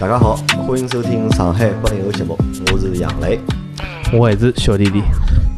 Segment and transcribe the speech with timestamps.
[0.00, 2.38] 大家好，欢迎收听上海八零后节目，
[2.72, 3.40] 我是杨磊。
[4.12, 5.02] 我还是小弟弟。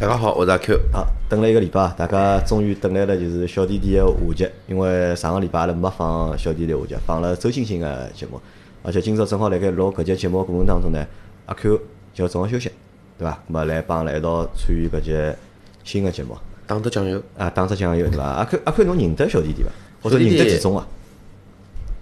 [0.00, 0.80] 大家好，我是阿 Q。
[0.94, 4.48] 啊，等了一个礼拜，大家终于等来了，就是小弟弟的下集。
[4.66, 8.40] 因为上个礼拜阿拉没放小弟弟下集，放了周星星的节目。
[8.82, 11.06] 而且今朝正好辣盖录搿节节目过程当中呢，
[11.44, 11.78] 阿 Q
[12.14, 12.72] 就正好休息，
[13.18, 13.38] 对伐？
[13.46, 15.36] 咁么来帮阿拉一道参与搿节
[15.84, 16.34] 新的节目。
[16.66, 18.24] 打只酱油，啊，打只酱油，对伐？
[18.24, 19.68] 阿 Q 阿 Q，侬认得小弟弟伐？
[20.02, 20.86] 或者认得其中伐？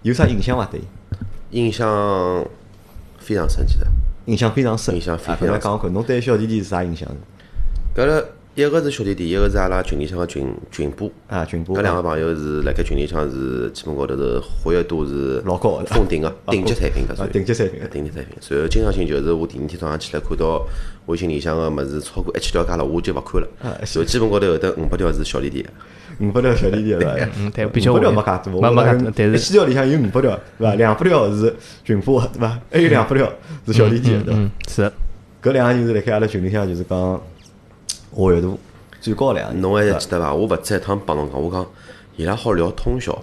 [0.03, 0.65] 有啥印象伐？
[0.67, 0.85] 对伊，
[1.51, 2.47] 印象
[3.19, 3.87] 非常深，记得。
[4.27, 4.95] 印象非常深。
[4.95, 7.09] 印象非常搿来讲看，侬对小弟弟是啥印象？
[7.97, 11.11] 搿个一个是小弟弟，一个是阿拉群里向个群群播。
[11.29, 18.37] 啊，群播搿两个朋友是辣盖群里向是基本高头是活跃度是老高的封顶个顶级产品，搿属啊于顶级产品顶级产品。
[18.41, 20.63] 随后经常性就是我第二天早上起来看到
[21.07, 23.49] 微信里向个物事超过一千条加了，我就勿看了。
[23.63, 25.71] 啊所以基本高头有得五百条是小弟弟的。
[26.21, 27.29] 五百条小弟弟对伐？
[27.39, 30.75] 嗯，对，比较五百条没介多，没没我介多，但是一千条里向有五百条，对伐？
[30.75, 32.59] 两百条是群播，对伐？
[32.71, 33.31] 还有两百条
[33.67, 34.41] 是小弟弟的，对伐？
[34.41, 34.93] 嗯是的，
[35.43, 37.21] 搿两个人是辣盖阿拉群里向就是讲
[38.11, 38.59] 活跃度
[39.01, 39.63] 最高两个人。
[39.63, 40.35] 侬还记得伐？
[40.35, 41.67] 我勿止一趟帮侬讲，我讲
[42.17, 43.17] 伊拉好聊通宵，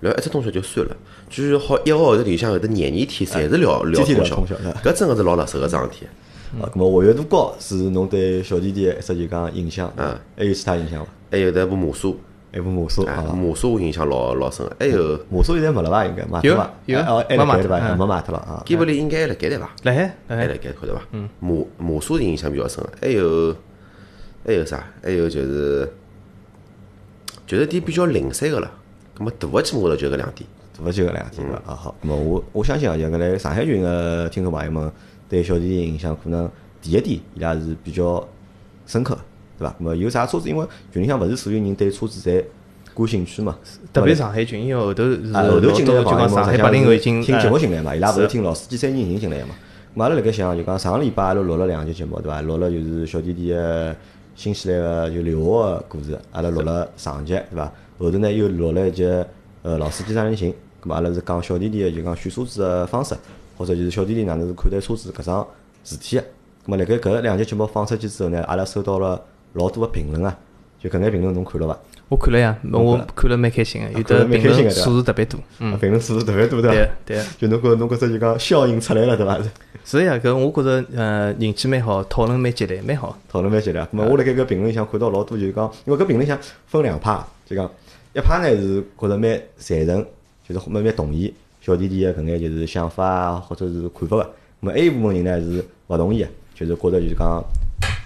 [0.00, 0.96] 聊一只通宵就算了，
[1.30, 6.06] 居然好一个号头里向有的廿二天，侪是聊聊通通宵搿真个是老辣手个桩事体。
[6.60, 11.10] 啊，咁么活跃度高是侬对小弟弟的一只就讲印象，嗯还有其他印象伐？
[11.30, 12.20] 还有得部魔术，
[12.52, 14.76] 还有部魔术哎，啊，魔术我印象老老深个。
[14.78, 16.04] 还有魔术现在没了伐？
[16.04, 16.70] 应该有伐？
[16.84, 17.78] 有哎哦，没卖辣盖对伐？
[17.80, 18.62] 脱嗯没卖脱了啊。
[18.66, 19.70] 基本里应该还辣盖对伐？
[19.84, 21.00] 来海来海还辣盖看对伐？
[21.12, 21.28] 嗯。
[21.40, 23.56] 魔魔术是印象比较深个，还有
[24.46, 24.84] 还有啥？
[25.02, 25.90] 还有就是
[27.46, 28.70] 就是点比较零散个了。
[29.14, 30.46] 葛末大个节目高头就搿两点。
[30.76, 31.62] 大勿就搿两点了？
[31.66, 34.92] 啊好，咁么我我相信啊，像搿来上海群个听众朋友们
[35.28, 36.50] 对小弟弟印象可能
[36.82, 38.26] 第一点伊拉是比较
[38.86, 39.18] 深刻，
[39.62, 39.76] 对伐？
[39.78, 40.48] 咁么有啥车子？
[40.48, 42.44] 因为群里向勿是所有人对车子侪
[42.94, 43.56] 感兴趣嘛，
[43.92, 49.54] 特别上海群，因为后头后头进来老多就讲上海八零后已经听节目哎进来嘛，伊拉勿是是听老司机三人行进来嘛。
[49.94, 52.40] 咁阿拉辣盖想，就讲上个礼拜阿拉录了两集节目，对伐？
[52.42, 53.94] 录了就是小弟弟个
[54.34, 57.72] 新西兰个就留学个故事，阿拉录了上集，对伐？
[57.98, 59.04] 后头呢又录了一集
[59.62, 60.50] 呃老司机三人行，
[60.82, 63.14] 咁么阿拉是讲小弟弟个就讲选车子个方式，
[63.56, 65.46] 或者就是小弟弟哪能是看待车子搿桩
[65.84, 66.22] 事体个。
[66.22, 66.24] 咁
[66.66, 69.22] 么辣盖搿两集节目放出去之后呢，阿拉收到了
[69.54, 70.36] 老多个评论啊，
[70.80, 71.78] 就搿眼评论侬看了伐？
[72.08, 76.76] 我看了呀，我看了蛮开心个，有的评论数字特别多，啊嗯，评论数字特别多，对伐？
[77.06, 77.24] 对对。
[77.38, 79.38] 就侬觉侬觉着就讲效应出来了，对伐？
[79.84, 83.18] 是呀，搿我觉着呃人气蛮好，讨论蛮激烈，蛮好。
[83.30, 83.80] 讨论蛮激烈。
[83.80, 87.70] 咁么我辣盖搿评论里向看到老多就是讲，因为搿评论里向分两派，就讲
[88.14, 90.06] 一派呢是觉着蛮赞成，
[90.46, 94.22] 就是蛮蛮同意小弟弟个搿眼就是想法啊，或者是看法个。
[94.22, 97.42] 咁么还有一部分人呢是勿同意个，就是觉着就是讲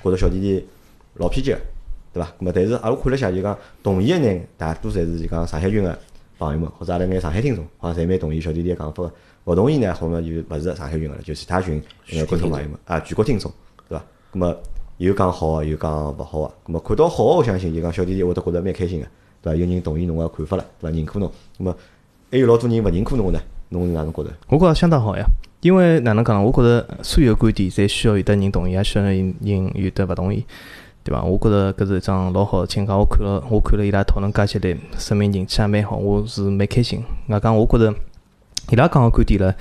[0.05, 0.65] 觉着小弟弟
[1.19, 1.59] 老偏激个，
[2.12, 2.28] 对伐？
[2.41, 5.99] 咁么但是阿拉看了下就讲同意个人大多侪是就讲上海群个
[6.38, 9.12] 朋友们，或者阿拉眼上海听众，好像侪蛮同意小弟弟个讲法个。
[9.44, 13.49] 勿同意呢，好像就勿是上海群个了，就其他群眼观众朋友们啊，全国听众，
[13.88, 14.05] 对伐？
[14.32, 14.56] 咁么
[14.97, 16.47] 有讲好个，有讲勿好个。
[16.66, 19.06] 咁么看到好个，我相信就讲小弟弟会得觉着蛮开心个，
[19.43, 19.56] 对伐？
[19.56, 20.97] 有人同意侬个看法了，对伐？
[20.97, 21.31] 认可侬。
[21.59, 21.76] 咁么
[22.31, 24.31] 还有老多人勿认可侬个呢，侬是哪能觉着？
[24.49, 25.25] 我觉着相当好呀，
[25.60, 26.43] 因为哪能讲？
[26.44, 30.44] 我觉着所有观点侪需要有得人同意，也需要有人有得勿同意，
[31.06, 31.22] 对伐？
[31.22, 32.99] 我觉着搿是一桩老好个情况。
[32.99, 37.05] 我看了，我看了伊拉讨论介激烈，说明人气也蛮好，我是蛮开心。
[37.28, 37.94] 外讲我觉着
[38.72, 39.55] 伊拉讲个观点唻，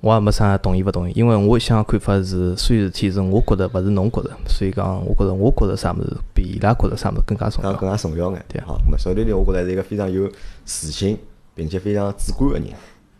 [0.00, 7.72] 我也没啥同意勿同意，因为我想个看法是，所有事体是我觉着，勿是侬觉着，所以讲，我觉着我觉着啥物事比伊拉觉着啥物事更加重要。
[7.72, 8.44] 讲更加重要眼。
[8.46, 10.30] 对啊好，咁么小弟弟我觉着是一个非常有
[10.64, 11.18] 自信
[11.56, 12.68] 并且非常主观个人，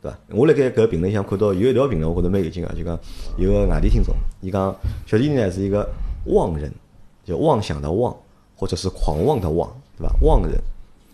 [0.00, 0.18] 对伐？
[0.30, 2.96] 我辣盖搿评论里向看到有一条评论，我觉着蛮有劲个，就讲
[3.36, 4.72] 有个外地听众，伊讲
[5.06, 5.88] 小弟弟呢是一个
[6.26, 6.72] 旺人，
[7.24, 8.14] 就妄想的妄，
[8.56, 9.68] 或者是狂妄的妄，
[9.98, 10.14] 对伐？
[10.22, 10.52] 妄人。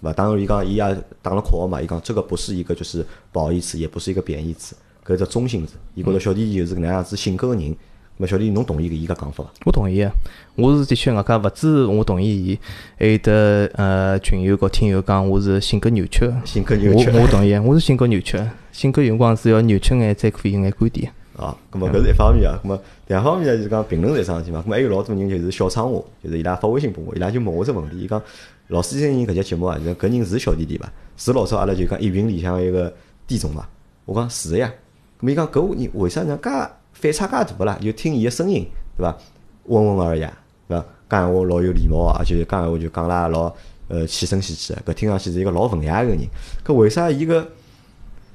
[0.03, 0.12] 对伐？
[0.12, 4.75] 当然，伊讲伊也打了括号嘛，伊讲这个不是一个就是褒义词，也不是一个贬义词，
[5.06, 5.75] 搿是中性词。
[5.94, 7.62] 伊觉着小弟弟就是搿能样子性格个人。
[7.62, 7.76] 咁
[8.22, 9.50] 么小弟弟侬同意搿伊搿讲法伐？
[9.65, 10.10] 我同意个，
[10.57, 12.59] 我是的确外加勿止我同意伊，
[12.98, 16.34] 还有得呃群友和听友讲我是性格扭曲的。
[16.45, 21.12] 性格扭曲我我同意，我是性格扭曲的，性格有辰光是要扭曲眼才可以有眼观点。
[21.41, 28.22] 啊，咁么搿是一方面啊，咁么第二方面呢，就是讲评论是一桩事体嘛，咁么还有老多人就是小窗户，就是伊拉发微信拨我，伊拉就问我只问题，伊讲
[28.69, 30.92] 老司机三人搿节节目啊，搿人是小弟弟伐？
[31.16, 32.92] 是老早阿拉就讲一群里向一个
[33.27, 33.69] 弟总伐？
[34.04, 34.72] 我讲是个呀，
[35.21, 36.51] 咁么伊讲搿人为啥人介
[36.92, 37.78] 反差介大个啦？
[37.81, 38.66] 就听伊个声音，
[38.97, 39.16] 对伐？
[39.65, 40.33] 温文尔雅，
[40.69, 40.84] 对伐？
[41.09, 43.53] 讲闲话老有礼貌啊，而且讲闲话就讲啦老
[43.89, 46.19] 呃气声气气个，搿听上去是一个老文雅个人。
[46.65, 47.47] 搿为啥伊个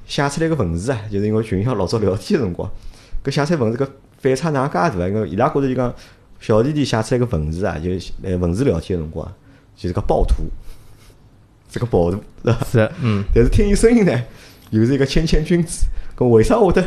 [0.06, 2.70] 写出来个文字啊，就是因为群里向老早聊天个辰光，
[3.26, 3.88] 搿写出来文字搿
[4.20, 5.08] 反差哪介大啊？
[5.08, 5.94] 因为伊拉觉着就讲
[6.40, 9.28] 小弟弟写出来个文字啊，就是呃文字聊天个辰光，
[9.76, 10.44] 就是个暴徒，
[11.72, 12.60] 是个暴徒，是吧？
[12.72, 14.22] 是，嗯， 但是听伊声音呢，
[14.70, 15.86] 又是一个谦谦君子。
[16.18, 16.82] 搿为啥会得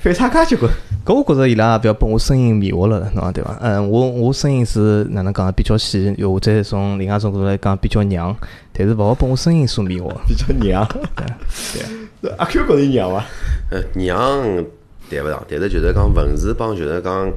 [0.00, 0.70] 反差介结棍。
[1.06, 3.56] 搿我觉着伊拉也勿要拨我声音迷惑了，侬讲对伐？
[3.62, 8.36] 嗯，我我声音是哪能讲比较细，又或者从另外一种角度来讲比较娘，
[8.74, 10.12] 但是勿好拨我声音所迷惑。
[10.26, 10.86] 比较娘。
[12.20, 13.24] 对，阿 Q 觉着娘伐？
[13.70, 14.64] 呃，娘
[15.10, 17.32] 谈勿上，但是就是讲文字帮就是讲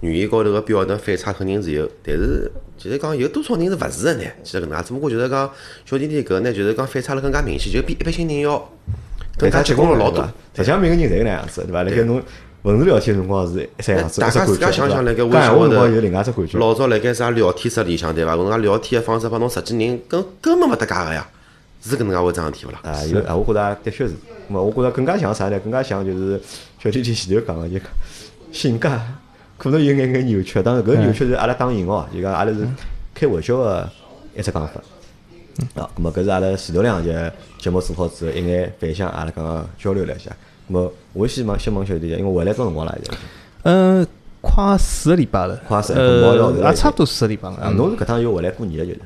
[0.00, 4.24] 语言高头个表达反差肯定是有，但是就是讲有多少人是勿是个呢？
[4.42, 5.50] 其实搿能介，只不过就是讲
[5.84, 8.70] 小弟弟搿呢，就是讲反差了更加明显，就比一般性人要
[9.36, 10.22] 更加结棍了老多。
[10.54, 11.82] 实际上每个人侪搿能样子，对伐？
[11.82, 12.22] 辣盖侬
[12.62, 16.58] 文字聊天辰光是一只样子，大家自家想想，辣盖微信信高头另外一只感觉。
[16.58, 18.34] 老早辣盖啥聊天室里向对伐？
[18.36, 21.26] 搿能介聊天个方式帮侬实际人根根本勿搭界个呀，
[21.82, 22.80] 是搿能介回桩事体勿啦？
[22.82, 24.14] 啊，有啊，我觉着的确是。
[24.52, 25.58] 我觉着更加像啥呢？
[25.60, 26.40] 更加像就是
[26.82, 27.86] 小弟弟前头讲个，就讲
[28.50, 28.90] 性格
[29.58, 30.62] 可能有眼眼扭曲。
[30.62, 32.66] 当然，搿扭曲是阿拉打引号，就讲阿拉是
[33.14, 33.88] 开玩笑个
[34.34, 34.80] 一只讲法。
[35.74, 37.14] 啊，咁么搿是阿拉前头两集
[37.58, 40.30] 节目做好之后，一眼反响，阿拉刚刚交流了一下。
[40.70, 43.18] 咁么，我先问先问小弟弟，因为回来多辰光了现在？
[43.64, 44.06] 嗯，
[44.40, 47.70] 快四个礼拜了，快也差不多四个礼拜了。
[47.76, 49.00] 侬是搿趟又回来过年了，就是，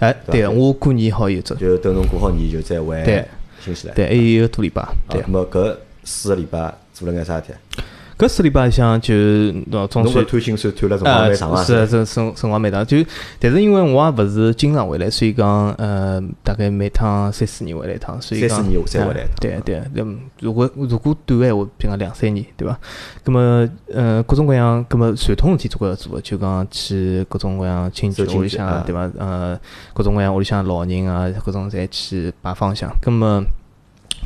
[0.00, 3.24] 哎，对，我过年好有走，就等侬过好年就再回对
[3.64, 3.94] 新西兰。
[3.94, 5.30] 对，还有一个多礼拜，对啊，咁。
[5.30, 7.82] 么搿四个礼拜做了眼啥事体？
[8.18, 11.62] 搿四礼拜里向就喏，总算侬搿摊薪水摊了辰光呃蛮长啊。
[11.62, 12.96] 是是辰辰光蛮长，就
[13.38, 20.04] 但是因为我也勿是经常回来，所以讲呃大概每趟三四年回来一趟，所以讲三四年才回来一趟呃对对，那
[20.40, 22.76] 如果如果短个闲话，比如讲两三年，对伐？
[23.22, 29.08] 葛么呃各种各样，葛么传统事体总归要做个，就讲去各种各样亲戚屋里向对伐？
[29.16, 29.56] 呃
[29.94, 33.44] 各种各样屋里向老人啊，各种侪去拜访一下，葛么。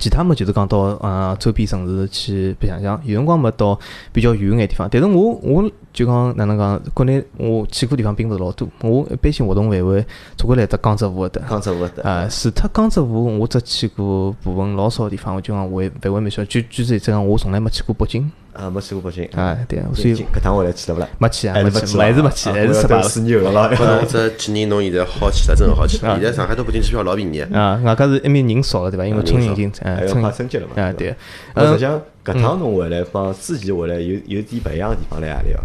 [0.02, 3.78] 其他么就是讲到呃周边城市去白相相，有辰光么到
[4.12, 4.88] 比较远眼地方。
[4.90, 10.04] 但是我我就讲哪能讲，国内我去过地方并勿是老多，我一般性活动范围
[10.36, 11.42] 总归来得江浙沪搿搭。
[11.48, 16.44] 江浙沪的啊，除脱江浙沪，我只去过部分老少地方，我就讲我范围蛮小。
[16.46, 18.28] 举举例子讲，我从来没去过北京。
[18.52, 19.24] 啊，没去过北京。
[19.38, 21.08] 啊，对，所以搿趟回来去了勿啦？
[21.18, 22.96] 没去啊，还是没去，还是没去，啊还是失败了。
[22.96, 23.96] 我要等四年后了搿啦。
[24.00, 26.14] 侬这几年侬现在好去了，真个好去了。
[26.14, 27.58] 现在上海到北京机票老便宜的。
[27.58, 29.06] 啊，外加是埃面人少了，对伐？
[29.06, 30.82] 因为啊春运已人经还要哎春运快春节了嘛？
[30.82, 31.16] 啊，对实
[31.54, 35.60] 嗯际上搿趟侬回来帮之前回来有有点勿一样的地方辣何里哦？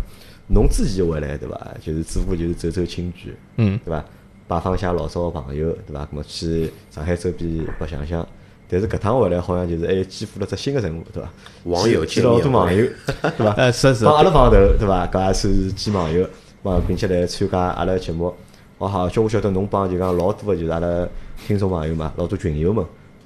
[0.47, 1.59] 侬之前回来对伐？
[1.83, 4.03] 就是主要就是走走亲眷，嗯，对伐？
[4.47, 6.05] 拜访一下老早个朋友，对伐？
[6.05, 8.25] 咾么去上海周边白相相。
[8.69, 11.29] 但是搿趟回来好像就是还肩负了只新个任务，对伐？
[11.63, 12.85] 网友见了老多网友，
[13.37, 13.51] 对伐？
[13.57, 15.07] 呃，是是帮，阿拉帮头，对伐？
[15.07, 16.27] 搿也算是见网友，
[16.61, 18.33] 帮并且来参加阿拉个节目。
[18.79, 21.07] 哦好，叫我晓得侬帮就讲老多个就是阿拉
[21.47, 22.85] 听众朋友嘛，老多群友们，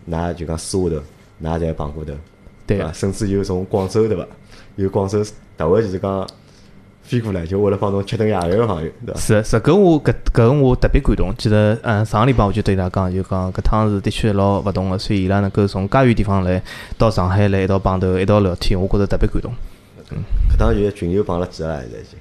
[0.09, 1.03] 㑚就讲私下头，
[1.43, 2.13] 㑚侪碰过头，
[2.65, 2.91] 对伐？
[2.93, 4.25] 甚至有从广州对伐？
[4.77, 5.21] 有广州
[5.57, 6.25] 特为就是讲
[7.03, 9.19] 飞过来，就为了帮侬吃顿夜饭个朋友，对伐？
[9.19, 11.35] 是是，搿我搿搿我特别感动。
[11.37, 16.61] 记得嗯，上个礼拜我就对伊拉讲，就讲搿趟是的确老勿同个，所以伊拉能够从介远地方来
[16.97, 19.51] 到上海来一道碰头，一道聊天，我觉着特别感动。
[20.53, 22.19] 搿趟就是群友碰了几个了，现在已经。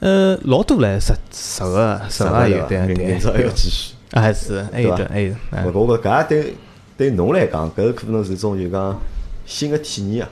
[0.00, 3.94] 呃，老多唻，十十个十个也有，对对明明朝还要对，继续。
[4.10, 6.54] 还是还有对吧的还有，哎我我觉搿也对
[6.98, 9.00] 对侬来讲，搿可能是种就讲
[9.46, 10.30] 新个体验啊，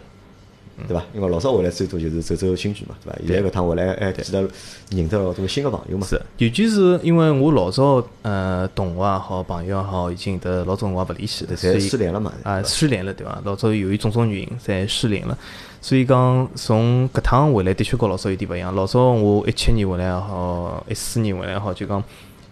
[0.89, 1.03] 对伐？
[1.15, 3.19] 因为老早回来最多就是走走亲眷嘛，对伐？
[3.27, 4.49] 现在搿趟回来还记得
[4.91, 6.07] 认得老多新个朋友嘛。
[6.07, 12.33] 是，尤其是因为我老早呃同学也好，朋友也好，已经得老早辰光勿联系了，所侪以失联了嘛。
[12.43, 13.41] 啊，失联了，对伐？
[13.45, 15.37] 老早由于种种原因，侪失联了。
[15.83, 18.75] 所以讲，从搿趟回来，的确跟老早有点勿一样。
[18.75, 22.05] 老早我一七年回来也好，一四年回来也好，就讲，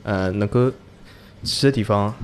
[0.03, 0.71] 呃，能够
[1.45, 2.15] 去的地方，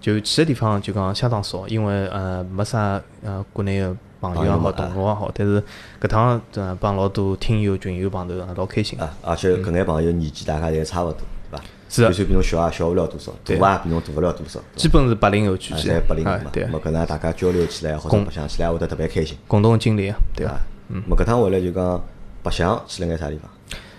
[0.00, 5.30] 就去的地方就讲相当少，因为呃没啥呃国内的朋友也好，同学也好。
[5.34, 5.62] 但是
[6.00, 8.98] 搿趟呃帮老多听友群友碰头，也老开心。
[8.98, 11.20] 啊，而且搿眼朋友年纪大家侪差勿多，
[11.50, 11.64] 对伐？
[11.88, 14.60] 是的就算比侬小也小勿了多少，对大也比侬大勿了多少。
[14.76, 20.60] 基本是八零后聚啊，集，侪八零后嘛，，咾，么搿能大家交流起来或者共白相起来，会得特别开心，共同经历啊，对伐伐？？
[20.88, 22.02] 嗯，咾搿趟回来就讲
[22.42, 23.50] 白相去了眼啥地方？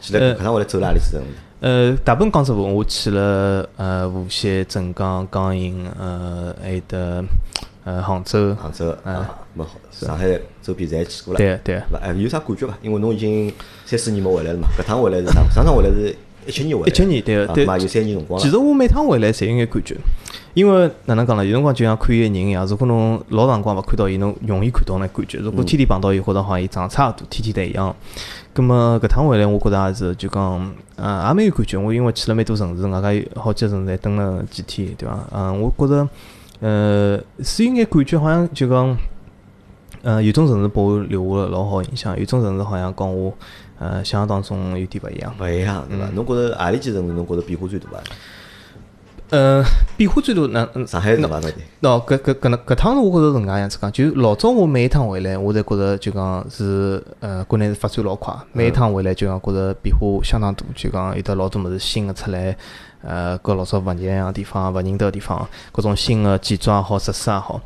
[0.01, 1.21] 去了呃搿趟回来走了哪里去的？
[1.61, 7.21] 呃，大部分江浙沪我去了呃无锡、镇江、江阴，呃还有得
[7.89, 9.27] 呃杭州，杭州啊，
[9.58, 11.38] 咾好，上海周边侪去过了。
[11.39, 11.81] 对对。
[12.00, 12.77] 哎，有啥感觉伐？
[12.84, 13.51] 因为侬已经
[13.86, 15.41] 三四年没回来了嘛，搿趟回来是啥？
[15.50, 16.15] 上趟回来是
[16.46, 18.39] 一七年回来，一七年对对有三年辰光。
[18.39, 19.98] 其实我每趟回来侪有眼感觉，
[20.53, 21.43] 因为哪能讲呢？
[21.43, 25.39] 有辰光就像看一个人一样，如果侬老长辰光勿看到伊，侬容易看到那感觉。
[25.39, 27.96] 如果天天碰到伊，或者好像伊长得差勿多，天天侪一样。
[28.53, 31.77] 葛么搿趟回来，我觉着也是就讲，嗯，也蛮有感觉。
[31.77, 35.19] 我因为去了蛮多城市，外加有好几个城市还蹲了几天，对伐？
[35.31, 36.08] 嗯，我觉着，
[36.60, 38.98] 呃，是有眼感觉，好像就讲，
[40.01, 43.34] 呃，有种城市拨我留下了老好印象，有种城市好像跟我，
[43.80, 45.34] 呃，想象当中有点勿一样。
[45.39, 46.06] 勿一样对伐？
[46.08, 48.04] 嗯侬觉着何里几城市侬觉着变化最大啊？
[49.32, 49.63] 呃，
[49.96, 51.39] 变化最大，那嗯，上海是伐？
[51.39, 51.54] 到底？
[51.82, 62.58] 喏，搿搿搿能搿趟我觉着是搿能介样子讲，就老早我每一趟回来，我侪觉着就讲是呃，国内是发展老快，每一趟回来就讲觉着变化相当大，就讲有得老多物事新个出来，
[63.01, 67.62] 呃，搿老早勿一样个地方，勿认得个地方，各种新个建筑也好，设施也好。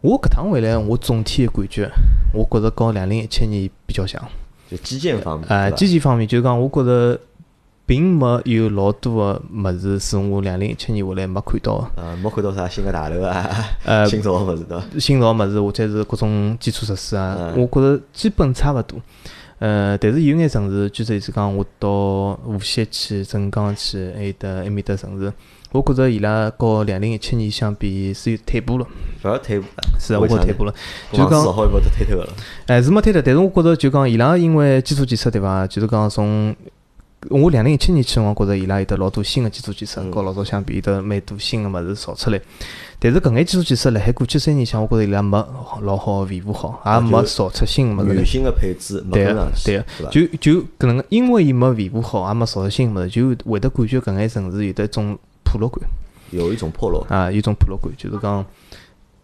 [0.00, 1.88] 我搿趟回来，我总体个感觉，
[2.32, 4.22] 我觉着跟两零一七年比较像。
[4.70, 7.18] 就基建方面，呃，基建方面，就讲我觉着
[7.86, 11.90] 并没有老多个物事是我两零一七年回来没看到个。
[11.96, 13.48] 呃，没看到啥新个大楼啊，
[13.84, 14.84] 呃， 新造个物事对伐？
[14.98, 18.98] 新造物事或者是各种基础设施啊，嗯我觉着基本差勿多。
[19.58, 25.32] 呃，但是有眼城市，举个例子讲，我到无锡去、镇江去，还有得埃面搭城市，
[25.72, 28.86] 我觉着伊拉和两零一七年相比是有退步了，
[29.24, 30.74] 勿要退步了，是啊，我觉着退步了。
[31.10, 32.32] 就讲好一跑都退脱了。
[32.66, 35.66] 哎，是没退的，但是我觉着就讲伊拉因为基础建设对伐？
[35.66, 36.54] 就是讲从
[37.30, 42.40] 我两零一七年去辰光，觉着伊拉有得老多新个基础建设，嗯和老早相比有得蛮多新个物事造出来。
[42.98, 45.36] 但是搿眼基础建设辣海过去三年向，我觉着伊拉没
[45.82, 48.24] 老好地维护好，也没造出新个物事。
[48.24, 50.10] 新个配置没对个跟上，去，对个？
[50.10, 55.80] 就就搿能，因为伊没维护好，也没造出新个物事，就会得感觉搿眼城市有得一种破落感
[56.30, 58.44] 有一种破落，啊，有一种破落感，就是讲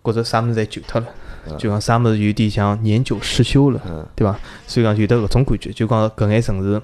[0.03, 1.07] 觉着啥物事侪旧脱了，
[1.47, 3.81] 嗯就讲啥物事有点像年久失修了。
[3.87, 4.39] 嗯，对伐？
[4.67, 6.81] 所以讲有得搿种感觉，就讲搿眼城市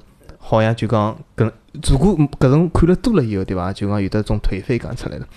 [0.51, 1.53] 好像就讲搿，
[1.91, 3.71] 如果搿种看了多了以后，对伐？
[3.71, 5.29] 就讲有得种颓废感出来了。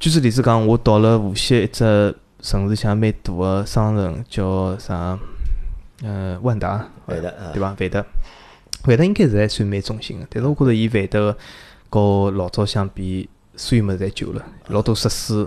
[0.00, 5.18] 举个例子讲，我到了无锡一只城市像蛮大个商城，叫啥？
[6.02, 7.76] 呃，万达，会的，嗯对伐？
[7.78, 8.06] 万达，
[8.86, 11.36] 万达应该是还算蛮中心个，但是我觉着伊万达
[11.90, 15.46] 和老早相比，所有物事侪旧了，老多设施。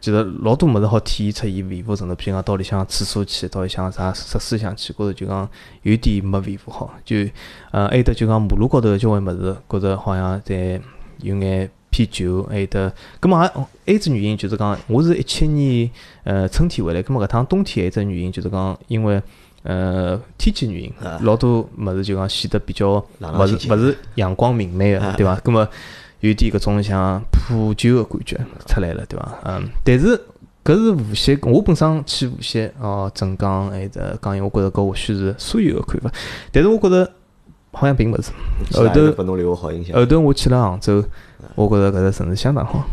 [0.00, 5.48] 其实老多物事好体现出伊维护程度，譬如讲到里向厕所去，到里向啥设施向去，觉着就讲
[5.82, 6.94] 有点没维护好。
[7.04, 7.16] 就
[7.70, 10.80] 呃，还有得就讲马路高头的交关物事，觉着好像在
[11.20, 13.42] 有眼偏旧，还有得，葛末
[13.84, 15.90] 也还只原因就是讲，我是一七年
[16.24, 19.20] 呃春天回来，葛末搿趟冬天还有一只原因就是讲，因为
[19.64, 25.34] 呃天气原因啊，老多物事就讲显得比较勿是勿是阳光明媚个，对伐？
[25.36, 25.68] 葛末
[26.20, 29.38] 有点搿种像破旧个感觉出来了，对伐？
[29.44, 30.20] 嗯，但是
[30.64, 36.10] 搿是无锡，我本身去无锡哦，镇江还有得江阴，我觉着搿或许是所有个看法，
[36.52, 37.10] 但是我觉着
[37.72, 38.32] 好像并勿是。
[38.72, 39.96] 后头拨侬留个好印象。
[39.96, 41.04] 后头我去了杭州，
[41.54, 42.84] 我觉着搿只城市相当好。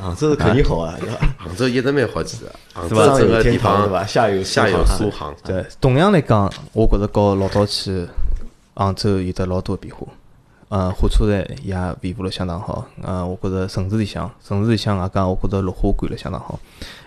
[0.00, 1.34] 杭州是肯定好啊，对伐？
[1.38, 4.04] 杭州一直蛮好记的，杭州上有整个地方天堂对伐？
[4.04, 8.04] 下有下有苏苏杭，对，同样来讲，我觉着和老早去
[8.74, 10.04] 杭州有得老多变化。
[10.68, 12.86] 呃，火车站也维护了相当好。
[13.02, 16.60] 呃，我觉着城市里向，城市里向外加我觉着绿化管了相当好。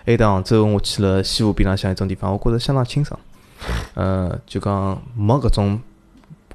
[0.04, 3.18] 还有得杭州，我去了西湖边浪向一种地方，我觉着相当清爽。
[3.94, 5.80] 呃，就讲没搿种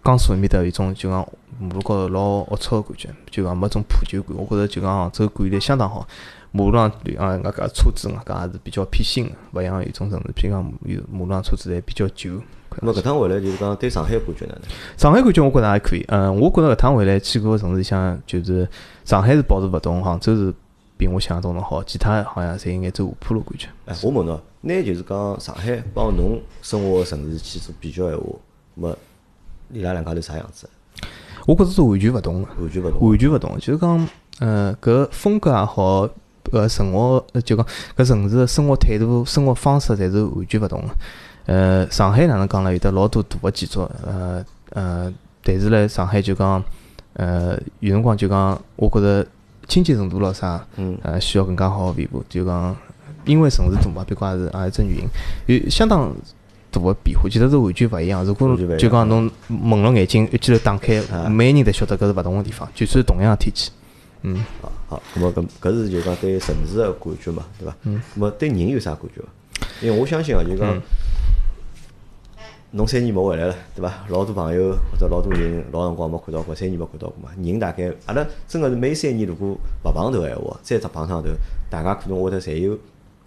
[0.04, 1.26] 江苏埃面搭有一种就讲
[1.60, 4.36] 马路高头老龌龊个感觉，就讲没种破旧感。
[4.38, 6.06] 我觉着就讲杭州管理相当好。
[6.52, 12.42] 马路上啊，外加车子外加也是比较偏新个，勿像有种城市，譬如讲有马路上车子侪比较旧。
[12.82, 14.62] 那么搿趟回来就是讲对上海感觉哪能？
[14.98, 18.68] 上海感觉我觉着还可以，嗯，我觉着搿趟回来去过个城市里向，就是
[19.06, 20.54] 上海是保持勿同，杭州是
[20.98, 23.68] 比我想象中的好，其他好像侪应该走下坡路感觉。
[23.86, 28.26] 哎，我问侬，拿就是讲上海帮侬生活个城市去做比较闲话，
[28.76, 28.98] 那么
[29.72, 30.70] 伊拉两家头啥样子？
[31.46, 33.10] 我觉着是完全勿同个，完全勿同。
[33.10, 36.10] 完全勿同，就是讲，呃，搿风格也好，
[36.52, 37.66] 搿生活呃就讲
[37.96, 40.90] 搿城市个生活态度、生活方式，侪是完全勿同个。
[41.48, 42.72] 呃，上海哪能讲呢？
[42.74, 45.12] 有得老多大个建筑，呃呃，
[45.42, 46.62] 但是呢，上海就讲，
[47.14, 49.26] 呃，有辰光就讲，我觉着
[49.66, 52.22] 清洁程度咯啥，嗯，呃，需要更加好个维护。
[52.28, 52.76] 就讲，
[53.24, 56.14] 因为城市大嘛，别讲也是也一只原因，有相当
[56.70, 58.26] 大个变化，其实是完全勿一样。
[58.26, 63.72] 如果就讲侬蒙了眼睛一记头打开啊，每个人侪晓得搿是勿同个地方，就算同样个天气，
[64.24, 64.44] 嗯。
[64.62, 67.74] 好，好，咁么搿搿是就讲对城市个感觉嘛，对伐？
[67.84, 68.02] 嗯。
[68.16, 69.28] 咁么对人有啥感觉伐？
[69.82, 70.82] 因为我相信啊，就讲嗯
[72.72, 73.94] 侬三年没回来了，对伐？
[74.10, 77.30] 老多朋友或者老多人老辰光没看到过，三年没看到过嘛。
[77.42, 81.30] 人大概阿拉真个是每三年如果勿碰头闲话，再只碰上头，
[81.70, 82.78] 大家可能会得侪有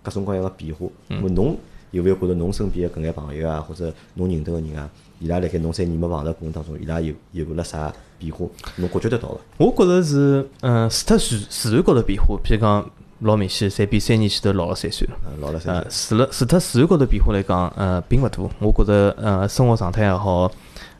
[0.03, 0.87] 各种各样个变化。
[1.09, 1.57] 咁么侬
[1.91, 8.45] 有勿有觉着侬身边个搿眼朋友啊，或者侬认得个人啊，伊拉辣盖侬三年没碰头过程当中，伊拉有有了啥变化？
[8.77, 9.41] 侬感觉得到伐？
[9.57, 15.15] 我觉着是，嗯，除脱自自然高头变化，譬如讲老明显，侪比三年前头老了三岁了。
[15.25, 18.39] 啊，老了三呃，岁，除了除脱自然高头变化来讲，呃，并勿大。
[18.59, 20.51] 我觉着，呃，生活状态也好，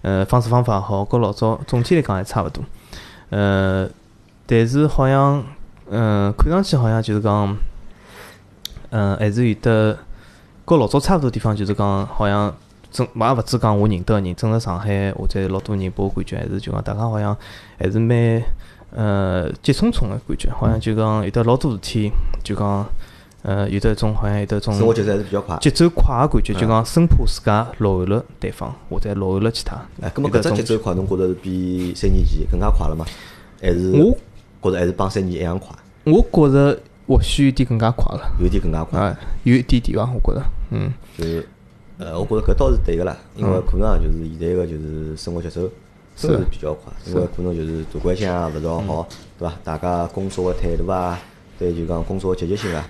[0.03, 2.63] 呃，方式方法也好，跟老早总体来讲还差勿多。
[3.31, 3.89] 呃，
[4.47, 5.43] 但是好像，
[5.91, 7.57] 嗯、看上去好像就是讲，
[8.91, 9.99] 嗯、还是有得
[10.65, 12.55] 跟老早差勿多地方，就是讲好像。
[12.93, 17.37] 真也勿止讲我认得个人，整个上海或者老多人拨我感觉还是就讲大家好像
[17.79, 18.43] 还是蛮
[18.95, 22.11] 呃急匆匆个感觉，好像就讲有得老多事体，
[22.43, 22.87] 就讲
[23.43, 25.57] 呃有得一种好像有得一种生活节奏还是比较快。
[25.59, 29.77] 节奏快个感觉，就讲生怕自家落后了对方，或者落后了其他。
[30.01, 33.05] 哎，咁么搿只节奏快，侬觉着是比三年前更加快了吗？
[33.63, 33.93] 还是
[34.61, 35.69] 我觉着还是帮三年一样快，
[36.05, 39.01] 我觉着或许有点更加快了，有点更加快。
[39.01, 41.49] 啊，有一点点伐，我觉着，嗯，就是
[41.99, 45.63] 呃，我觉着搿倒是对个啦，因为可能啊，就是现在个就是生活节奏
[46.21, 49.09] 真的是比较快，因为可能就是大环境啊勿是老好，
[49.39, 49.55] 对伐？
[49.65, 51.19] 大家工作个态度啊，
[51.59, 52.87] 对就讲工作个积极性啊，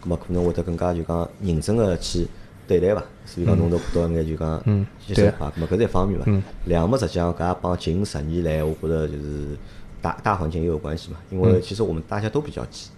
[0.00, 2.26] 葛末可能会得更加就讲认真个去
[2.66, 3.02] 对待伐。
[3.24, 6.42] 所以讲侬都看到一眼就讲嗯节对啊奏快，葛末搿是一方面嘛嗯。
[6.64, 9.56] 两么实际上搿也帮近十年来，我觉着就是
[10.00, 12.88] 大大环境也有关系嘛，因为其实我们大家都比较急。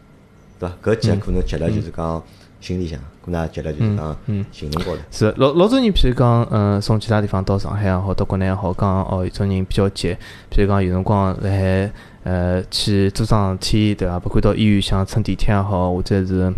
[0.58, 0.74] 对伐？
[0.82, 2.22] 搿急可能急了就是讲
[2.64, 4.16] 心里向，可能也急了就是讲
[4.50, 5.02] 行动高头。
[5.10, 10.16] 是老老多人，譬如讲，嗯，从其他地方到上海也好，到国内也好，讲哦，有种人比较急，
[10.50, 11.90] 譬如讲有辰光辣海
[12.22, 14.18] 呃去做桩事体，对伐？
[14.18, 16.50] 包括到医院想乘地铁也好，或者是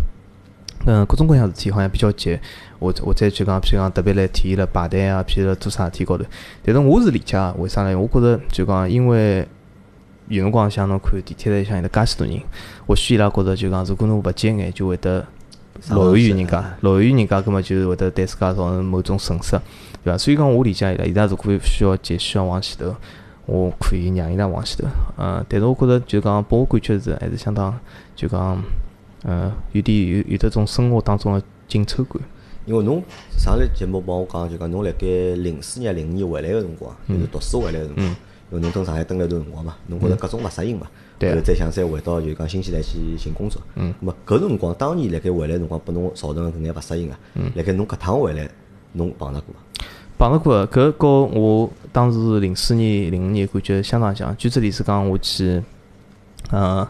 [0.85, 2.39] 嗯各种各样事体，好像比较急，
[2.79, 6.23] 或者或者就讲，譬如讲特别来体现了排队啊，譬如做啥事体高头。
[6.63, 7.93] 但是我是理解的，为啥呢？
[7.99, 9.45] 我觉着就讲，因为
[10.29, 12.39] 有辰光像侬看地铁里向有得介许多人，
[12.87, 15.25] 或许伊拉觉着就讲，如果侬勿急眼，就会得
[15.89, 19.51] 落后于人家，落后于人家，葛末就会得对自家造成某种损失，
[20.03, 20.17] 对伐？
[20.17, 22.95] 所以讲，我理解伊拉，伊拉如果需要急，需要往前头，
[23.45, 24.87] 我可以让伊拉往前头。
[25.17, 27.77] 嗯，但是我觉着就讲，拨我感觉是还是相当
[28.15, 28.61] 就讲，
[29.23, 32.21] 嗯，有点有有得种生活当中的紧凑感。
[32.65, 33.01] 因为侬
[33.37, 35.07] 上个节目帮我讲，就讲侬辣盖
[35.37, 38.15] 零四年、零五年回来个辰光，就是读书回来个辰光，因
[38.51, 40.87] 为侬蹲上海蹲了一段辰光嘛，侬觉着各种勿适应嘛，
[41.19, 48.49] 后头再想再回到就是讲新西兰去寻工作，嗯，那么搿辰光当年辣盖回来个辰光，拨侬造成个搿眼勿适应啊，嗯辣盖侬搿趟回来，
[48.93, 49.59] 侬碰着过伐？
[50.19, 54.35] 碰着过的，搿和我当时零四年、零五年感觉相当像。
[54.37, 55.63] 举只例子讲，我去，
[56.51, 56.87] 呃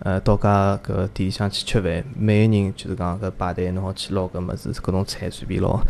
[0.00, 5.80] 呃，到家搿店里向去吃饭，每个人就是讲搿排队，侬好去捞搿物事，搿种菜随便捞。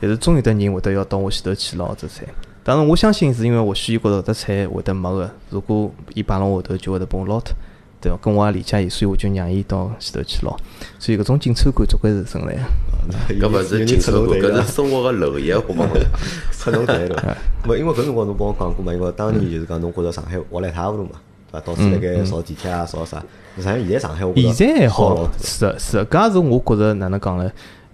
[0.00, 2.24] 但是总有得人会得要到我前头去捞只菜。
[2.68, 7.54] 当然，我相信是因为或许伊觉着搿只菜会得没个，如果伊摆辣我后头，就会得帮我捞脱，
[7.98, 8.18] 对伐？
[8.20, 10.54] 跟我也理解伊，所以我就让伊到前头去捞。
[10.98, 13.40] 所以搿种紧凑感总归是存在的。
[13.40, 16.04] 搿勿是紧凑感，搿是生活个漏夜，我帮侬讲。
[16.52, 21.12] 出侬台了， 勿因为搿辰光侬帮我讲过嘛，因为当年就是讲侬觉着上海活了一塌糊涂嘛，
[21.50, 21.66] 对伐？
[21.66, 23.18] 到处辣盖扫地铁啊，扫啥？
[23.56, 27.50] 实际上现在上海我现在还好是的，是的，搿也是我觉着哪能讲呢？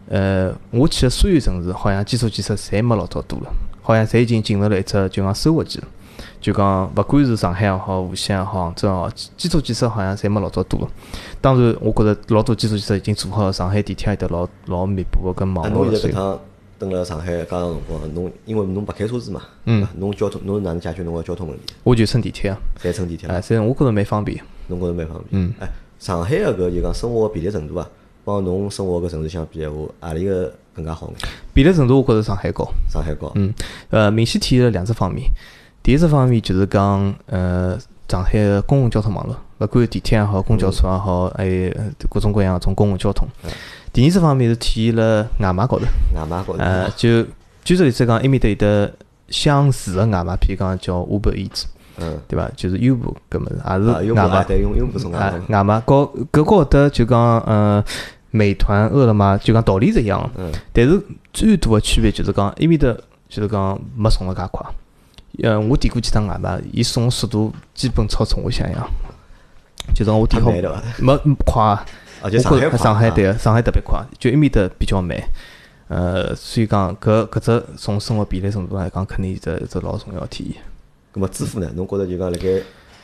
[0.08, 3.46] 呃，我去的所有城市，好像基础建设侪没老早多了，
[3.84, 5.86] 好像侪已经进入了一只就讲收获期了。
[6.40, 10.88] 就讲勿管是上海也好，无锡也好，杭州也好，基基础建设好像侪没老早多了。
[11.40, 16.40] 当然，我觉着老多基础建设已经做好了，上海地铁有得老老密布个跟啊，网络侬现在搿趟
[16.78, 21.74] 蹲辣上海搿样辰光，侬因为侬勿开车子嘛，嗯，侬交通侬是哪能解决侬个交通问题？
[21.82, 24.38] 我就乘地铁啊，侪乘地铁哎，嘛，所以我觉着蛮方便。
[24.66, 25.26] 侬觉着蛮方便。
[25.30, 25.68] 嗯，哎，
[25.98, 27.88] 上海个搿就讲生活个便利程度啊，
[28.24, 31.28] 帮侬生活个城市相比闲话，何里个更加好眼？
[31.52, 32.66] 便利程度我觉着上海高。
[32.88, 33.52] 上海高，嗯，
[33.90, 35.28] 呃，明显体现了两只方面。
[35.82, 43.28] 第一只方面就是讲，呃，上海个公共交通网络，勿管地铁也好，公交车也好，还有呃各种各样种公共交通。
[43.92, 45.84] 第二只方面是体现了外卖高头，
[46.14, 47.22] 外卖高头，呃，就
[47.64, 48.90] 举个例子讲，埃面搭有得
[49.28, 51.64] 相似个外卖，譬如讲叫 Uber Eats，
[51.98, 52.50] 嗯，对伐？
[52.56, 54.44] 就是优步搿物事啊，也是外卖。
[54.44, 57.84] 对，用用不送外啊卖，，外卖高搿高会得就讲，呃，
[58.34, 60.28] 美团、饿了么就讲道理是一样
[60.72, 61.00] 但是
[61.32, 62.92] 最大的区别就是讲，埃面搭
[63.28, 64.66] 就是讲没送了介快。
[65.44, 68.84] 呃，我点过几趟外卖，伊送的速度基本超出我想象。
[69.94, 71.16] 就讲我点好没
[71.46, 71.78] 快，
[72.22, 75.16] 我觉得上海上海对个，上海特别快，就埃面搭比较慢。
[75.86, 80.62] 呃，所以讲搿搿只从生活便利程度来讲，肯定是一只老重要的体现。
[81.12, 81.70] 咁么支付呢？
[81.76, 82.48] 侬觉着就讲辣盖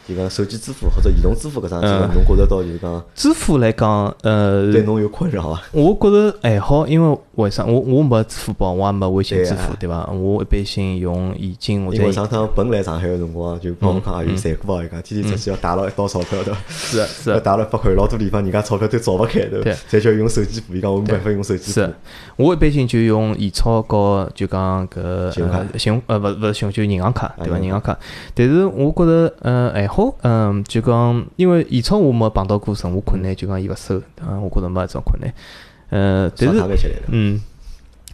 [0.09, 5.63] 就讲手机支付或者移动支付搿桩事体，嗯侬觉着到就是讲支付来讲，呃，对侬有困扰伐？
[5.73, 7.65] 我觉着还好，因为为啥？
[7.65, 10.07] 我我没支付宝，我也没微信支付，对伐？
[10.11, 16.61] 我一般性用现金或者因为上趟本来上海个辰光就帮我讲，嗯也有残酷啊，伊讲天天出去要带牢一包钞票对伐？
[16.69, 20.01] 是的是的要带了一百块，老多地方人家钞票都找勿开对伐对？
[20.01, 21.95] 侪叫用手机付，伊讲我没办法用手机付是。，
[22.37, 27.57] 我一般性就用现钞和就讲搿信用卡呃信用呃勿勿是信用就银行卡对伐？
[27.57, 27.99] 银行银行卡，
[28.35, 35.35] 但是我觉着呃还好，嗯就讲因为现钞我没碰到过任何困难，就讲伊勿收，啊我觉着没搿种困难，
[35.91, 37.03] 呃但是。
[37.09, 37.41] 嗯，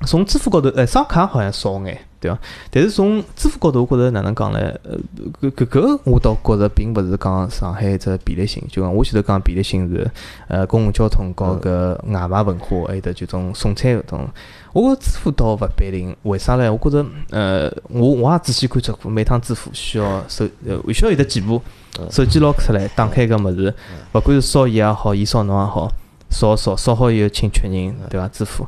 [0.07, 2.39] 从支付高头，哎，刷卡好像少眼，对伐？
[2.71, 4.59] 但是从支付高头，我觉着哪能讲呢？
[4.85, 4.97] 呃，
[5.43, 10.11] 搿搿搿我倒觉着并勿是讲上海只便利性，就讲我前头讲便利性是
[10.49, 14.29] 呃公共交通和搿外卖文化，还有得就种送餐搿种。
[14.77, 16.71] 我觉着支付倒勿必定，为啥呢？
[16.71, 21.63] 我觉着呃，我我也仔细观察过，每趟支付需要手呃需要有得几步，
[22.11, 23.75] 手机拿出来，打开搿物事，
[24.13, 25.91] 勿管是扫伊也好，伊扫侬也好，
[26.29, 28.29] 扫扫扫好以后请确认，对伐？
[28.29, 28.67] 支付。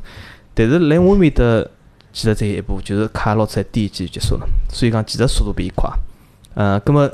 [0.55, 1.43] 但是来我面搭，
[2.11, 4.47] 其实只有一步，就是卡拿出来点一记就结束了。
[4.73, 5.87] 所以讲，其实速度比伊快。
[6.55, 7.07] 呃，葛么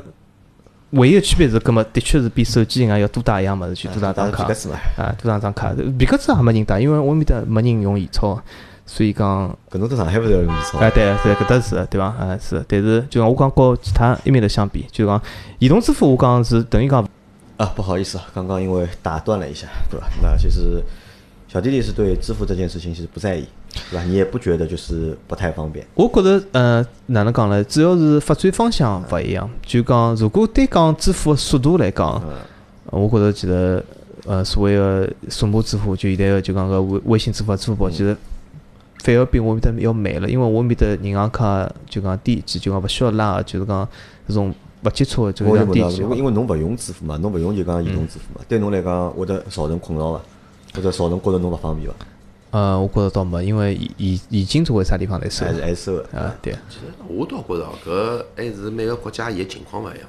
[0.92, 4.44] 唯一个区别是，葛么的确是比手机银行要多带一样物事，去多带张卡。
[4.96, 5.74] 啊，多带张卡。
[5.98, 8.42] 皮克斯也没人带，因为我面搭没人用现钞，
[8.86, 9.48] 所以讲。
[9.70, 10.78] 搿侬在上海勿是要用现钞？
[10.78, 12.14] 哎，对，对搿搭是，对伐？
[12.18, 12.64] 哎，是。
[12.66, 15.20] 但是就讲我讲和其他一面的相比，就讲
[15.58, 17.06] 移动支付，我讲是等于讲。
[17.58, 20.06] 啊，不好意思啊，刚刚因为打断了一下，对吧？
[20.22, 20.82] 那其实。
[21.48, 23.46] 小弟弟是对支付这件事情其实不在意，
[23.88, 24.04] 对吧？
[24.04, 25.86] 你也不觉得就是不太方便。
[25.94, 27.62] 我觉着，呃，哪能讲呢？
[27.64, 29.48] 主要是发展方向勿一样。
[29.64, 32.20] 就讲，如果单讲支付的速度来讲，
[32.90, 33.82] 我觉着其实，
[34.26, 38.14] 呃，所谓的数码支付，就现在个就讲个微微信支付、支付宝，其实
[38.98, 40.28] 反而比我面搭要慢了。
[40.28, 43.88] 因为我面搭银行卡就讲点击，就讲勿需要拉，就是讲
[44.26, 44.54] 这种
[44.84, 46.02] 勿接触的，就是讲点击。
[46.02, 50.20] 因为侬勿用支付嘛，侬勿用就讲移动支付嘛，对侬来讲会得造成困扰伐？
[50.74, 51.94] 或者造成觉着侬勿方便伐？
[52.52, 55.44] 呃，我觉着倒没，因为已已经作为啥地方来收？
[55.44, 56.34] 还是还收的啊？
[56.40, 56.52] 对。
[56.70, 60.08] 其实我倒觉着搿还是每个国家伊个情况勿一样。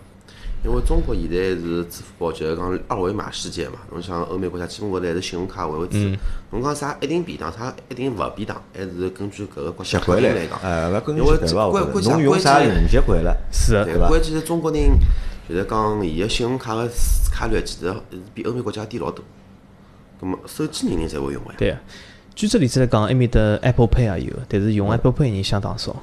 [0.64, 3.76] 因为中国现在是支付宝，就是讲二维码世界嘛。
[3.92, 5.98] 侬像欧美国家基本高头还是信用卡为为主。
[6.52, 10.60] 侬讲啥一定便当，啥一定勿便当，还是根据搿个国家惯例来讲。
[10.60, 11.92] 哎，勿根据习惯吧。
[12.04, 13.36] 侬用啥用习惯了？
[13.52, 14.08] 是，对伐？
[14.08, 14.90] 关键是中国人
[15.48, 16.90] 就是讲伊个信用卡个
[17.32, 19.24] 卡率其实是比欧美国家低老多。
[20.22, 21.54] 咁么手机人人侪会用呀？
[21.58, 21.80] 对啊，
[22.34, 25.96] 举只例子来讲，埃面的 Apple Pay 也有，但是用 Apple Pay 人相当少。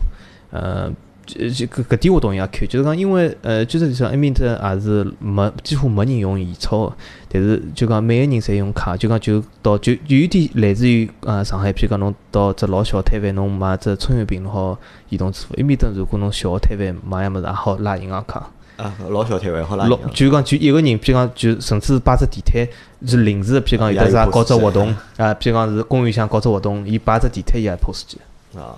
[0.50, 0.94] 呃，就
[1.26, 6.96] 就就搿搿点我同意阿 Q，就是讲，因为呃，举只例子，埃面的也是没几乎没人用现钞个，
[7.28, 18.50] 但是就讲每个人侪用卡，就讲就到就就有点来自于呃上海，譬如讲侬到只老小摊贩，侬买只葱油饼，侬好移动支付；埃面的如果侬小摊贩买样物事，也好拉银行卡。
[18.76, 22.66] 啊，老小摊位好啦，老就讲就一个人，譬如讲就甚至摆只地摊
[23.08, 28.18] 是临时，譬如讲有的啥搞只活动啊，譬如讲是公园想搞只活动，伊摆只地摊伊也 POS 机
[28.56, 28.74] 啊。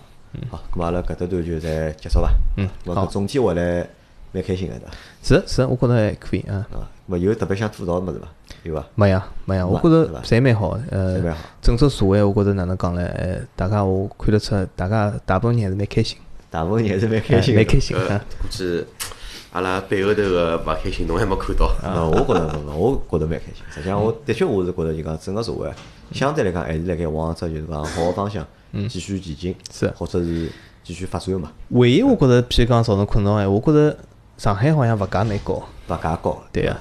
[0.51, 2.31] 好，咁阿拉搿搭段就再结束伐？
[2.57, 3.07] 嗯，好。
[3.07, 3.87] 总体回来
[4.33, 4.93] 蛮开心个对伐？
[5.23, 6.67] 是是，我觉着还可以啊。
[6.73, 8.29] 啊，没有特别想吐槽物事伐？
[8.63, 8.85] 有伐？
[8.95, 10.79] 没呀没呀，我觉着侪蛮好。
[10.91, 11.21] 呃，
[11.63, 13.05] 整个社会我觉着哪能讲呢？
[13.07, 16.19] 呃，大家我看得出，大家大部分人还是蛮开心。
[16.51, 18.25] 大部分人还是蛮开心，蛮开心啊。
[18.41, 18.85] 估计。
[19.53, 21.67] 阿拉背后头个勿开心，侬还没看到。
[21.83, 23.65] 啊，我觉着，我觉着蛮开心。
[23.71, 25.73] 实际上，我的确我是觉着，就讲整个社会
[26.13, 28.47] 相对来讲还是辣盖往只就是讲好个方向
[28.89, 30.51] 继续前进，是或者是
[30.83, 31.53] 继续发展嘛。
[31.71, 33.97] 唯一我觉着，譬如讲造成困扰哎，我觉着
[34.37, 36.77] 上海好像物价蛮高，物价高，对啊。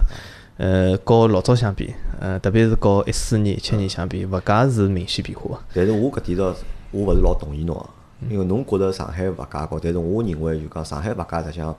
[0.58, 5.60] 呃，和老早相比，呃，特别是和一四年、一七年相比，物价是明显变化。
[5.74, 6.56] 但是我搿点倒，
[6.92, 7.90] 我勿是老同意侬啊，
[8.30, 11.76] 因为侬觉着上海物价高，但是我认为就讲上海物价实际上。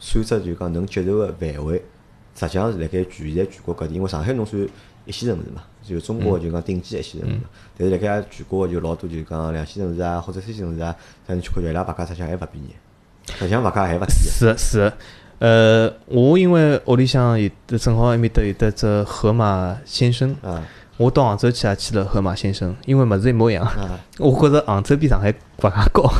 [0.00, 1.82] 算只就讲能接受个范围，
[2.32, 4.62] 实际上是辣盖全现在全国各地，因为上海侬算
[5.04, 7.36] 一线城市嘛，就中国就讲顶级一线城市。
[7.76, 10.94] 但是辣盖全国就老多就讲两线城市啊，或者三线城市啊，
[11.26, 12.74] 像你去看伊拉物价实际上还勿便宜，
[13.26, 14.12] 实际上物价还勿低。
[14.12, 14.92] 是是，
[15.38, 20.36] 呃，我因为屋里向有得正好埃面搭有得只盒马鲜生。
[20.42, 20.66] 啊。
[20.98, 23.64] 我到杭州去也去了盒马鲜生，因为物事一模一样。
[24.18, 26.10] 我觉着杭州比上海物价高，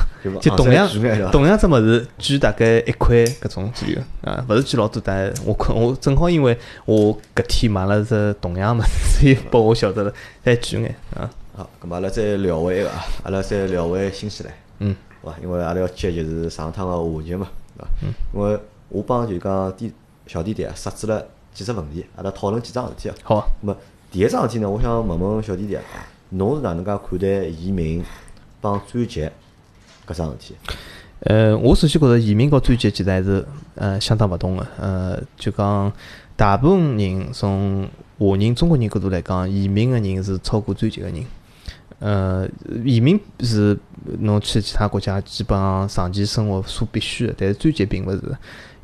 [0.40, 0.88] 就同样
[1.32, 5.02] 同样只物事，贵大概一块搿种左右啊，勿是贵老多。
[5.04, 10.14] 但我看我正好因为我搿天买了只同样物事，所以拨我晓得了
[10.44, 11.28] 还贵眼啊。
[11.56, 14.54] 好，咁阿拉再聊回一个啊，阿拉再聊回新西兰。
[14.78, 15.36] 嗯，好伐？
[15.42, 17.88] 因为阿拉要接就是上趟个话题嘛，对伐？
[18.02, 18.14] 嗯。
[18.32, 18.56] 因为
[18.90, 19.92] 我帮就讲弟
[20.28, 23.14] 小弟弟啊设置了几只问题，阿拉讨论几桩事体啊。
[23.24, 23.40] 好。
[23.60, 23.76] 咁么？
[24.10, 25.76] 第一桩事体呢，我想问问小弟弟，
[26.30, 28.02] 侬是哪能介看待移民
[28.58, 29.28] 帮转籍
[30.06, 30.54] 搿桩事体？
[31.20, 33.44] 呃，我首先觉着移民和转籍其实还是
[33.74, 34.66] 呃相当勿同个。
[34.80, 35.92] 呃，就讲
[36.36, 37.86] 大部分人从
[38.18, 41.22] 华人、中国人角度来讲，移民个人是超过转籍个人。
[41.98, 42.48] 呃，
[42.82, 43.78] 移民是
[44.20, 48.22] 侬去其他国家基本上长期生活所必须个，但是转籍并勿是，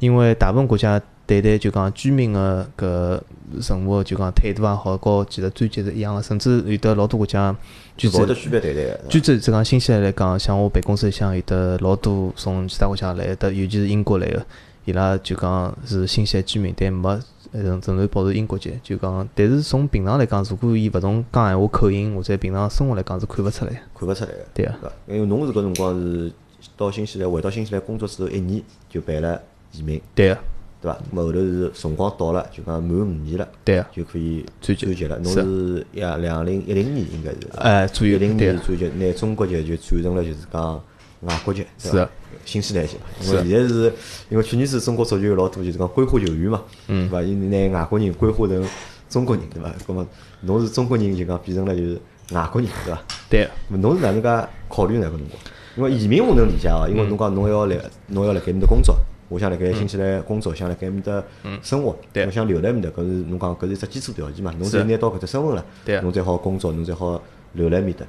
[0.00, 1.00] 因为大部分国家。
[1.26, 3.20] 对待就讲居民个搿
[3.68, 7.54] 任务，就讲态度也好，和其实专辑是一样个，甚至有的老多国家，
[7.96, 9.08] 举个区别对待个。
[9.08, 14.44] 举只就讲新西兰来讲，像我办公室里向有的老多从其他国家来的，尤其是英国来个，
[14.84, 17.18] 伊拉就讲是新西兰居民，但没
[17.52, 23.70] 仍仍然保持英国籍，就讲，但是从平常来讲，如果伊勿从讲闲话口音或者平常生活来讲是看勿出来。
[23.98, 24.76] 看勿出来个，对啊？
[25.06, 26.32] 因为侬是搿辰光是
[26.76, 28.60] 到新西兰，回到新西兰工作之后一年
[28.90, 29.40] 就办了
[29.72, 30.38] 移民，对个，
[30.84, 30.98] 对伐？
[31.16, 35.18] 后头是辰光到了，就讲满五年了，对啊，就可以转籍转籍了。
[35.20, 40.80] 侬是是呀，两零一零年应该是，哎，左一零年转籍，拿中国籍就转成了就是讲
[41.20, 42.10] 外国籍，是的？
[42.44, 43.02] 新西兰籍嘛。
[43.22, 43.92] 因为现在是
[44.28, 47.22] 因为去年子中国足球有老多就是讲规划球员嘛，嗯对伐？
[47.22, 48.62] 伊拿外国人规划成
[49.08, 49.72] 中国人，对伐？
[49.86, 50.06] 咁么
[50.42, 51.98] 侬是中国人就讲变成了就是
[52.32, 53.02] 外国人，对伐？
[53.30, 55.06] 对侬是哪能介考虑呢？
[55.06, 55.40] 搿辰光，
[55.76, 58.94] 因为移民我能理解啊，因为侬讲侬要来，侬要辣盖埃面搭工作，
[59.28, 61.22] 我想辣盖新西兰工作，想辣盖埃面搭
[61.62, 64.52] 生活，我想留辣埃面搭，搿是侬讲搿是一只基础条件嘛。
[64.58, 65.64] 侬是只有拿到搿只身份了
[66.02, 67.20] 侬再好工作，侬再好
[67.54, 68.04] 留辣埃面搭，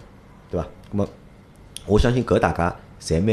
[0.52, 0.68] 对伐？
[0.92, 1.08] 咁么
[1.86, 3.28] 我相信搿大家侪蛮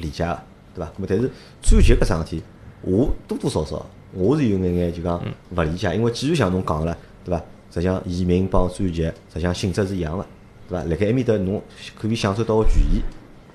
[0.00, 0.38] 理解个，
[0.74, 0.90] 对伐？
[0.96, 1.30] 咁么但是
[1.62, 2.42] 转籍搿桩事体，
[2.82, 5.20] 我多多少少我是有眼眼就讲
[5.54, 7.42] 勿理解，因为既然像侬讲个了，对伐？
[7.70, 10.24] 实际上移民帮转籍，实际上性质是一样个，
[10.68, 10.84] 对伐？
[10.84, 11.62] 辣盖埃面搭侬
[11.98, 13.02] 可以享受到个权益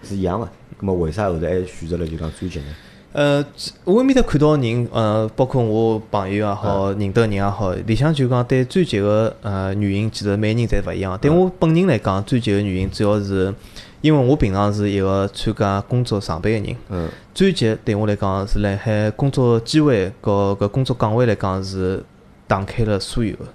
[0.07, 0.45] 是一样个，
[0.79, 2.65] 咁么为啥后头还选择了就讲转籍呢？
[3.13, 3.45] 呃，
[3.83, 11.17] 我埃面搭看到人，呃，包括我朋友也好，认得人也好，里向就讲对转籍个呃原因，其实每人侪勿一样。
[11.17, 13.53] 对我本人来讲，转籍个原因主要是
[13.99, 22.01] 因为我平常是一个参加工作上班个人，嗯，转籍对我来讲是辣海工作机会和搿工作岗位来讲是
[22.47, 23.45] 打开了所有个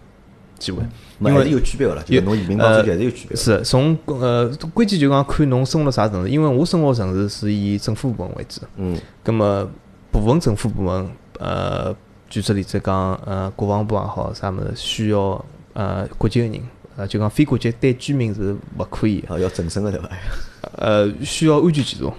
[0.58, 0.82] 机会。
[1.18, 3.36] 因为是有区别个啦，就是侬移民帮转籍还是有区别个。
[3.36, 8.60] 是从呃关键就讲看侬生活啥城市，因为我生活城市是以政府部门为主。
[8.76, 9.68] 嗯咁么
[10.12, 11.94] 部分政府部门，呃，
[12.28, 16.60] 举只例子讲，呃，国防部也好，啥物事需要呃国籍个人，
[16.96, 20.10] 呃，就讲非国籍对居民是勿可以的，啊，要正身个对伐？
[20.76, 22.14] 呃，需要安全检查。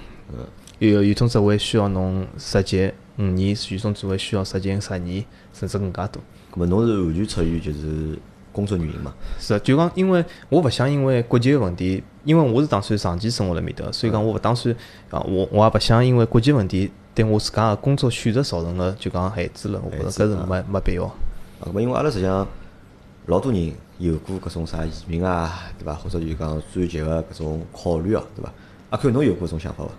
[0.79, 6.21] 有有种职位需要侬实习五年，有种职位需要实习十年，甚至更加多。
[6.57, 8.17] 咁么侬是完全出于就是
[8.51, 9.13] 工作原因嘛？
[9.39, 14.75] 是啊，就讲，因为我勿想因为国籍个问题，因为我是打算长期生活辣面搭，所以讲我勿打算
[15.11, 21.03] 啊，我我也勿想因为国籍问题对我自家个工作选择造成了就讲限制了，我觉着搿是没没必要。
[21.03, 22.47] 啊，因为阿拉实际上
[23.27, 25.93] 老多人有过搿种啥移民啊，对伐？
[25.93, 28.51] 或者就讲转籍个搿种考虑哦，对伐？
[28.89, 29.91] 阿看侬有过搿种想法伐？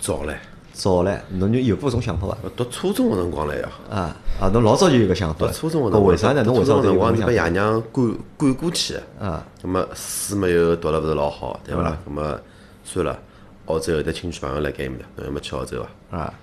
[0.00, 0.34] 早唻，
[0.72, 2.36] 早唻，侬就有过搿种想法伐？
[2.56, 3.68] 读初中个辰光了呀。
[3.90, 5.52] 啊啊，侬老早就有个想法了。
[5.52, 6.42] 读初中个辰光，为啥呢？
[6.44, 7.34] 侬中个辰光是被？
[7.34, 9.02] 爷娘赶赶过去的。
[9.20, 11.96] 啊，咁么书没有读了勿是老好，对伐啦？
[12.08, 12.40] 咁么
[12.84, 13.18] 算了，
[13.66, 16.18] 澳洲有得亲戚朋友辣盖埃面搭，侬要么去澳洲伐？
[16.18, 16.34] 啊，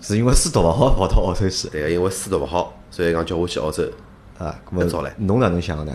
[0.00, 3.84] 是因为书读勿好跑到澳洲去对个，因为书读勿好，所以讲叫我去澳洲。
[4.38, 4.54] 啊？
[4.70, 5.92] 咁搿早唻侬哪能想个呢？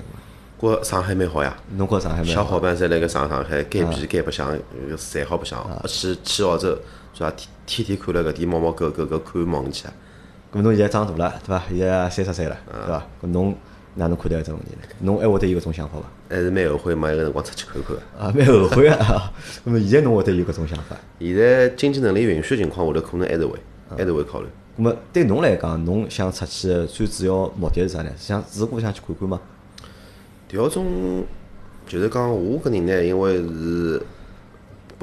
[0.60, 5.66] 觉着上海蛮好呀，侬觉着上海蛮好小伙伴侪辣盖上上海，该皮该白相，呃侪好白相。
[5.88, 6.78] 去去澳洲，
[7.14, 7.32] 是伐？
[7.32, 9.94] 天天天看了搿点猫猫狗狗搿看梦去啊！
[10.54, 11.64] 咁侬现在长大了，对伐？
[11.70, 13.06] 现在三十岁了，对伐？
[13.22, 13.56] 咁侬
[13.96, 14.88] 哪能看待搿种问题呢？
[15.02, 16.06] 侬还会得有搿种想法伐？
[16.30, 18.02] 还是蛮后悔没埃个辰光出去看看的。
[18.20, 19.32] 啊，蛮后悔啊！
[19.66, 20.96] 咁么现在侬会得有搿种想法？
[21.20, 23.60] 现在经济能力允许的情况下头，可能还是会，
[23.98, 24.48] 还是会考虑。
[24.78, 28.10] 咁么对侬来讲，侬想出去的最主要目的是啥呢？
[28.18, 29.40] 是想是过想去看看吗？
[30.48, 31.24] 第二种
[31.88, 34.02] 就是讲，我搿人呢，因为是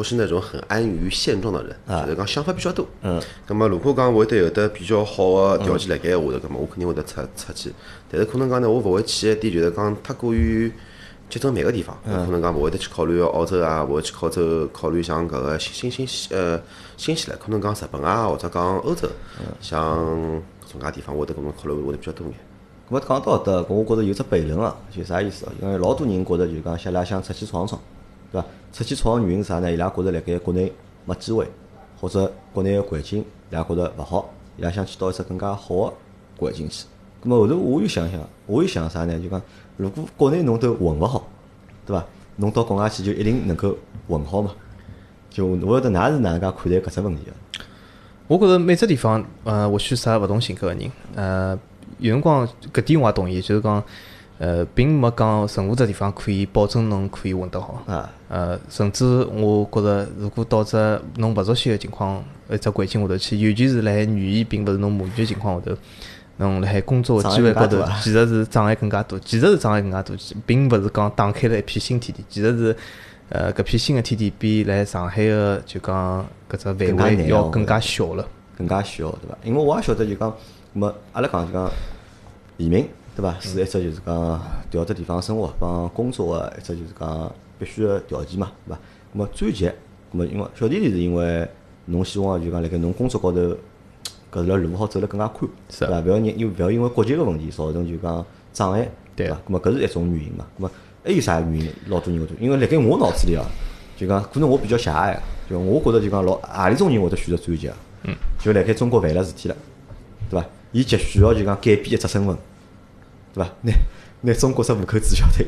[0.00, 2.86] 不是那种很安于现状的人，就是讲想法比较多。
[3.02, 3.20] 嗯。
[3.46, 7.70] 咁么，如果讲会得有得比较好个条件辣盖闲话头，咁么我肯定会得出出去。
[8.10, 10.72] 但是可能讲呢，我勿会去一点就是讲太过于
[11.28, 16.58] 节奏慢个地方，嗯可能讲勿会得去考虑澳洲啊，勿会去考洲考虑像搿个新新新呃
[16.96, 19.06] 新西兰，可能讲日本啊，或者讲欧洲，
[19.60, 19.98] 像
[20.66, 22.34] 搿种介地方，我会得可能考虑会得比较多眼。
[22.88, 25.52] 咁么讲到搿搭，搿我觉着有只悖论啊，就啥意思啊？
[25.60, 27.78] 因为老多人觉着就讲想伊拉想出去闯闯，
[28.32, 28.46] 对伐？
[28.72, 29.70] 出去闯个原因是啥呢？
[29.70, 30.72] 伊拉觉着辣盖国内
[31.04, 31.48] 没机会，
[32.00, 35.92] 或者国内个环境伊拉觉着勿好，伊拉想去到一只更加好个
[36.38, 36.86] 环境去。
[37.22, 39.20] 咁么后头我又想想，我又想啥呢？
[39.20, 39.40] 就讲
[39.76, 41.26] 如果国内侬都混勿好，
[41.86, 42.04] 对伐？
[42.36, 43.76] 侬到国外去就一定能够
[44.08, 44.52] 混好嘛？
[45.28, 47.32] 就我晓得㑚是哪能介看待搿只问题个？
[48.26, 51.58] 我觉着每只地方，呃，或许适合勿同性格个人，呃，
[51.98, 53.82] 有辰光搿点我也同意，就是讲，
[54.40, 57.82] 呃，并没讲任何只地方可以保证侬可以混得好。
[57.86, 65.76] 啊，呃，甚至我觉着，如果到只侬勿熟悉个情况，一只环境下头去，尤其是辣海语言并勿是侬母语个情况下头，
[66.38, 69.18] 侬辣海工作个机会高头其实是障碍更加多。
[69.20, 72.24] 其实是障碍更加多，并勿是讲打开了一片新天地。
[72.30, 72.76] 其实是，
[73.28, 76.64] 呃，搿片新个天地比来上海个就讲搿只
[76.96, 78.26] 范围要更加小了。
[78.56, 79.38] 更加小，对伐？
[79.42, 81.70] 因为我也晓得就讲，咁么阿拉讲就讲
[82.58, 82.86] 移民，
[83.20, 83.36] 对伐？
[83.40, 88.80] 是一只就是讲调只地方生活帮工作个一只就是讲必须个条件嘛，对伐？
[89.14, 91.46] 咁么转籍，咁么因为小弟弟是因为
[91.86, 93.38] 侬希望就讲辣盖侬工作高头
[94.32, 96.00] 搿条路好走得更加宽，是对伐？
[96.00, 99.34] 勿要因因勿要因为国籍个问题造成就讲障碍，对伐？
[99.46, 100.46] 咁么搿是一种原因嘛。
[100.58, 100.70] 咁么
[101.04, 101.68] 还有啥原因？
[101.88, 103.44] 老多人会得，因为辣盖我脑子里啊，
[103.96, 107.76] 就讲可能我比较狭隘啊，就我觉着就讲老何里种人会得选择转籍啊？
[108.04, 109.56] 嗯，就辣盖中国犯了事体了，
[110.30, 110.46] 对伐？
[110.72, 112.36] 伊急需要就讲改变一只身份，
[113.32, 113.50] 对伐？
[113.62, 113.72] 拿
[114.22, 115.44] 拿中国只户口注销脱，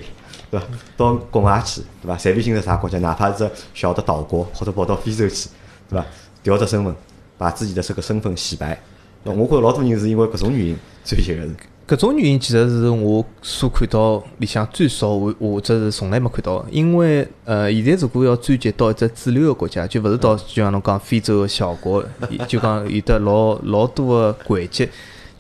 [0.50, 0.66] 对伐？
[0.96, 2.16] 到国外去，对伐？
[2.16, 5.48] 随便寻只啥国家，哪怕是只小的岛国，或者跑到非洲去，
[5.88, 6.06] 对伐？
[6.42, 6.94] 调只身份，
[7.38, 8.80] 把自己的这个身份洗白。
[9.24, 11.50] 那我觉着老多人是因为搿种原因转籍个是。
[11.84, 16.68] 搿种原因其实是我所看到里向最少，或或者是从来没看到的。
[16.70, 22.02] 因为呃，现在如果要转籍到一只主流个国家，就勿是到就像侬讲非洲个小国，
[22.48, 24.88] 就讲有的老老多个环节，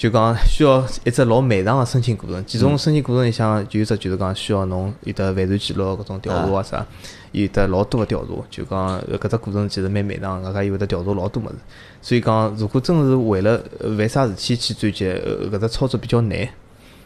[0.02, 2.44] 就讲需要一只老漫长个申请过程。
[2.44, 6.84] 其中申请过程里向就有只就是讲需要侬有得犯罪记录搿种调查啊啥，
[7.30, 8.34] 有得老多个调查。
[8.50, 11.54] 就讲呃搿只过程其实蛮漫长，外加有得调查老多物事。
[12.00, 16.48] 所以讲，如果真是为了呃犯啥事体去转籍，呃搿只操作比较难。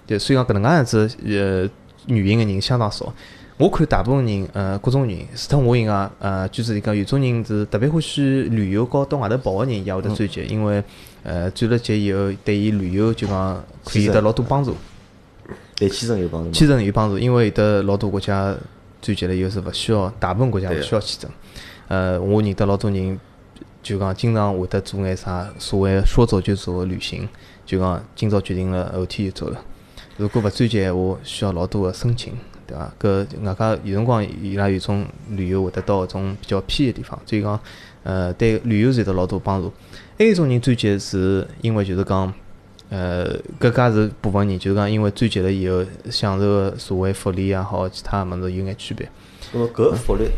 [0.06, 1.68] 对，所以讲搿能介样子呃
[2.06, 3.12] 原因个人相当少。
[3.58, 10.82] 我看大部分人呃各种原因，除脱我以外，呃据是讲有种人是特别欢喜旅游和到外头跑个人也会得转籍，因为
[11.26, 14.76] 呃转了籍以后对伊旅游就讲可以有得老多帮助。
[15.74, 16.52] 对签证有帮助？
[16.52, 18.56] 签证有帮助，因为有得老多国家
[19.02, 21.30] 转籍了以后是勿需要，大部分国家勿需要签证。
[21.88, 23.18] 呃，我认得老多人，
[23.82, 27.28] 就讲经常会得做眼啥所谓说走就走的旅行，
[27.66, 29.60] 就讲今朝决定了，后天就走了。
[30.16, 32.32] 如果勿转籍闲话，需要老多个申请，
[32.66, 32.92] 对伐？
[33.00, 37.58] 搿外加有辰光伊拉有种旅游会得到一种比较偏个地方，所以讲，
[38.02, 39.72] 呃，对旅游是有得老多帮助。
[40.18, 42.32] 还有一种人转籍是因为就是讲。
[42.88, 49.10] 呃，搿家是部分人，就是讲因为转籍了以后，享受个所谓福利也好，其他物事有眼区别。
[49.52, 50.28] 那么搿福利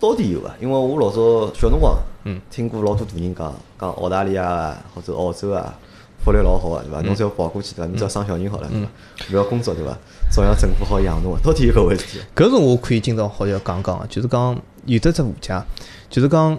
[0.00, 0.54] 到底有伐？
[0.58, 5.78] 因为我老早小辰光，嗯，听过老多大人讲，讲澳大利亚啊或者澳洲啊，
[6.24, 7.02] 福利老好个，对伐？
[7.02, 7.86] 侬只要跑过去，对伐？
[7.86, 8.88] 侬只要生小人好了，对伐？
[9.30, 9.94] 勿要工作，对伐？
[10.32, 12.18] 照样政府好养侬个，到底有搿回事体？
[12.34, 15.62] 搿是我可以今朝好要讲讲个，就是讲有得只误解，
[16.08, 16.58] 就是讲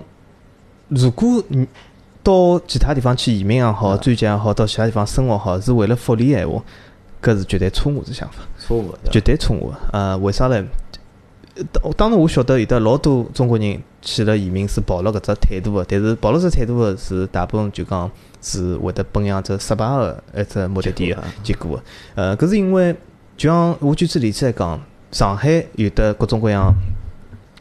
[0.90, 1.68] 如果你
[2.22, 6.62] 到其他地方去移民也好，转籍也好，到其他地方生活好，是为了福利闲话，
[7.22, 8.44] 搿是绝对错误的想法。
[8.60, 9.20] 错误个，绝？
[9.20, 9.78] 对错误的。
[9.92, 10.64] 呃，为啥呢？
[11.56, 18.10] 呃当当然我晓得有得老多中国人去了移民是抱了搿只态度的，但是抱了只态度的是大部分就讲
[18.42, 21.84] 是会得奔向只失败的一只目的地的结果的。
[22.16, 22.96] 呃，搿是因为
[23.36, 24.80] 就像我举只例子来讲，
[25.12, 26.74] 上海有的各种各样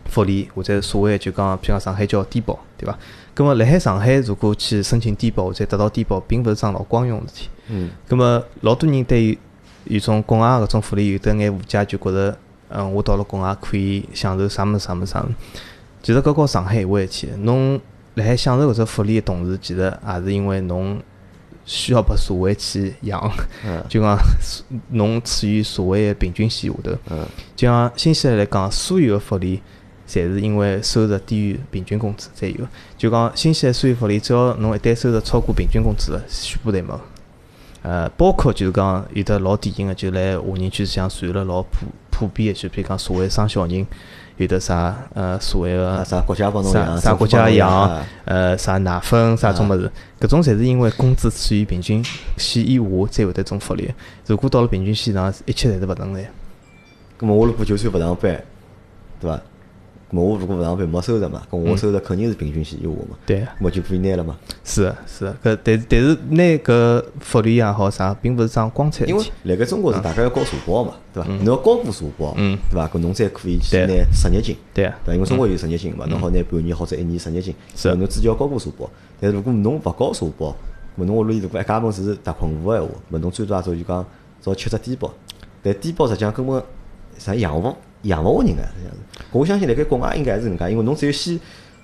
[0.06, 2.98] 福利，或者所谓就讲，譬如讲上海叫低保，对伐？
[3.34, 7.48] 葛末辣海上海如果去申请低保或者得到低保，并勿是桩老光荣的事体。
[7.68, 9.38] 嗯，咁么老多人对于
[9.84, 12.36] 有种国外搿种福利有得眼误解，就觉着，
[12.68, 15.34] 嗯，我到了国外可以享受啥物事啥物事啥物事。
[16.02, 17.80] 其实搿和上海一回事体，侬
[18.16, 21.00] 辣海享受搿只福利的同时，其实也是因为侬
[21.64, 23.32] 需要拨社会去养，
[23.64, 24.18] 嗯 就讲
[24.90, 26.90] 侬处于社会的平均线下头。
[27.10, 29.60] 嗯就像新西兰来讲，所有的福利
[30.08, 32.68] 侪是因为收入低于平均工资才有的。
[32.98, 36.98] 就讲新西兰所有福利，只要侬一旦收入超过平均工资了，全部侪没。
[37.82, 43.86] 呃，包括就是讲有的老典型的，就来华人区里向传了老普普遍的，就比如讲所谓生小人，
[44.38, 49.90] 有的啥呃所谓啊个啥国家帮侬啥养，啥国家养啊呃啥奶粉啥种物事，
[50.20, 52.04] 搿种侪是因为工资处于平均
[52.36, 53.92] 线以下才会得种福利。
[54.26, 56.30] 如果到了平均线上，一切侪是勿存在。
[57.20, 58.42] 咁么我如果就算勿上班，
[59.20, 59.40] 对伐？
[60.20, 63.40] 我如果勿上班没收入嘛，咁我收入肯定是平均线以下嘛，对。
[63.40, 64.36] 咁么就可以拿了嘛。
[64.62, 69.24] 是的，是的，搿但但是拿搿福利也好啥，并勿是桩光彩的因为。
[69.44, 71.28] 辣盖中国是大家要交社保嘛，对伐？
[71.28, 72.86] 侬要交过社保，嗯对伐？
[72.88, 75.14] 搿侬才可以去拿失业金，对啊，对伐？
[75.14, 78.88] 因为中国有失业金嘛，侬好拿半年或者一年失业金，是侬自己要交过社保。
[79.18, 80.54] 但是如果侬勿交社保，
[80.98, 84.04] 咾侬屋里如果一家门是大困户个闲话，咾侬最多也只就讲
[84.42, 85.10] 只好吃只低保。
[85.62, 86.62] 但低保实际上根本
[87.16, 89.24] 啥养勿养勿活人个，实际上是。
[89.30, 91.38] 我相信辣盖国外应该也是搿能介，因为侬只有先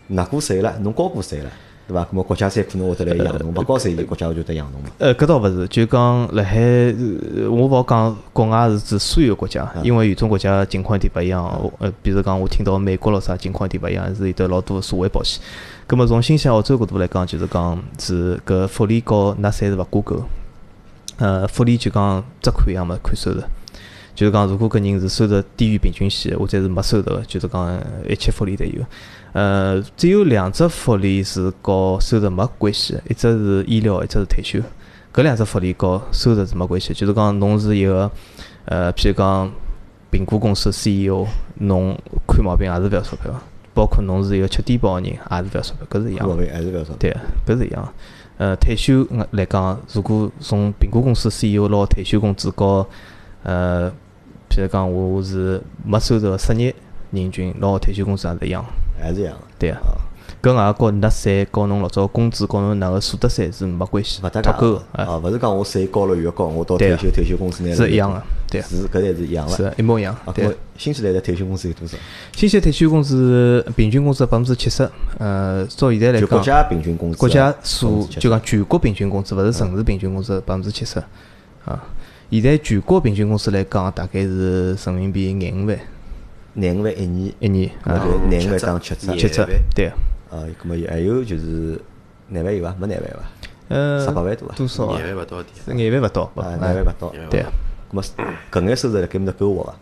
[0.09, 1.51] 纳过税了，侬交过税了，
[1.87, 2.03] 对伐？
[2.05, 4.89] 咾么国家才可能会得来养侬，勿交税，国家就得养侬嘛。
[4.99, 11.45] 呃，搿倒勿是，就讲辣海，呃我勿好讲国外是指所有国家，因为有种国家情况有点勿一样。
[11.45, 15.41] 我呃，比如讲我听到美国咯啥情况有点勿一样，是有得老多社会保险。
[15.87, 20.23] 葛末从新西兰、澳洲角度来讲，就是讲是搿福利和纳税是勿挂钩。
[21.19, 23.41] 呃，福利就讲只看样嘛，看收入。
[24.19, 28.85] 就是讲，如果搿人是收入低于平均线，或者是没收入的，就是讲一切福利侪有。
[29.33, 34.59] 呃，只有两只福利是和收入没关系的，一只是医疗，一只是退休。
[35.15, 38.11] 搿两只福利和收入是没关系的，就是讲侬是一个
[38.65, 39.49] 呃，譬如讲
[40.11, 41.25] 苹果公司 CEO，
[41.61, 41.97] 侬
[42.27, 43.41] 看毛病也是勿要钞票的，
[43.73, 46.93] 包括侬是一个吃低保的人，也是勿要钞票，搿是一样还是勿要少。
[46.99, 47.17] 对，
[47.47, 47.93] 搿是一样的。
[48.39, 52.85] 呃退休呃来讲，如果从苹果公司 CEO 拿退休工资和
[53.45, 53.91] 呃，
[54.51, 56.75] 譬如讲我是没收入个失业
[57.11, 58.65] 人群拿退休工资也是一样，
[59.01, 59.41] 还是一样的。
[59.59, 59.79] 对啊。
[60.41, 69.57] 搿外和纳税、和侬老早工资、和侬哪个所得税是没关系，勿搭钩个，啊，啊，勿是讲我税高了越高，我到退休退休工资拿是一样个，对啊，是搿才是一样的。
[69.57, 70.57] 是一模一样啊，，对。
[70.77, 71.97] 新西兰的退休工资有多少？
[72.37, 74.89] 新西兰退休工资平均工资百分之七十，
[75.19, 77.19] 呃，照现在来讲，就国家平均工资啊。
[77.19, 81.01] 国家所就讲全国平均工资，勿是城市平均工资百分之七十，
[81.65, 81.83] 啊，
[82.31, 85.79] 现在全国平均工资来讲，大概是人民币廿五万
[86.53, 89.17] 廿五万一年，一年，啊，廿五万当七折。
[89.17, 89.95] 七折，对啊，
[90.31, 91.81] 啊，搿么还有就是
[92.29, 92.75] 廿万有伐？
[92.79, 93.19] 没廿万伐？
[93.69, 94.55] 呃十八，万多伐？
[94.55, 95.01] 多少啊？
[95.01, 95.55] 廿万勿到点。
[95.65, 97.13] 是廿万勿到，勿啊，啊廿万勿到。
[97.31, 97.51] 对啊。
[97.91, 98.03] 搿么
[98.53, 99.75] 搿眼收入辣盖面搭够活伐？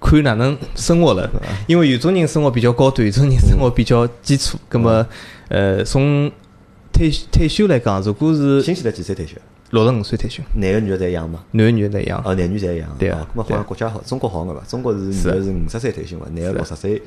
[0.00, 1.30] 看哪能生活了，
[1.66, 4.58] 因为有种人生活比较高端，有种人生活比较基础。
[4.70, 5.06] 葛么，
[5.48, 6.32] 呃，从
[6.92, 9.36] 退退休来讲，如果是新西兰几岁退休？
[9.72, 11.42] 六十五岁退休，男个女个侪一样嘛？
[11.50, 12.22] 男个女个侪一样。
[12.24, 12.94] 哦，男女侪一样。
[12.98, 14.62] 对啊哦搿么好像国家好，中国好眼伐？
[14.68, 17.02] 中国是女是个是五十岁退休嘛，男个六十岁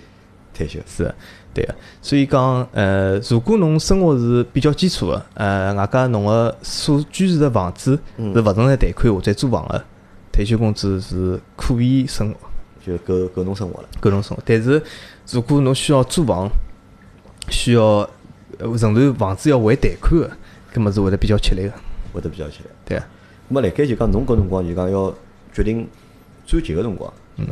[0.51, 0.79] 退休。
[0.87, 1.15] 是的，
[1.53, 1.75] 对个。
[2.01, 9.83] 所以讲，呃，如果侬生活是比较基础个，呃，外加侬个所居住的房子嗯是勿存在贷款或者租房个，
[10.31, 12.37] 退休工资是可以生活，
[12.83, 13.89] 就够够侬生活了。
[13.99, 14.41] 够侬生活。
[14.43, 14.81] 但是
[15.31, 16.49] 如果侬需要租房，
[17.51, 17.83] 需要
[18.57, 20.31] 呃仍然房子要还贷款个，
[20.73, 21.73] 葛么是会得比较吃力个，
[22.15, 22.69] 会得比较吃力。
[22.85, 23.07] 对啊。
[23.49, 25.13] 咁么辣盖就讲侬搿辰光就讲要
[25.53, 25.87] 决定
[26.47, 27.45] 转籍个辰光，嗯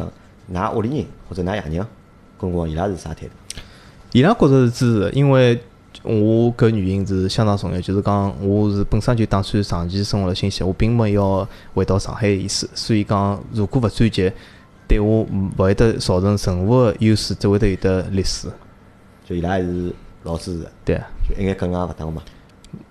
[0.47, 1.85] 那㑚屋里人或者㑚爷娘
[2.39, 3.31] 搿辰光伊拉是啥态度？
[4.11, 5.59] 伊拉觉着是支持的，因为
[6.01, 14.31] 我搿原因是相当重要，就是讲我是本身就打算长期生活辣新西兰，我并没要回到上海的意思，所以讲如果勿转籍，
[14.87, 18.47] 对我勿会得造成任何的优势，只会得有得劣势。
[19.25, 19.93] 就伊拉还是
[20.23, 22.21] 老支持的，对啊，就一眼梗也勿打嘛。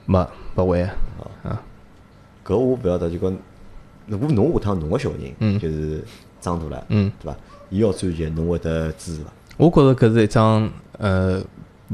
[0.07, 1.61] 没勿会啊，
[2.45, 3.37] 搿我勿晓得，就讲
[4.07, 6.05] 如果侬下趟侬个小人，嗯就是
[6.41, 7.37] 长大了，嗯，对伐？
[7.71, 9.31] 伊要赚钱，侬会得支持伐？
[9.57, 11.43] 我觉着搿是一桩呃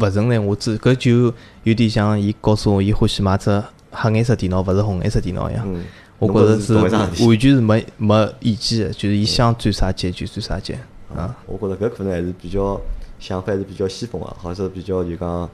[0.00, 1.32] 勿存在我支，搿就
[1.64, 5.64] 有点像伊告诉我伊欢喜买只黑颜色电脑，勿是红颜色电脑一样。
[5.66, 5.84] 嗯，
[6.18, 6.90] 我觉着是完
[7.38, 10.74] 全是没没意见的，就是伊想转啥级就转啥级
[11.14, 11.36] 啊。
[11.46, 12.80] 我觉着搿可能还是比较
[13.20, 15.48] 想法还是比较先锋啊，或者是比较就讲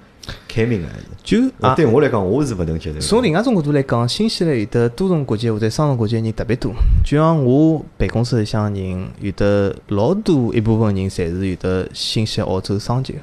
[0.47, 1.05] 开明个还是。
[1.23, 1.39] 就
[1.75, 3.01] 对我来讲，我是勿能接受。
[3.01, 6.73] 从另外一种角度来讲，新西兰有的多重国籍或者双重国籍的人特别多。
[7.05, 13.19] 就像我办公室里向人，有的老多一部分人侪是有的新西兰、澳洲双籍的，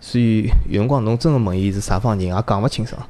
[0.00, 3.00] 所以有辰光侬真个问伊是啥方人，也讲勿清爽。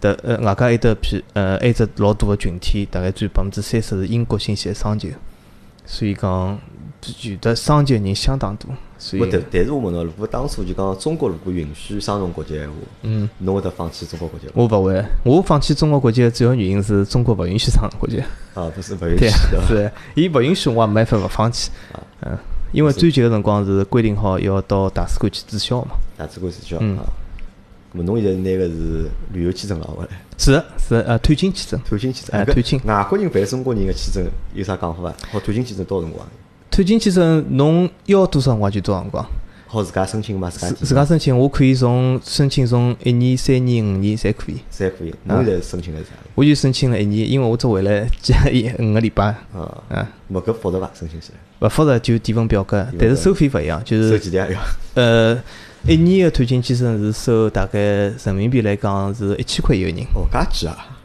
[0.00, 5.14] 的呃，外加有得譬呃，还有一只老大个群体，大概占百分之三十是英国、新西兰双籍的，
[5.86, 6.58] 所以讲
[7.22, 8.68] 有的双籍的人相当多。
[8.98, 14.52] 所不，以但但是我问侬，如果当初就讲中国如果允许双重国籍闲话，嗯，侬会得放弃中国国籍伐？
[14.54, 18.22] 我勿会，我放弃中国国籍的主要原因是中国勿允许双重国籍。
[18.54, 19.62] 啊，不是勿允对啊许的。
[19.68, 21.70] 是，伊勿允许我也没办法勿放弃。
[22.22, 22.38] 嗯，
[22.72, 25.96] 因为最近个辰光是规定好要到大使馆去注销嘛。
[26.16, 27.04] 大使馆注销嗯啊。
[27.92, 32.40] 咁么侬现在拿个是旅游签证拿回来，是的是的呃探亲签证，探亲签证。
[32.40, 34.24] 哎探亲外国人办中国人个签证
[34.54, 35.14] 有啥讲法伐？
[35.30, 36.26] 好，探亲签证到辰光？
[36.74, 39.24] 探亲签证侬要多少辰光就多少辰光，
[39.68, 40.50] 好自家申请嘛？
[40.50, 44.56] 自家自家申请，我可以从申请从一年、三年、五年侪可以。
[44.72, 45.14] 侪可以。
[45.22, 46.08] 侬现在申请了啥？
[46.34, 50.90] 我就申请了一年，因为我只回来几一五个礼拜，啊，啊，没搿复杂伐？
[50.98, 54.48] 申请起来，勿复杂就填份表格，但是收费勿一样，就是收几钿啊？
[54.50, 54.60] 要？
[55.00, 55.40] 呃
[55.86, 60.98] 一年的探亲签证是收大概人民币来讲是一千块一个人，哦，介贵啊！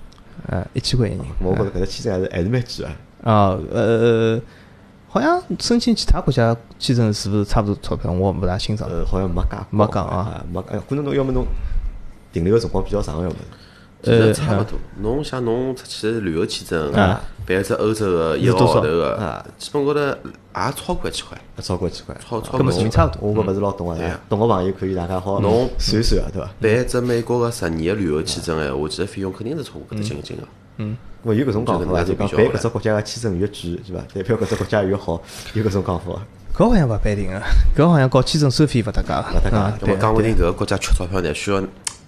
[0.48, 1.26] 呃一千块一个人。
[1.44, 2.96] 我觉着搿个签证还是还是蛮贵啊。
[3.22, 4.42] 啊，呃，
[5.12, 8.12] 好像申请其他国家签证是不是差不多钞票？
[8.12, 8.88] 我勿大清爽。
[8.90, 10.78] 呃，好像没加没讲啊啊，没讲。
[10.78, 11.44] 哎可能侬要么侬
[12.32, 13.36] 停留个辰光比较长，要么
[14.04, 14.78] 呃差勿多。
[15.02, 22.16] 侬像侬出去旅游签证啊，办一只欧洲个一个号头个啊，基本高头也超过一千块，要超过几块。
[22.24, 23.32] 超超过一差勿多。
[23.32, 23.98] 我搿勿是老懂啊
[24.30, 26.50] 懂个朋友可以大家好侬算一算啊，对伐？
[26.62, 30.42] 办一只美国个十年个旅游签证闲话，其实费用肯定是超过搿只金额
[30.84, 30.86] 个。
[31.24, 32.04] 我有搿种讲法伐？
[32.04, 34.00] 就讲办搿只国家个签证越贵，是伐？
[34.14, 35.22] 代表搿只国家越好，
[35.54, 36.06] 有搿种讲法。
[36.56, 37.42] 搿好像勿一定个，
[37.76, 39.10] 搿好像搞签证收费勿搭界。
[39.10, 41.62] 勿搭界讲勿定搿个国家缺钞票呢，需要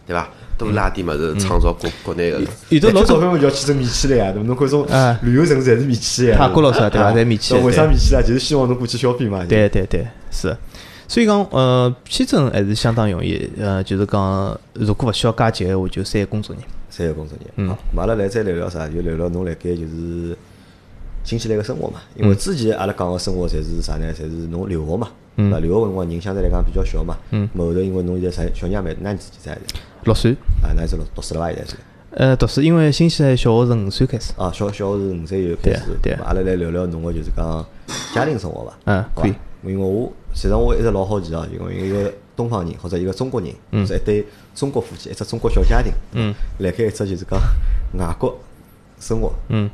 [0.05, 0.28] 对伐？
[0.57, 2.39] 多拉点物事创造国国内个。
[2.70, 4.32] 有的老早钞票就要签证免签了呀？
[4.36, 6.38] 侬看种啊旅游城市侪是免签的呀。
[6.38, 8.22] 泰国老啥对伐啊侪免签那为啥免签啊？
[8.22, 9.43] 就是希望侬过去消费嘛。
[9.45, 10.55] 对对对，是。
[11.07, 13.49] 所以讲，呃，签证还是相当容易。
[13.59, 16.59] 呃，就是讲，如果勿需要加急个话，就三个工作日。
[16.92, 17.48] 三个工作日。
[17.56, 18.88] 嗯阿拉来再聊聊啥？
[18.88, 20.38] 就聊聊侬辣盖就是
[21.24, 22.02] 新西兰个生活嘛。
[22.16, 24.14] 因嗯为之前阿拉讲个生活侪是啥呢？
[24.14, 25.60] 侪是侬留学嘛，嗯对伐？
[25.66, 27.18] 留学辰光人相对来讲比较小嘛。
[27.32, 29.58] 嗯咁后头因为侬现在啥小人也蛮，哪年纪几岁？
[30.04, 30.34] 六岁，
[30.64, 31.48] 啊，那是读读书了伐？
[31.52, 31.76] 现在是？
[32.14, 37.66] 呃，读书因为新西兰小学是五岁开始，啊，小小学是五岁就开对始，对阿拉来聊聊侬个就是讲
[38.14, 38.74] 家庭生活伐？
[38.84, 39.34] 嗯，可以，
[39.64, 44.26] 因为我其实我一直老好奇啊，因为一个东方人或者一个中国人，或者一对
[44.56, 47.40] 中国夫妻，一只中国小家庭，嗯，辣盖一只就是讲
[47.98, 48.40] 外国
[49.00, 49.70] 生活，嗯，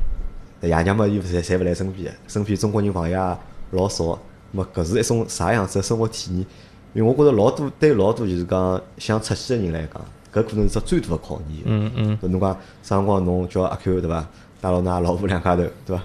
[0.62, 3.38] 爷娘嘛又侪侪勿来身边，身边中国人朋友也
[3.72, 4.18] 老少，
[4.52, 6.46] 么搿是一种啥样子的生活体验？
[6.94, 10.02] 因为我觉着老多对老多就是讲想出去的人来讲，
[10.32, 11.62] 搿可能是只最大的考验。
[11.66, 12.50] 嗯嗯，侬讲
[12.82, 14.26] 啥辰光侬叫阿 Q 对伐？
[14.60, 16.02] 带牢㑚老婆两家头对伐？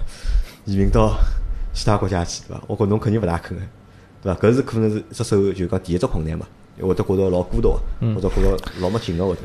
[0.66, 1.12] 移民到
[1.72, 2.62] 其他国家去对伐？
[2.66, 3.62] 我觉侬肯定勿大肯个，
[4.24, 4.40] 对伐？
[4.40, 6.46] 搿是可能是一只手就讲第一只困难嘛，
[6.80, 7.68] 会得觉着老孤独
[8.00, 9.40] 个，或者觉着老没劲个会得。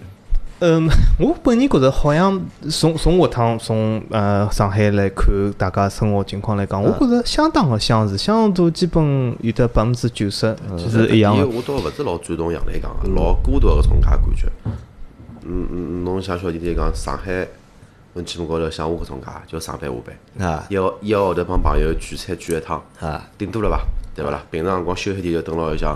[0.62, 2.38] 嗯， 我本人觉着好像
[2.70, 5.28] 从从下趟从呃上海来看
[5.58, 11.48] 大家生活情况来讲，我觉着相当个相似，相同基本有得百分之九十就是一样个。
[11.48, 14.48] 我倒勿是老赞同杨澜讲个，老孤独个搿种介感觉。
[15.52, 17.48] 嗯嗯，侬像小弟弟讲上海，
[18.14, 19.96] 侬基本高头像我搿种介，就上班下
[20.36, 23.80] 班，啊一个一个号头帮朋友聚餐聚一趟，啊，顶多了伐？
[24.20, 24.44] 对伐啦？
[24.52, 25.96] 平常辰光休息点就蹲牢里向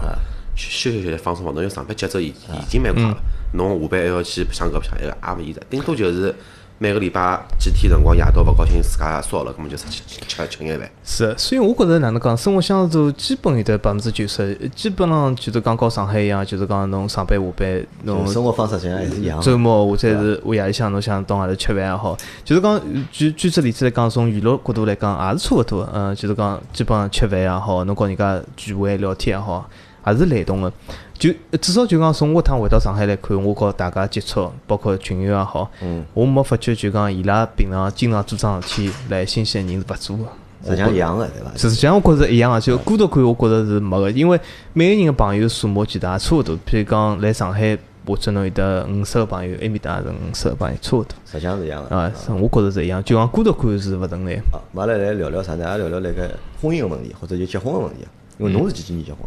[0.55, 3.17] 休休息休息放松放松，因为上班节奏已已经蛮快了，
[3.53, 6.33] 侬下班还要去白相搿白相埃个也勿现实，顶多就是
[6.79, 10.89] 每个礼拜几天辰光夜到勿高兴自家烧了，搿么就出去吃吃眼饭。
[11.05, 19.39] 是，所以我觉着哪能讲，生活相似度基本有得百分之九十，基本上就是讲和上海一样，就是讲侬上班下班，侬生活方式实际上还是一样。
[19.39, 25.87] 周末或者是我夜里向侬想到外头吃饭也好，就是讲举举只例子来讲，从娱乐角度来讲也是差勿多。
[25.93, 29.69] 嗯，就是讲基本上吃饭也好，侬跟人家聚会聊天也好，
[30.05, 30.71] 也是雷同个。
[31.17, 31.29] 就
[31.61, 40.23] 至少就讲从我趟回到上海来看，我和大家接触，包括群友也好，嗯，我没发觉就讲伊拉平常经常做桩事体来新西兰人是勿做个。
[40.65, 41.51] 实际上一样的，对伐？
[41.57, 44.39] 实际上我觉着是一样个，就孤独感我觉着是没个，因为
[44.73, 46.55] 每个人个朋友数目其实也差勿多。
[46.65, 51.15] 譬如讲来上海，或者侬有得五十个朋友，埃面搭也是五十个朋友，差勿多。
[51.25, 51.95] 实际上是一样的。
[51.95, 54.41] 啊，是我觉着是一样，就讲孤独感是勿存在。
[54.51, 55.65] 好，阿拉来聊聊啥呢？
[55.65, 58.05] 阿拉聊聊那个婚姻个问题，或者就结婚个问题。
[58.37, 59.19] 因为侬是几几年结婚？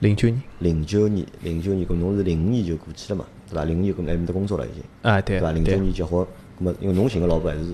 [0.00, 3.64] 零九年，零九年，零九年，搿侬是零五年就过去了嘛，对伐？
[3.64, 5.52] 零五年搿来面搭工作了已经，啊对对伐？
[5.52, 6.24] 零九对，年结婚，
[6.60, 7.64] 咾么因为侬寻个老婆还是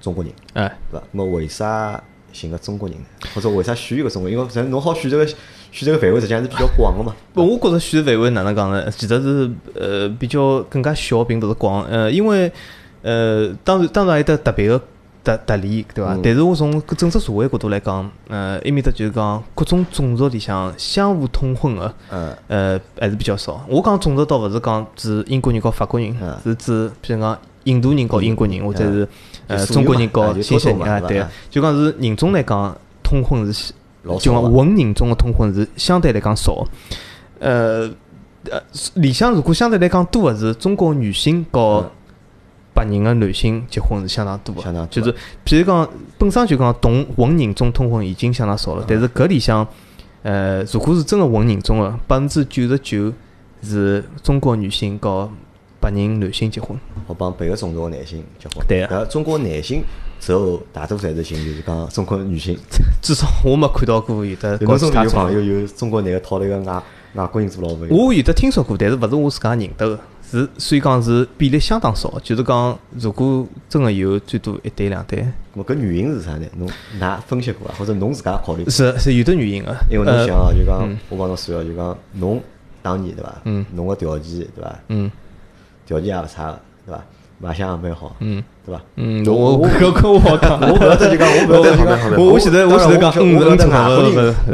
[0.00, 1.06] 中国人，哎，对伐？
[1.12, 2.02] 咾么为啥
[2.32, 3.04] 寻个中国人呢？
[3.34, 4.36] 或者为啥选一个中国人？
[4.38, 7.14] 因为咱侬好选择个选择个范围实际上是比较广个嘛。
[7.32, 8.90] 不，我觉着选择范围哪能讲呢？
[8.90, 11.84] 其实是呃比较更加小，并不是广。
[11.84, 12.50] 呃，因为
[13.02, 14.80] 呃当然当然有得特别个
[15.24, 16.14] 特特例，对伐？
[16.14, 16.20] 嗯。
[16.22, 21.94] 但是我从搿整只社会角度来讲，呃，埃面搭就是讲各种种族里向相互通婚个。
[22.10, 23.64] 嗯，呃，还是比较少。
[23.68, 29.08] 我讲种族倒勿是讲指英国人和法国人嗯，是指譬如讲印度人和英国人，或者是
[29.46, 33.72] 呃中国人和新西兰人啊，对就讲是人种来讲，通婚是
[34.20, 36.66] 就讲混人种的通婚是相对来讲少。
[37.40, 37.90] 呃
[38.50, 38.60] 呃，
[38.96, 41.90] 里向如果相对来讲多的是中国女性和嗯
[42.74, 45.12] 白人的男性结婚是相当多的，相当就是
[45.46, 49.66] 譬如讲本身就讲同混人种通婚已经相当少了，但是搿里向
[50.22, 53.12] 呃，如果是真个混人种的，百分之九十九
[53.62, 55.30] 是中国女性和
[55.80, 56.76] 白人男性结婚。
[57.06, 58.66] 好帮别个种族个男性结婚。
[58.66, 59.82] 对啊搿中国男性
[60.18, 62.58] 之后大多数还是寻就是讲中国女性。
[63.02, 67.86] 至少我没看到过有的有种有朋友有中国男个讨了一个外外国人做老婆？
[67.90, 70.00] 我有的听说过，但是勿是我自家认得个，
[70.40, 72.12] 是所以讲是比例相当少。
[72.22, 75.24] 就是讲，如果真个有，最多一对两对，咾
[75.54, 76.46] 么搿原因是啥呢？
[76.58, 76.68] 侬
[77.00, 78.70] 㑚分析过啊，或者侬自家考虑过？
[78.70, 79.74] 是是有的原因个。
[79.90, 82.40] 因为侬呃想啊，就讲嗯我帮侬算哦，就讲侬
[82.82, 83.32] 当年对伐？
[83.44, 84.78] 嗯侬个条件对伐？
[84.88, 85.10] 嗯
[85.86, 87.00] 条件也勿差个对伐？
[87.38, 88.80] 卖相也蛮好，嗯对伐？
[88.96, 94.02] 嗯，我我我我好讲，我勿晓得就讲，我勿晓得就讲，我我现在我现在讲嗯我勿晓得嗯外国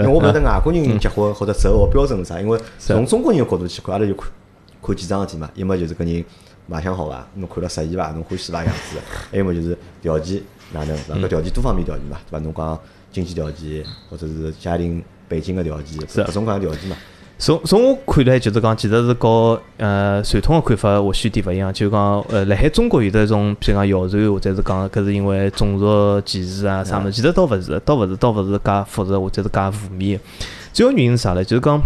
[0.03, 4.29] 人，我勿晓得外国人结婚或者择偶标准是啥，因为从中国人个角度去看，阿拉就看
[4.83, 6.25] 看几桩事体嘛，要么就是搿人
[6.67, 8.97] 卖相好伐，侬看了适意伐，侬欢喜伐样子，
[9.31, 10.41] 还有么就是条件
[10.73, 11.17] 哪能，是伐？
[11.17, 12.45] 搿条件多方面条件嘛，对伐？
[12.45, 12.79] 侬讲
[13.13, 16.97] 经济条件或者是家庭背景个条件，是各种各样条件嘛。
[17.39, 21.73] 从从我看来，就是讲，其实是和呃传统个看法或许有点勿一样。
[21.73, 30.25] 就讲呃，辣海中国有得一种，譬如讲谣传，或者是讲搿是因为种族歧视啊啥物事，其实倒勿是，倒勿是，倒勿是介复杂或者是介负面个。
[30.75, 31.43] 主要原因是啥呢？
[31.43, 31.83] 就是讲，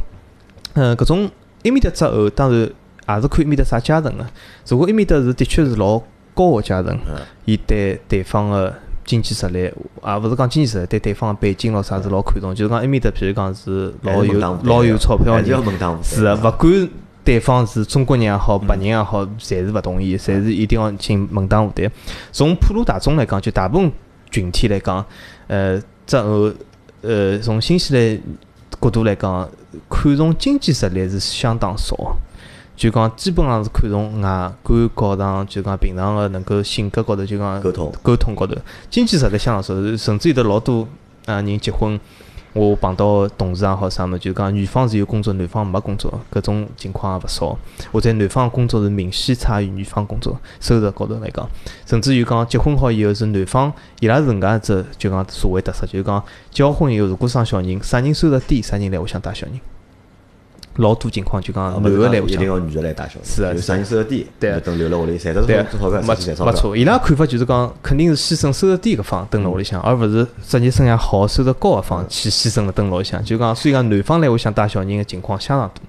[0.73, 1.31] 呃，搿种
[1.63, 2.69] 埃面搭择偶，当然
[3.09, 4.27] 也是看埃面搭啥阶层个。
[4.69, 6.01] 如果埃面搭是的确是老
[6.35, 8.73] 高个阶层嗯，伊对对方个
[9.05, 12.55] 经济实力，也勿是讲经济实力，对对方个背景咯啥是老看重。
[12.55, 14.33] 就是讲埃面搭，譬如讲是老有
[14.63, 15.45] 老有钞票人
[16.03, 16.89] 是啊，对勿管
[17.25, 21.91] 对方是中国人也好，白人也好，侪是勿同意，侪是一定要进门当户对。
[22.33, 23.93] 从普罗大众来讲，就大部分
[24.31, 25.05] 群体来讲，
[25.47, 26.53] 呃，择偶，
[27.03, 28.21] 呃，从新西兰
[28.81, 29.49] 角度来讲，
[29.89, 31.97] 看重经济实力是相当少。
[32.77, 38.55] 就讲基本上是看重外观高上，就讲平常个能够性格高头，就讲沟通沟通高头，
[38.91, 40.87] 经济实力相当少，甚至有得老多
[41.27, 41.99] 啊人结婚。
[42.53, 47.59] 我碰到同事也好啥么，就讲女方是有工作，男方没工作，搿种情况也勿少。
[47.91, 51.49] 或者男方工作是明显差于女方工作，收入高头来讲，
[51.85, 56.23] 甚至于讲结婚好以后是男方伊拉是搿能介只就讲社会特色，就是讲
[56.53, 59.61] 结好婚以后如果生小人，啥人收入低，啥人来屋里向带小人。
[60.77, 62.49] 老多情况就讲男个来屋里向一定。
[62.49, 66.15] 要女的来带小人，是啊就是啥人收入低，对啊等留辣屋里，赚得对多钞票，没。
[66.45, 73.25] 没错，伊拉看法就是讲，肯定是牺牲收入低搿方蹲辣屋里向，而勿是职业生涯好、收入高个方去牺牲了蹲辣屋里向。
[73.25, 75.83] 就讲，所以讲男方来屋里向带小人个情况相当多。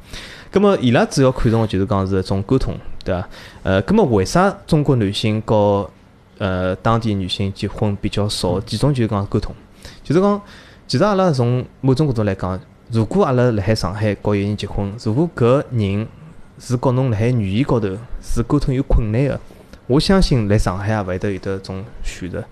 [0.52, 3.28] 葛末伊拉主要看重个就是讲是一种沟通，对伐？
[3.64, 5.90] 呃，葛末为啥中国男性和
[6.38, 8.62] 呃当地女性结婚比较少？
[8.62, 9.54] 其中就是讲沟通，
[10.04, 10.42] 就是讲，
[10.88, 12.58] 其实阿拉从某种角度来讲，
[12.92, 16.08] 如果阿拉辣海上海和一个人结婚，如果搿人
[16.60, 17.90] 是和侬辣海语言高头
[18.22, 19.40] 是沟通有困难个，
[19.88, 22.44] 我相信来上海也勿会得有得种选择，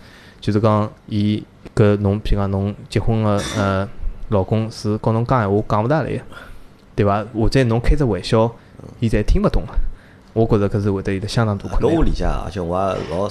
[0.41, 1.43] 就是讲伊
[1.75, 3.87] 搿侬，譬如讲侬结婚个呃
[4.29, 6.19] 老公是和侬讲闲话讲勿大来个，
[6.95, 7.23] 对伐？
[7.33, 8.51] 或者侬开只玩笑，
[8.99, 9.73] 伊侪听勿懂个。
[10.33, 11.95] 我觉着搿是会得有得相当大困难。
[11.95, 13.29] 我理解啊，而且我也老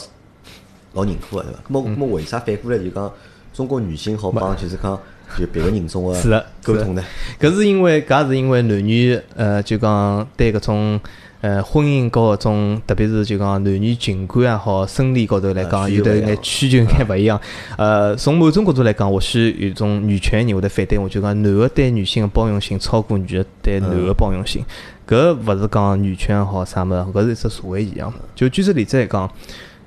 [0.92, 1.59] 老认可个，对伐？
[1.68, 3.12] 咾么咾么为啥反过来就讲
[3.53, 4.98] 中国女性好帮就是讲
[5.39, 7.03] 就别个人种个是的沟通呢？
[7.41, 11.01] 搿是因为搿也是因为男女呃就讲对搿种
[11.41, 17.41] 呃婚姻高搿种，特别是就讲男女情感也好，生理高头来啊讲，有得眼需求眼勿一样。
[17.76, 24.64] 呃，从某种角度来讲，或许有种女权人会得反对我，就讲男个对女性个包容性超过女个对男个包容性。
[25.09, 28.14] 搿勿是讲女权也好啥物事，搿是一只社会现象。
[28.35, 29.28] 就举个例子来讲，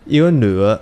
[0.05, 0.81] 一个男个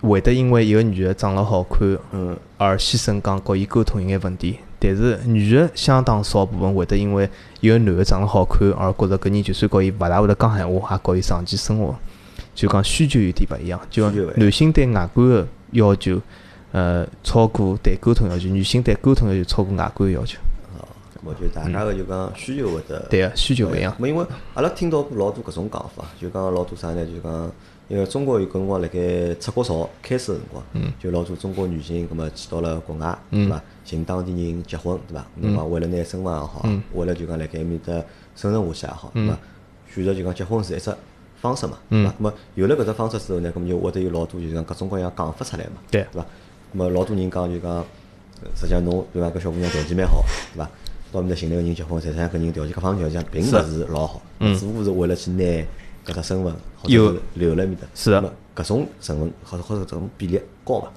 [0.00, 7.28] 会得因为一个女个长了好看，嗯，而牺牲讲和伊沟通一眼问题，但是女个相当少部分会得因为
[7.60, 11.94] 一个男个长了好看而觉着搿人就算和伊勿大会得讲闲话，也和伊长期生活，
[12.54, 13.80] 就讲需求有点勿一样。
[13.90, 16.20] 就男性对外观个要求，
[16.72, 20.38] 呃，超过对沟通要求；女性对沟通要求超过外观个要求。
[21.22, 23.94] 我觉得大家个就讲需求会得对个，需求勿一样。
[24.00, 24.24] 咾因为
[24.54, 27.04] 阿拉听到过老多搿种讲法，就讲老多啥呢？
[27.04, 27.52] 就讲
[27.90, 33.60] 因为中国有搿辰光辣盖出国潮开始个辰光，就老多中国女性搿么去到了国外，对伐？
[33.84, 35.26] 寻当地人结婚，对伐？
[35.34, 36.64] 侬讲为了拿身份也好，
[36.94, 37.92] 为了就讲辣盖埃面搭
[38.36, 39.38] 生存下去也好，对伐？
[39.92, 40.94] 选择就讲结婚是一只
[41.40, 42.10] 方式嘛，对伐？
[42.10, 46.26] 咾么有了搿只方式之后呢，搿么就会得有老多就是讲各种各样讲法出来嘛，对对伐？
[46.72, 47.84] 咾么老多人讲就讲，呃
[48.54, 50.24] 实际上侬比方搿小姑娘条件蛮好，
[50.54, 50.70] 对伐？
[51.10, 55.66] 到面搭寻了个人结婚，实际上搿人条件各方面条件并勿是老好，只不过是为了去拿
[56.10, 56.54] 搿只身份
[56.86, 57.86] 有是留辣面搭。
[57.94, 60.92] 是的搿种成分或者或者搿种比例高伐？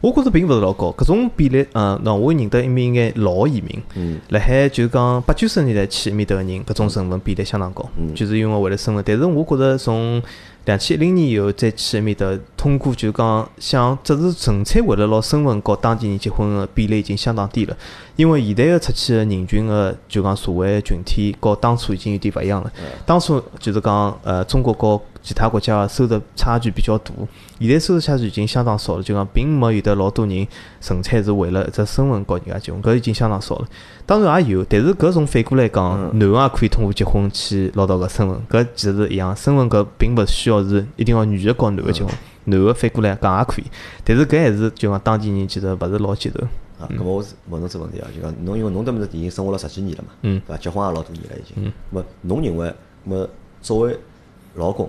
[0.00, 9.02] 我觉着并勿是老高，搿种比例，嗯，喏，我认得一名眼老移民，嗯辣海就是讲八九十年代去埃面搭个人，搿种身份比例相当高，嗯就是因为为了身份。
[9.04, 10.22] 但是我觉着从
[10.66, 12.26] 两千一零年以后再去埃面搭，
[12.56, 17.76] 通过就是讲想只是纯粹为了拿身份和当地人结婚个比例已经相当低了，
[18.16, 22.70] 因为现在个出去个人群个就讲社会群体和当初已经有点勿一样了。
[23.04, 27.12] 当初就是讲呃中国和其他国家个收入差距比较大，
[27.60, 30.48] 现在收入差距已经相当少了，就讲并没有得老多人
[30.80, 33.68] 纯粹是为了一只身份和人家结婚，搿已经相当少了。
[34.06, 42.10] 当然也有，但是搿从反过来讲，男个也可以通过结婚去捞到搿身份，搿其实是一样，身份搿并勿需要是一定要女个和男个结婚，
[42.44, 43.64] 男个反过来讲也可以，
[44.04, 46.42] 但是搿还是就讲当地人其实勿是老接受。
[46.82, 50.62] 啊，搿么我是问侬只问题啊，就讲侬因为侬迭么子已经生活了十几年了嘛，嗯对伐？
[50.62, 51.54] 结婚也老多年了已经。
[51.62, 51.70] 嗯。
[51.90, 52.72] 么侬认为，
[53.04, 53.28] 么
[53.60, 53.98] 作为
[54.54, 54.88] 老公，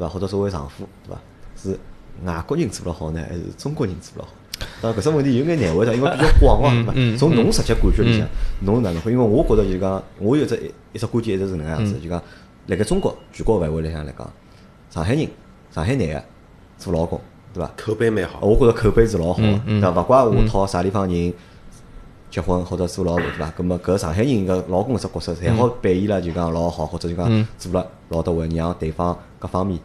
[0.00, 0.08] 对伐？
[0.08, 1.20] 或者作为丈夫，对伐？
[1.56, 1.78] 是
[2.24, 4.34] 外国人做了好呢，还是中国人做了好？
[4.82, 6.92] 当然搿只问题有眼难回答，因为比较广哦，对伐？
[6.96, 8.26] 嗯从侬实际感觉里向，
[8.60, 9.12] 侬哪能会？
[9.12, 12.22] 因为我觉着就是讲，我有只一只观点一直是搿能样子，嗯就讲
[12.66, 14.30] 辣盖中国全国范围里向来讲，
[14.90, 15.26] 上海人、
[15.70, 16.22] 上海男个
[16.78, 17.20] 做老公，
[17.54, 17.70] 对伐？
[17.76, 18.40] 口碑蛮好。
[18.40, 20.00] 我觉着口碑是老好嗯个，对伐？
[20.00, 21.32] 勿怪我套啥地方人
[22.30, 23.50] 结婚或者做老婆，对伐？
[23.56, 29.80] 葛么搿上海人个老公搿只角色，侪好嗯扮演了就讲老好，或者就讲做了老到位，让对方各方面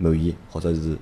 [0.00, 0.96] 满意或者是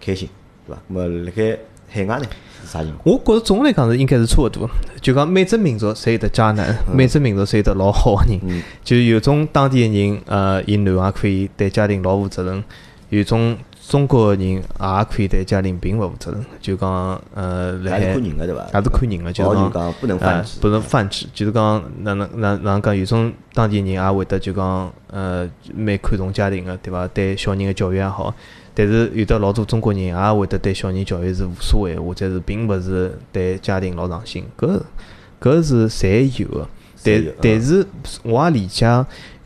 [0.00, 0.28] 开心，
[0.66, 0.82] 对伐？
[0.88, 2.26] 那么辣盖海外呢
[2.60, 3.00] 是啥情况？
[3.04, 4.68] 我觉着总的来讲是应该是差勿多，
[5.00, 8.38] 就讲每只民族侪有得渣男，每只民族侪有得老好个人。
[8.42, 12.62] 嗯就有种当地个人，呃，伊男也可以对家庭老负责任；
[13.08, 13.56] 有种
[13.88, 14.62] 中国个人也
[15.10, 16.44] 可以对家庭并勿负责任。
[16.60, 18.62] 就讲，呃，辣海还是看人个对伐？
[18.72, 27.06] 也是看人个，就哦是就讲不能泛指呃不能泛指，就是讲哪能哪哪能讲，有种当地人也会得就讲，呃，蛮看重家庭个，对伐？
[27.08, 28.32] 对小人个教育也好，
[28.72, 34.80] 但是有的老多中国人也会得对小人教育是无所谓，或者是并勿是对家庭老上心，搿
[35.40, 36.68] 搿是侪有个。
[37.04, 37.84] 但但是
[38.22, 38.86] 我也理解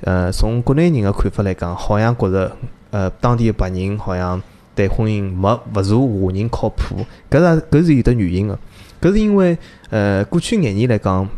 [0.03, 2.55] 呃，从国内人个看法来讲，好像觉着
[2.97, 4.43] 呃当地个白人好像
[4.75, 8.59] 对婚姻没勿如华人靠谱，搿是搿是有得原因个。
[9.03, 9.59] 搿是因为
[9.91, 11.29] 呃过去廿年来讲，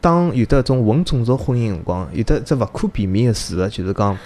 [0.00, 4.18] 当有得种混种族婚姻辰光，有得只勿可避免个事实，就是讲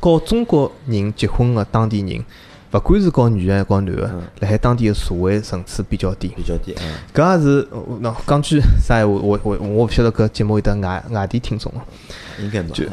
[0.00, 2.24] 告中国人结婚个当地人，
[2.72, 6.32] 勿管是搞女个还是和男个，辣海当地个社会层次比较低。
[6.36, 11.80] 比较低，嗯，搿也是，呃喏，讲句啥闲话，我我我勿晓得搿节目有得外外地听众哦。
[12.40, 12.70] 应该没。
[12.70, 12.84] 就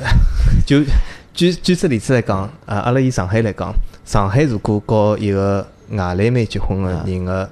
[0.65, 0.91] 就
[1.39, 3.73] 举举只例子来讲，呃，阿拉以上海来讲，
[4.03, 7.49] 上海如果和一个外来妹结婚个人个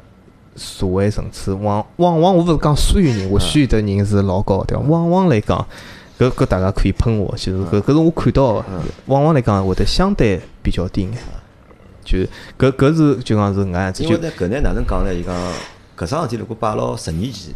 [0.57, 4.83] 社会层次，往往往我勿是讲所有人，或许有的人是老高，对伐？
[4.83, 5.65] 往往来讲，
[6.19, 8.65] 搿搿大家可以喷我，就是搿搿是我看到个，
[9.05, 11.13] 往往来讲会得相对比较低眼。
[12.03, 12.17] 就
[12.59, 15.13] 搿搿是就讲是搿样子，就因为呢，搿呢哪能讲呢？
[15.13, 15.33] 伊讲
[15.97, 17.53] 搿桩事体如果摆牢十年前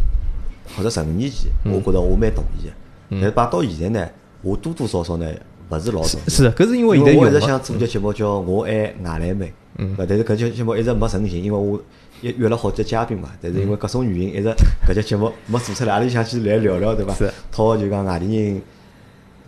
[0.78, 2.72] 或者十五年前，我觉着我蛮同意个。
[3.10, 4.10] 但是摆到现在呢，
[4.42, 5.28] 我多多少少呢
[5.72, 6.30] 勿是老同意。
[6.30, 9.46] 是的，搿是因为现在我一直想做节节目叫《我爱外来妹》，
[9.78, 11.82] 嗯，但是搿节节目一直没成型，因为我
[12.22, 14.54] 约约了好几个嘉宾嘛，但是因为各种原因，一直
[14.88, 15.94] 搿节节目没做出来。
[15.94, 17.32] 阿拉就想去来聊聊，对伐是？
[17.52, 18.62] 讨就讲外地人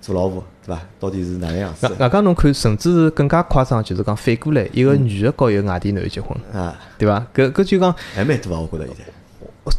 [0.02, 0.82] 做老婆，对伐？
[1.00, 6.76] 到底是哪能样子外外加侬看，甚至是更加夸张，就是讲反过来，一个女的和一个外地男的结婚，啊？
[6.98, 7.26] 对伐？
[7.36, 9.13] 搿搿就讲还蛮多啊，我觉着现在。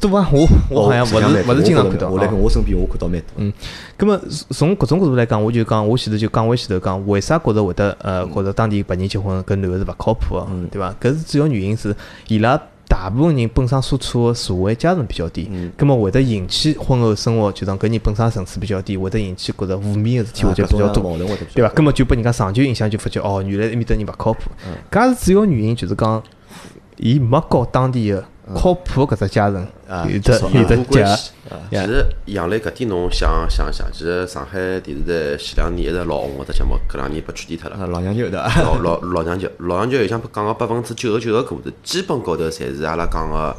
[0.01, 2.39] 多啊，我我好像勿是勿是经常看到啊我觉着我来跟。
[2.39, 3.29] 我身边我看到蛮多。
[3.37, 3.53] 嗯，
[3.97, 4.19] 葛么
[4.51, 10.95] 从搿种角度来讲，我就讲，我前头就讲回前头讲，为啥觉着会得呃，觉着当地白人结婚跟男个是勿靠谱个，对伐？
[11.01, 11.95] 搿是主要原因是
[12.29, 21.17] 伊拉大部分人本身所处个社会阶层比较低，葛么会得引起婚后生活，就讲搿人本身层次比较低，会得引起觉着负面个事体会得比较多。
[21.19, 21.69] 对伐？
[21.69, 24.51] 多葛么就拨人家长久影响，就发觉哦，原来埃面搭人勿靠谱。
[24.91, 26.23] 搿也是主要原因，就是讲，
[26.97, 28.25] 伊没搞当地个
[28.55, 31.17] 靠谱搿只家层啊有得少有得关。
[31.17, 37.77] 系啊其实杨澜搿点侬想想想，其实上海电视台前两年一直老红个只节目，搿两年被取缔脱了。
[37.77, 38.63] 啊，老娘舅对伐？
[38.63, 43.57] 老老老娘舅，老娘舅里向讲个百分之九十九个故事，基本高头侪是阿拉讲个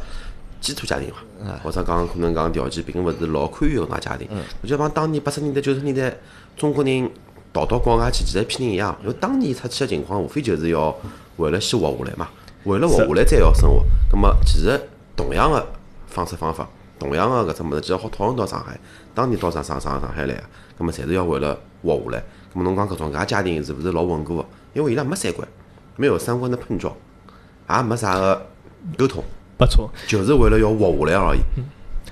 [0.61, 4.27] 基础家庭嘛，或者讲可能讲条件并勿是老宽裕个外家庭。
[4.61, 6.15] 我就讲当年八十年代、九十年代
[6.55, 7.09] 中国人
[7.53, 8.95] 逃到国外去，其实一批人一样。
[9.01, 10.95] 因为当年出去个情况，无非就是要
[11.37, 12.27] 为了先活下来嘛，
[12.65, 13.83] 为了活下来再要生活。
[14.11, 14.79] 葛么其实
[15.15, 15.65] 同样个
[16.07, 16.67] 方式方法，
[16.99, 18.77] 同样个搿只物事，其实好套用到上海。
[19.13, 20.43] 当年到上上上上海来个，
[20.77, 22.23] 葛么侪是要为了活下来。
[22.53, 24.45] 葛么侬讲搿种搿家庭是勿是老稳固个？
[24.73, 25.47] 因为伊拉没三观，
[25.95, 26.93] 没有三观的碰撞，
[27.69, 28.45] 也没啥个
[28.97, 29.23] 沟通，
[29.57, 29.89] 不错。
[30.07, 31.39] 就是为了要活下来而已。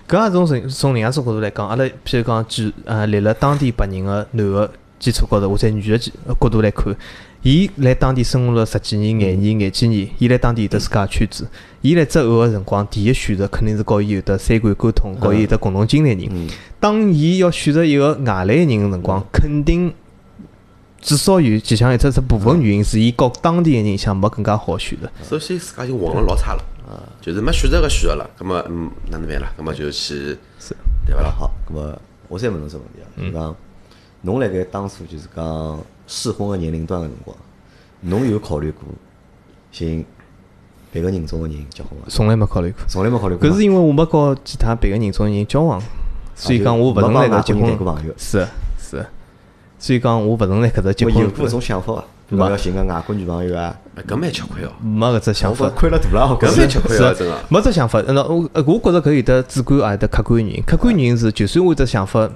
[0.08, 6.96] 搿也从从从另外一种角度来讲，阿拉譬如讲举呃立了当地白人个男个基础高头，或者女个基角度来看，
[7.44, 11.46] 伊来当地生活了十几年、廿年、廿几年，伊来当地有得自家个圈子，
[11.82, 16.48] 伊来择偶个辰光，第一选择肯定是和伊有得三观沟通，和伊有得共同经历个人。
[16.80, 19.94] 当伊要选择一个外来人个辰光，肯定
[21.02, 25.12] 至少有其中一只只部分原因是伊和当地个人相没更加好选择。
[25.22, 26.64] 首先自家就混了老差了，
[27.20, 29.52] 就是没选择个选择了，葛么嗯哪能办啦？
[29.58, 30.74] 葛么就去是
[31.06, 31.30] 对勿啦？
[31.38, 33.54] 好，咁么我再问侬只问题啊，就是讲，
[34.22, 35.78] 侬辣盖当初就是讲
[36.16, 37.36] 适婚个年龄段个辰光，
[38.02, 38.84] 侬有考虑过
[39.72, 40.06] 寻
[40.92, 42.06] 别个人种个人结婚伐？
[42.08, 42.82] 从来没考虑过。
[42.88, 43.56] 从来没考虑过吗。
[43.56, 45.82] 搿是因为我没和其他别个人种人交往，
[46.36, 48.14] 所以讲我勿存在搿结婚。
[48.16, 48.48] 是
[48.78, 49.04] 是，
[49.80, 52.04] 所以讲我勿存在搿只结婚我有过搿种想法伐？
[52.30, 55.68] 比如要寻个外国女朋友啊，哎搿蛮吃亏哦，没搿只想法。
[55.70, 57.36] 亏了大了，搿蛮吃亏哦，真个。
[57.50, 60.64] 没只想法，那我呃我觉着搿有得主观也有得客观原因。
[60.64, 62.30] 客观原因是，就算我有只想法，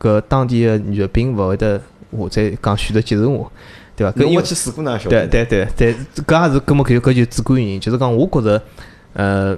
[0.00, 3.50] 搿当地个女的并勿会得我再讲选择接受我，
[3.96, 4.12] 对伐？
[4.12, 5.28] 搿因为侬没去试过哪晓对得？
[5.28, 5.94] 对对对，
[6.26, 8.62] 搿也是搿么搿就搿就主观原因，就是讲我觉着，
[9.12, 9.56] 呃，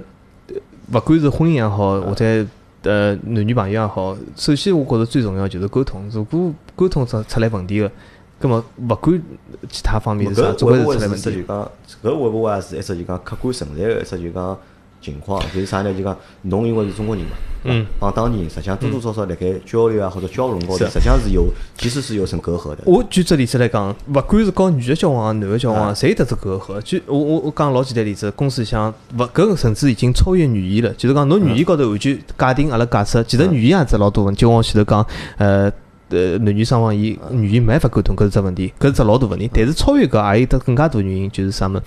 [0.91, 2.45] 勿管是婚姻也好，或者
[2.83, 6.09] 呃男女朋友也好，首先我觉着最重要就是沟通。
[6.11, 7.91] 如果沟通出出来问题个，
[8.39, 9.21] 葛么勿管
[9.69, 11.15] 其他方面是啥，总归是出来问题。
[11.15, 11.71] 不会是一只就讲，
[12.03, 14.57] 搿会勿会也是一只就讲客观存在个一只就讲
[15.01, 15.41] 情况？
[15.53, 15.93] 就是啥呢？
[15.93, 17.31] 就讲侬因为是中国人嘛，
[17.63, 21.47] 嗯，帮当地人实际上多多少少辣盖交流啊或者交融高头，是实际上是有
[21.77, 22.83] 其实是有层隔阂的。
[22.85, 26.79] 我举只例子来讲，勿管是搞女的交往啊，男的交往啊，侪有得只隔阂。
[26.81, 30.93] 就我我我讲老简单例子，公司里向勿搿个甚至已经超越语言了。
[30.93, 34.41] 就是讲侬语言高头完全界定阿拉假设，其实语言也只老多问题。
[34.41, 35.05] 就我前头讲，
[35.37, 35.71] 呃。
[36.11, 39.49] 呃，男女双方伊语言没办法沟通，搿是只问题，搿是只老大问题。
[39.53, 41.81] 但是超越搿也有得更加大原因，就是啥物事？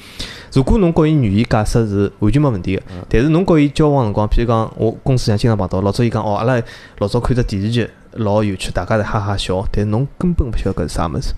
[0.52, 6.60] 如果侬和伊语言解释是完全没问题个，但是侬和伊交往辰光，譬如讲我公司上经常碰到，老早伊讲哦，阿拉
[6.98, 11.32] 老早看只电视剧老有趣，大家侪哈哈笑，但是侬根本勿晓得搿是啥物事，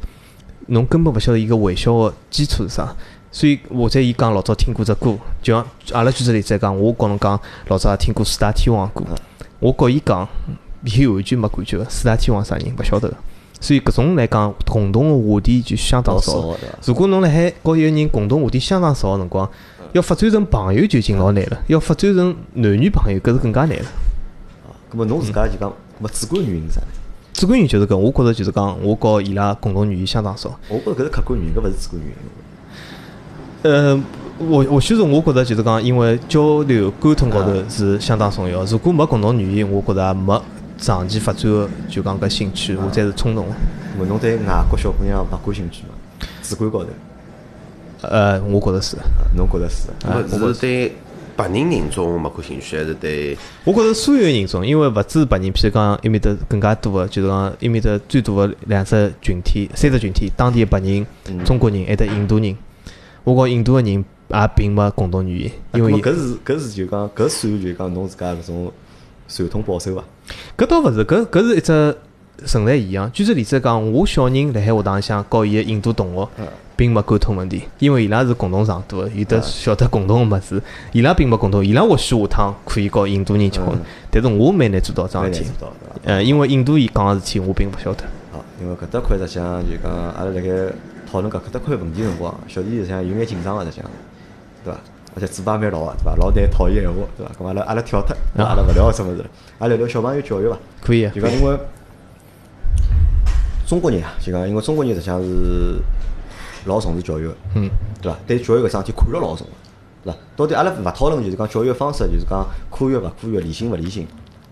[0.66, 2.95] 侬根本勿晓得伊个玩笑个基础是啥。
[3.32, 9.05] 所以或者伊讲老早听过只歌，就像阿拉举只例子来讲，我告侬讲老早也听过四大天王歌，
[9.59, 10.26] 我告伊讲，
[10.87, 13.16] 伊完全没感觉个，四大天王啥人勿晓得个。
[13.61, 16.55] 所以搿种来讲，共同个话题就相当少。
[16.84, 19.49] 如果侬辣海和一个人共同话题相当少个辰光，
[19.93, 23.87] 要发展成朋友就已经老难了，要发展成男女朋友搿是更加难了。
[24.93, 26.87] 咁么侬自家就讲，咁么主观原因是啥呢？
[27.32, 30.55] 主观原因就是搿，我觉着就是讲，我和伊拉共同语言相当少。
[30.68, 32.22] 我觉着搿是客观原因，搿勿是主观原因。
[33.62, 34.05] 呃，
[34.39, 38.62] 我或许是我觉着就是讲，因为交流沟通高头是相当重要。
[38.66, 40.41] 如果没共同语言，我觉着也没
[40.78, 43.46] 长期发展个就讲搿兴趣或者是冲动。
[43.94, 45.94] 咁么侬对外国小姑娘勿感兴趣嘛？
[46.42, 46.90] 主观高头，
[48.02, 48.96] 呃，我觉着是。
[48.96, 49.02] 啊
[49.36, 49.88] 侬觉着是？
[50.02, 50.92] 那么是对
[51.34, 61.06] 白人人种没感兴趣，还是对我觉着所有人种，因为勿止白人，譬如讲埃面搭更加多个，就是讲埃面搭最大个两只群体、三只群体，当地个白人、
[61.44, 62.56] 中国人，还得印度人。
[63.24, 68.72] 我觉印度个人也并没共同语言，因为搿是搿是就讲搿算就讲侬自家搿种
[69.28, 70.04] 传统保守伐？
[70.56, 71.96] 搿倒勿是，搿搿是一只
[72.44, 73.10] 存在现象。
[73.12, 76.28] 举个例子讲，我小人辣海学堂里向告伊个印度同学，
[76.76, 80.62] 并没沟通问题，因为伊拉是共同上渡个，有得晓得共同个物事，
[80.92, 81.64] 伊拉并没共同。
[81.64, 83.74] 伊拉或许下趟可以告印度人结婚，
[84.10, 85.56] 但是我蛮难做到这蛮桩事体。
[86.04, 88.04] 呃，因为印度伊讲个事体，我并勿晓得。
[88.30, 90.72] 好，因为搿搭块实际上就讲阿拉辣盖
[91.10, 93.90] 讨论搿搿搭块问题辰光，小弟实际上有眼紧张个实际上，
[94.62, 94.80] 对伐？
[95.16, 96.14] 而且嘴巴蛮牢个，对伐？
[96.16, 97.32] 老难讨厌闲话，对伐？
[97.38, 100.58] 咁阿拉阿拉跳脱，阿拉勿聊搿种物事了，阿拉聊聊小朋友教育伐？
[100.82, 101.58] 可以啊，就讲因为
[103.66, 105.80] 中国人啊，就讲因为中国人实际上是
[106.66, 107.70] 老重视教育个，嗯，
[108.02, 108.18] 对伐？
[108.26, 109.52] 对教育搿桩事体看了老重个，
[110.04, 110.18] 对伐？
[110.36, 114.06] 到底阿拉勿讨论就是讲教育方式，就是讲科学勿科学、理性勿理性，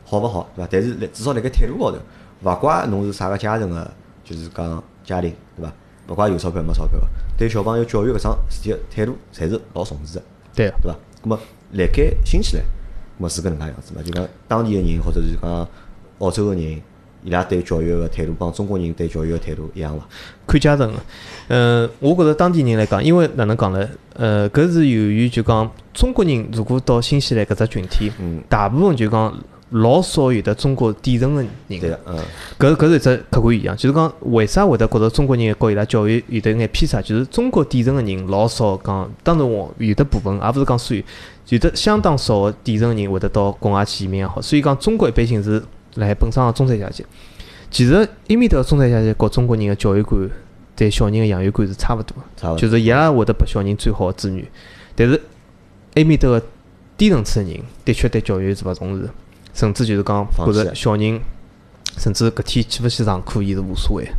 [0.07, 0.69] 好勿好，对伐？
[0.73, 1.99] 但是辣至少辣盖态度高头，
[2.43, 3.91] 勿怪侬是啥个家庭个，
[4.25, 5.71] 就是讲家庭，对伐？
[6.09, 7.07] 勿怪有钞票没钞票个，
[7.37, 10.25] 对小朋友教育搿桩事体个态度，侪是老重视个。
[10.55, 10.99] 对啊，对伐？
[11.23, 11.39] 那么
[11.73, 12.65] 辣盖新西兰，
[13.19, 14.03] 咁么是搿能介样子嘛？
[14.03, 15.69] 就讲当地个人或者是讲
[16.19, 16.63] 澳洲个人，
[17.25, 20.07] 伊拉对教育个态度帮中国人对教育个态度一样伐？
[20.47, 20.99] 看阶层个。
[21.49, 23.89] 呃，我觉着当地人来讲，因为哪能讲呢？
[24.15, 29.37] 呃，搿是由于就讲中国人如果到新西兰搿只群体，嗯大部分就讲
[29.71, 32.19] 老少有得中国底层个人对个，嗯，
[32.59, 37.03] 搿搿是一只客观现象，就是讲为啥会得觉着中国人和伊拉教育有得一眼偏差？
[37.03, 41.03] 就是中国底层个人老少讲，当然我有的部分，也勿是讲所有，
[41.49, 45.61] 有的相当少个底层个人会得到国外去移民也好，所以讲中国一般性是
[45.95, 47.05] 辣海本身个中产阶级。
[47.71, 47.95] 其实
[48.29, 50.31] 埃面搭个中产阶级和中国人个教育观
[50.77, 52.59] 对小人个养育观是差勿多的，差勿多。
[52.59, 54.47] 就是伊拉会得拨小人最好个资源，
[54.95, 55.21] 但是
[55.95, 56.41] 埃面搭个
[56.97, 59.11] 低层次个人的确对教育是勿重视的，
[59.55, 61.19] 甚至就是讲觉放弃着小人
[61.97, 64.11] 甚至搿天去勿去上课，伊是无所谓的。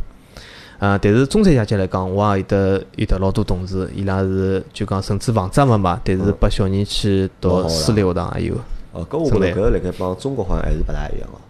[0.78, 8.54] 呃，但是中产阶级来讲，我也有得有得老多同事，伊拉是就讲甚至房子也没买，但是拨小人去读私立学堂也有。
[8.92, 11.40] 哦，搿我觉着搿辣盖帮中国好像还是勿大一样哦。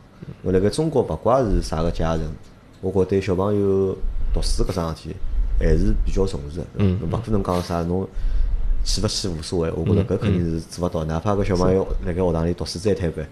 [0.43, 2.20] 我辣盖中国勿怪是啥个阶层，
[2.80, 3.97] 我觉对小朋友
[4.32, 5.16] 读书搿桩事体
[5.59, 6.66] 还是比较重视的。
[6.78, 8.07] 嗯侬勿可能讲啥侬
[8.84, 11.05] 去勿去无所谓，我觉着搿肯定是做勿到。
[11.05, 13.26] 哪怕搿小朋友辣盖学堂里读书再贪班，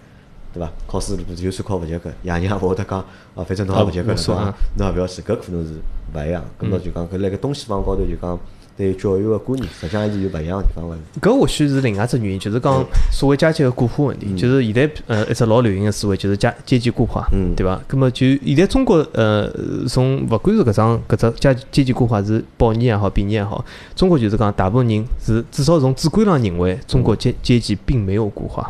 [0.55, 0.71] 对伐？
[0.87, 2.99] 考试就算考勿及格，爷娘也勿会得讲
[3.35, 4.53] 啊，反正侬也勿及格了，对伐？
[4.77, 5.73] 侬也勿要去，搿可能是
[6.13, 6.41] 勿一样。
[6.57, 8.39] 葛末就讲搿辣盖东西方高头就讲
[8.77, 10.97] 对教育个观念，实际上还是有勿一样个地方个。
[11.21, 12.81] 搿或许是另外一只原因，就是讲
[13.11, 14.33] 所谓阶级个固化问题。
[14.37, 17.81] 就是现在呃一只老流行个思维，就是阶阶级固化，嗯对伐？
[17.85, 19.49] 葛么就现在中国呃
[19.89, 28.69] 从勿管是搿桩搿只阶阶级固化是褒义也好，贬义也好，中国就是讲大部分人是至少从主观上认为中国阶阶级并没有固化。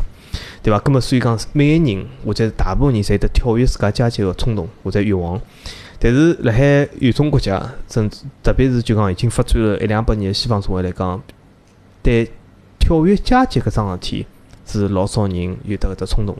[0.66, 0.80] 对伐？
[0.80, 5.40] 葛么所以讲每个人或者大部分人侪有得跳跃自家阶级个冲动或者欲望。
[6.00, 11.22] 但是辣海有种国家，甚至特别是就讲已经发展了一两百年的西方社会来讲，
[12.02, 12.28] 对
[12.80, 14.26] 跳跃阶级搿桩事体
[14.66, 16.36] 是老少人有得搿只冲动。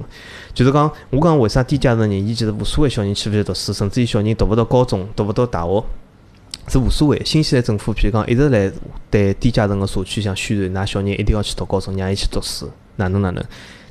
[0.53, 5.85] 就是讲，我讲为啥低阶层人，伊其实无所谓小人去勿去读书，甚至于小人读勿到高中、读勿到大学。
[6.69, 8.73] 是无所谓，新西兰政府譬如讲一直辣
[9.09, 13.45] 对低阶层个社区向宣传，㑚小人一定要去读高中，让伊去读书，哪能哪能。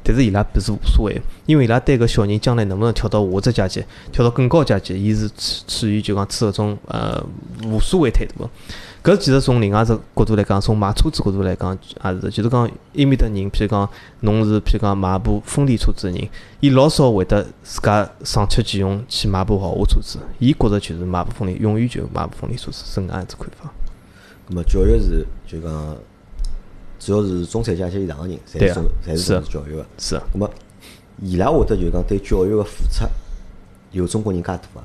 [0.05, 5.35] 但是伊拉不是无所谓，因为伊拉对搿小人将来能不能跳到下只阶级，跳到更高阶级，伊是处
[5.67, 7.21] 处于就讲处搿种呃
[7.63, 8.49] 无所谓态度个。
[9.03, 13.89] 搿其实从另外只角度来讲，从买车子角度来讲也是，就是讲埃面搭人，譬如讲
[14.21, 16.29] 侬是譬如讲买部丰田车子个人，
[16.59, 23.71] 伊老少会得自家上吃俭用去买部豪华车子，伊觉着就是买部丰田，永远就买部丰田车子，是搿样子看法。
[24.49, 25.95] 咁么教育是就讲，
[27.05, 29.85] 只要是中产阶级以上个人，侪是重侪是教育个。
[29.99, 30.49] 是啊，咁么
[31.21, 33.05] 伊拉会得就讲对教育个付出，
[33.91, 34.83] 有中国人介大伐？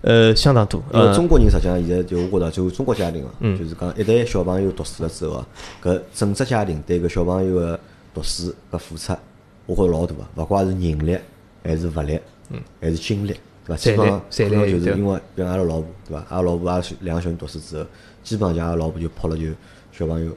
[0.00, 0.82] 呃，相当多。
[0.90, 5.46] 呃，因为中国人实际上现在就我觉着，就中国家庭啊，嗯就是讲一旦小朋友读书了之后啊，
[5.80, 7.78] 搿整只家庭对搿小朋友个
[8.12, 9.16] 读书搿付出，
[9.66, 11.16] 我觉着老大个，勿怪是人力
[11.62, 12.18] 还是物力，
[12.80, 13.76] 还是精力，对伐？
[13.76, 16.26] 基本上可能就是因为比如阿拉老婆，对伐？
[16.30, 17.86] 阿拉老婆阿拉两个小人读书之后，
[18.24, 19.44] 基本上就阿拉老婆就抛了就
[19.92, 20.32] 小朋友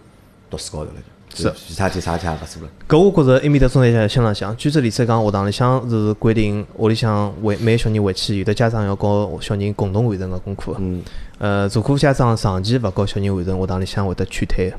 [0.56, 0.96] 读书高头了，
[1.30, 2.70] 就是其他就啥事也勿做了。
[2.88, 4.56] 搿我觉着埃面搭中台相相当像。
[4.56, 10.74] 举个例子来讲，学堂里向是规定屋里向回每个小人回去，有的家长要教小人共同完成个功课。
[10.80, 11.04] 嗯，
[11.40, 14.78] 呃，如果家长长期勿教小人完成，学堂里向会得劝退的，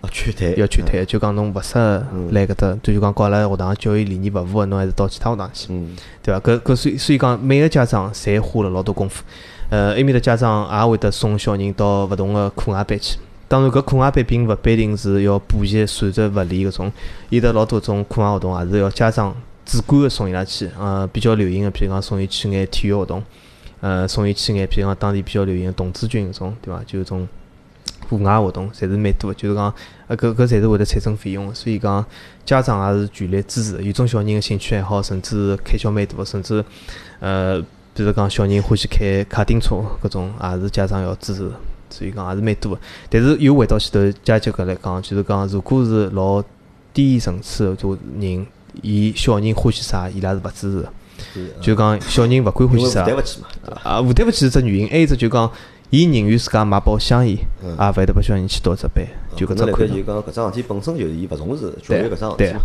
[0.00, 5.66] 啊，劝退要劝退，就讲侬勿适合来搿搭，就讲告阿拉学堂教育理念勿符合，侬还是到其他学堂去。
[5.70, 6.40] 嗯，对伐？
[6.40, 9.22] 搿搿所以所以讲，每个家长侪花了老多功夫。
[9.68, 13.18] 呃，埃面搭家长也会得送小人到勿同个课外班去。
[13.52, 16.90] 当然，搿课外班并勿必定是要补习数学、物理搿种，
[17.28, 19.36] 有得老多种课外活动，也是要家长
[19.66, 20.70] 主观个送伊拉去。
[20.80, 23.22] 呃，比较流行个，譬如讲送伊去眼体育活动，
[23.82, 26.82] 呃，送伊去眼譬如讲当地比较流行个童子军搿种，对伐？
[26.86, 27.28] 就种
[28.08, 29.38] 户外活动，侪是蛮多的。
[29.38, 29.74] 就是讲，
[30.06, 32.02] 呃，搿搿侪是会得产生费用个，所以讲
[32.46, 33.84] 家长也是全力支持。
[33.84, 36.64] 有种小人个兴趣爱好，甚至开销蛮大的，甚至
[37.20, 37.60] 呃，
[37.94, 41.52] 比如讲小人欢喜开卡丁车搿种，也是家长要支持的。
[41.92, 42.80] 所以讲也是蛮多的。
[43.10, 46.42] 但是又回到前头阶级搿来讲，就是讲，如果是老
[46.94, 48.46] 低层次个就人，
[48.80, 50.92] 伊小人欢喜啥，伊拉是勿支持的。
[51.34, 53.06] 是就讲小人勿管欢喜啥？
[53.84, 55.48] 啊，负担勿起是只原因，还有一只就讲，
[55.90, 59.76] 伊宁愿自家买包香烟，嗯也勿会得拨小人去读只班，就搿只看头。
[59.76, 62.60] 盖就讲搿桩事体本身就是伊勿重视教育搿桩事体嘛。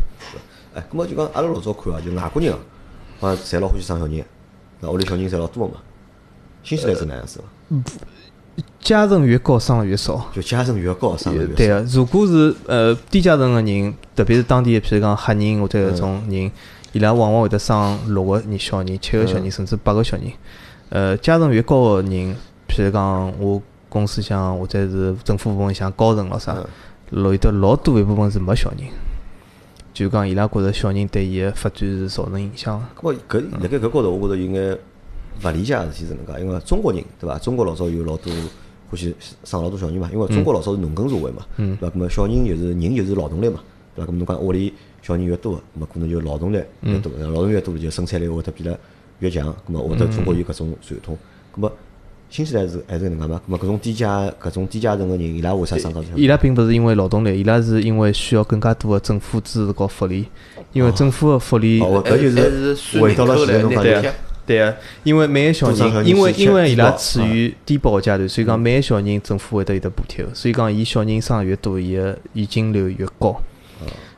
[0.74, 2.60] 哎，葛末就讲阿拉老早看啊，就外国人啊，
[3.20, 4.26] 好像侪老欢喜生小人，
[4.80, 5.80] 那屋里小人侪老多个嘛。
[6.64, 7.42] 新西兰是哪样子
[8.58, 8.64] 伐？
[8.80, 10.30] 家人越高，生了越少。
[10.34, 11.32] 就家层越高，越少。
[11.56, 16.52] 对个，如果是呃低阶层个人，特别是当地的，譬如讲黑人或者搿种嗯人，
[16.94, 20.32] 伊拉往往会得生六个人小人、七个小嗯人，甚至八个小人。
[20.90, 22.36] 呃，阶层越高个人，
[22.70, 26.56] 譬如讲我公司像或者是政府部门像高层咾啥，
[27.10, 28.80] 落有得老多一部分是没小人，
[29.94, 32.86] 就讲伊拉觉着小人对伊个发展是造成影响的。
[33.02, 34.78] 咁么搿辣盖搿高头，我觉着有眼
[35.44, 37.38] 勿理解个事体是能介，因为中国人对伐？
[37.40, 38.34] 中国老早有老多
[38.90, 39.14] 欢喜
[39.44, 41.96] 生老多小人嘛，因为中国老早是农耕社会嘛，嗯对伐？
[41.96, 43.60] 咁么小人就是人就是劳动力嘛，
[43.96, 44.12] 对伐？
[44.12, 48.80] 咁么侬讲屋里小人越多，咁么可能就劳动力越多，劳动力越多就生产力会得变得
[49.20, 51.18] 越强，咁么会得中国有搿种传统，
[51.56, 51.72] 咁么
[52.30, 53.42] 新西兰是还是搿能介嘛？
[53.48, 56.20] 咁么搿种低价搿种低价层个人，伊拉为啥生介多小人？
[56.20, 60.26] 伊拉并不是因为劳动力，伊拉是因为需要更加多的政府支持和福利，
[60.74, 61.80] 因为政府的福利。
[61.82, 64.16] 哦，搿就是是回到了前头侬讲对的啊，
[64.48, 64.74] 对啊，
[65.04, 73.40] 因为每个小人，因为因为伊拉处于低保阶段，所以讲每个小人政府会得有得补贴的，所以讲伊小人生得越多，伊个现金流越高。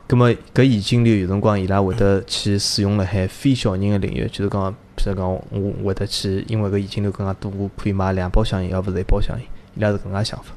[0.08, 10.52] 咁么搿现金流有辰光伊拉会得去使用辣海非小人个领域，就是讲，譬如讲我会得去，因为搿现金流更加多，我可以买两包香烟，而勿是一包香烟，伊拉是搿能介想法。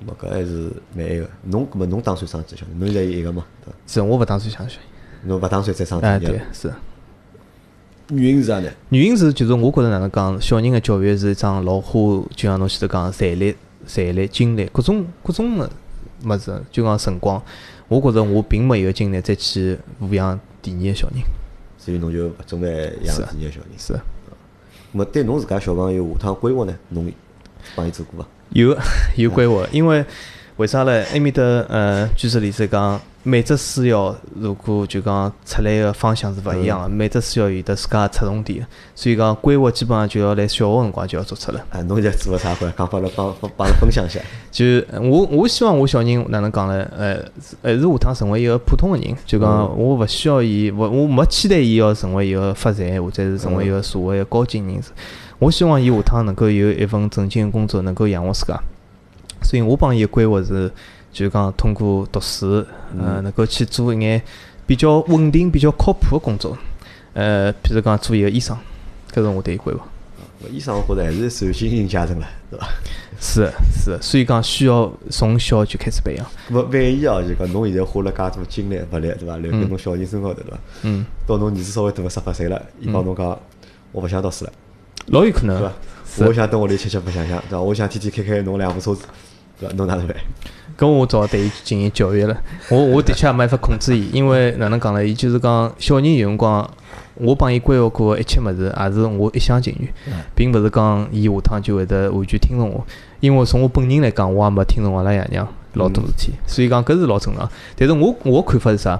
[0.00, 1.28] 咁么搿还是蛮埃个。
[1.44, 2.78] 侬搿么侬打算生几小人？
[2.78, 3.44] 侬现在有一个嘛？
[3.64, 3.76] 对伐？
[3.86, 4.78] 是我勿打算相信。
[5.24, 6.72] 侬勿打算再生第哎，二个对？，是。
[8.10, 8.70] 原因是啥呢？
[8.90, 12.00] 原因是就是我觉着哪能讲，小人个教育是一桩老花，
[12.34, 13.54] 就像侬前头讲，财力、
[13.86, 15.70] 财力、精力各种各种个
[16.24, 17.40] 物事，就讲辰光。
[17.88, 21.18] 我觉着我并没有精力再去抚养第二个小人。
[21.76, 23.68] 所以侬就勿准备养第二个小人。
[23.76, 23.98] 是咁
[24.92, 26.74] 么对侬自家小朋友下趟规划呢？
[26.88, 27.12] 侬
[27.76, 28.28] 帮伊做过伐？
[28.50, 28.74] 有
[29.16, 30.02] 有规划，因为
[30.56, 31.04] 为啥唻？
[31.12, 41.62] 埃面搭呃，举个例子来讲，每只书校如果就讲出来个方向是勿一样个，每只书校有得自家侧重点，所以讲规划基本上就要来小学辰光就要做出了。
[41.68, 42.70] 啊，侬现在做个啥活？
[42.70, 44.18] 讲帮阿拉帮帮帮分享一下。
[44.50, 44.64] 就
[45.02, 46.90] 我我希望我小人哪能讲呢？
[46.96, 47.22] 呃，
[47.62, 54.88] 还是下趟成为一个普通个人，就讲我勿需要伊，勿我没期待伊要成为一个发财或者是成为一个社会个高精人士。
[55.38, 58.58] 我希望伊下趟能够有一份正经的工作，能够养活自家。
[59.42, 60.70] 所以我帮伊个规划是，
[61.18, 62.64] 就是讲通过读书，
[62.96, 64.22] 呃，能够去做一眼
[64.68, 66.56] 比较稳定、比较靠谱的工作。
[67.12, 68.56] 呃，譬如讲做一个医生，
[69.12, 69.84] 搿是我对伊规划。
[70.48, 72.68] 医生我觉着还是算精英阶层了，对伐？
[73.18, 73.52] 是的
[73.84, 76.24] 是的，所以讲需要从小就开始培养。
[76.52, 79.36] 勿万一哦，就讲侬现在花了介多精力物力，对伐？
[79.38, 80.58] 留给侬小人身高头，对伐？
[80.82, 83.26] 嗯，到侬儿子稍微大个十八岁了，伊帮侬讲，
[83.90, 84.52] 我勿想读书了，
[85.06, 85.74] 老有可能对伐。？
[86.06, 87.60] 是我想等屋里吃吃白相相，对伐？
[87.60, 89.02] 我想天天开开侬两部车子，
[89.58, 89.74] 对伐？
[89.74, 90.16] 侬哪能办？
[90.78, 92.36] 搿我只好对伊进行教育了。
[92.70, 95.04] 我我的确也没法控制伊，因为哪能讲呢？
[95.04, 96.70] 伊就是讲小人有辰光，
[97.14, 99.92] 我帮伊规划过的一切物事，也是我一厢情愿，
[100.36, 102.86] 并勿是讲伊下趟就会得完全听从我。
[103.18, 107.50] 因为从我本人来讲，我也没听从阿拉爷娘老多事体，所以讲搿是老正常。
[107.74, 108.96] 但是我我看法是啥？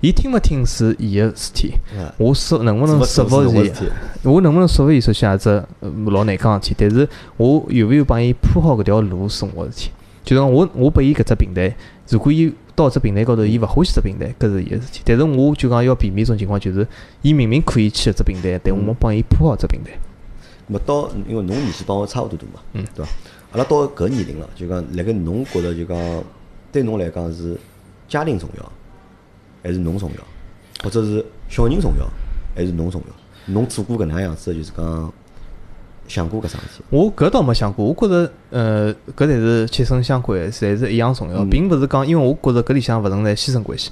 [0.00, 3.70] 伊听勿听是伊个事体，啊，我说能不能说服伊。
[4.24, 6.74] 我能不能说服伊，首先也是呃老难讲个事体。
[6.76, 9.90] 但是我有没有帮伊铺好搿条路是我事体。
[10.24, 11.74] 就讲我我拨伊搿只平台，
[12.08, 15.02] 如果伊到只平台高头，伊勿欢喜只平台，搿是伊个事体。
[15.04, 16.86] 但是我就讲要避免一种情况，就是
[17.22, 19.90] 伊明明可以去搿只平台，但我没帮伊铺好只平台。
[20.68, 23.10] 咾么到因为侬年纪帮我差勿多大嘛，嗯对伐？
[23.52, 25.98] 阿拉到搿年龄了，就讲辣盖侬觉着就讲
[26.70, 27.58] 对侬来讲是
[28.08, 28.72] 家庭重要，
[29.64, 32.08] 还是侬重要，或者是小人重要，
[32.54, 33.52] 还是侬重要？
[33.52, 35.12] 侬做过搿能样样子，就是讲
[36.10, 36.84] 想过搿桩事体？
[36.90, 43.90] 我搿倒没想过，我觉着呃，搿才是切身相关，侪是一样重要，并勿是讲，因为我觉着搿里向勿存在牺牲关系，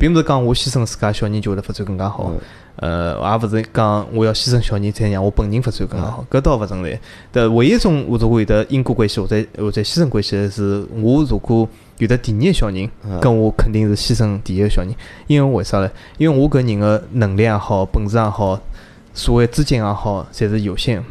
[0.00, 2.32] 并勿是讲我牺牲自家小人就会得发展更加好。
[2.76, 6.98] 呃，也勿是讲我要牺牲小人才让我本人发展更加好，搿倒勿存在。
[7.32, 12.88] 但唯一一种我如果有得因果关系或者或者牺牲关系是，我如果有得第二个小人，
[13.20, 14.94] 跟我肯定是牺牲第一个小人，
[15.26, 15.90] 因为为啥呢？
[16.18, 18.60] 因为我搿人个能力也好，本事也好，
[19.12, 21.02] 所谓资金也好，侪是有限。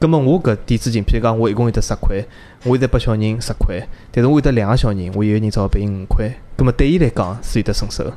[0.00, 2.24] 葛末我搿点资金，譬如讲我一共有得十块，
[2.64, 6.26] 我现在拨小人十块，但是我有得两个小人，我一个人只好拨伊五块，
[6.56, 8.08] 葛末对伊来讲是有得损失个。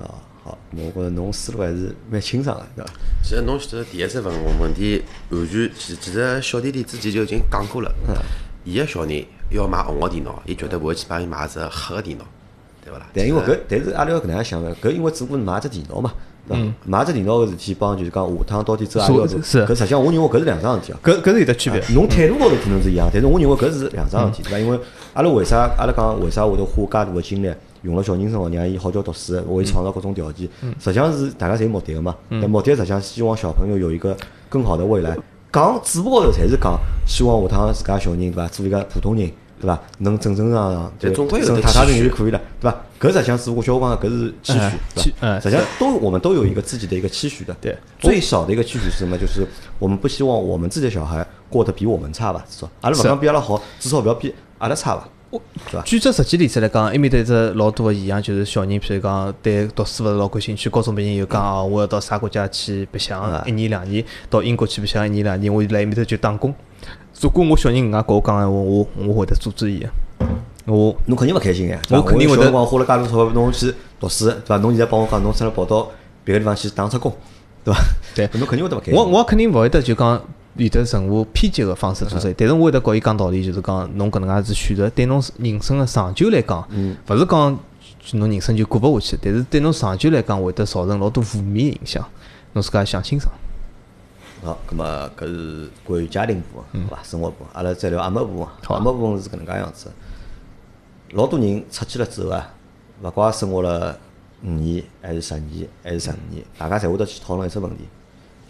[0.00, 0.08] 啊，
[0.42, 2.90] 好，我觉着侬思路还是蛮清爽个，对伐？
[3.22, 7.94] 其实侬其实第一只问问题，完全其其实小弟弟之前就已经讲过了。
[8.64, 12.24] 伊个小人要买红个电脑，伊绝对勿会去帮伊买只黑个电脑，
[12.82, 13.06] 对勿啦？
[13.12, 16.14] 但因为搿，但是阿拉要搿能样想个，搿因为只不过买只电脑嘛，
[16.48, 16.72] 对伐？
[16.84, 20.98] 买只电脑个事体帮就是讲下趟到底走阿条路，是是搿实际上我认为搿是两桩事体啊。
[21.02, 21.80] 搿搿是有得区别。
[21.94, 24.58] 侬态度高头可能是一样，但是我认为搿是两桩事体，对伐？
[24.58, 24.78] 因为
[25.14, 32.14] 阿拉为啥阿拉讲为啥会得花介大个精力用了小人身上，让伊好叫读书，为伊创造各种条件，实际上是大家侪有目的个嘛。
[32.28, 34.16] 但目的实际上希望小朋友有一个
[34.48, 35.16] 更好的未来。
[35.52, 39.30] 讲嘴巴高头侪是讲，希望下趟自家小人对伐，做一个普通人
[39.62, 42.76] 对伐，能正正常常对但总归有生踏踏实实就可以了，对伐？
[43.00, 45.40] 搿实际上是我小我讲搿是期哎许，对伐？
[45.40, 47.56] 实际上都我们都有一个自己的一个期许的。
[47.60, 49.16] 对最少的一个期许是什么？
[49.16, 49.46] 就是
[49.78, 55.08] 我们不希望我们自己的小孩过得比我们差吧，至少阿拉勿是讲比阿拉好，至少勿要比阿拉差吧？
[55.86, 66.54] 举只实际例子来讲，埃面搭一只老多个现象，就是小人，譬如讲对读书勿是老感兴趣，高中毕业又讲哦，我要到啥国家去白相啊一年两年，到英国去白相一年两年，我来埃面搭就打工。
[67.20, 69.88] 如果我小人搿能介跟我讲闲话，我我会得阻止伊个。
[70.64, 74.56] 我侬肯定勿开心呀，我肯定会得花了介多钞票侬去读书，对伐？
[74.58, 75.88] 侬现在帮我讲侬出来跑到
[76.24, 77.12] 别个地方去打只工，
[77.64, 77.80] 对伐？
[78.14, 78.94] 对侬肯定会得勿开心。
[78.94, 80.20] 我我肯定勿会得就讲
[80.56, 86.64] 有得任何偏激个方式做事，但是我会得告伊讲道理，就是讲侬搿能介子选择，对侬人生个长久来讲，
[87.08, 87.58] 勿是讲
[88.12, 92.04] 侬人生就过勿下去，但是对侬长久来讲会得造成老多负面影响，
[92.52, 93.32] 侬自家想清爽。
[94.44, 97.02] 好，咁么搿是关于家庭部分，好伐？
[97.04, 98.46] 生活部分，阿拉再聊阿嬷部分。
[98.64, 99.92] 好阿嬷部分是搿能介样子的，
[101.10, 102.52] 老多人出去了之后啊，
[103.04, 103.96] 勿怪生活了
[104.42, 107.84] 五年，还是十年，还是十五年，大家侪会得去讨论一只问题，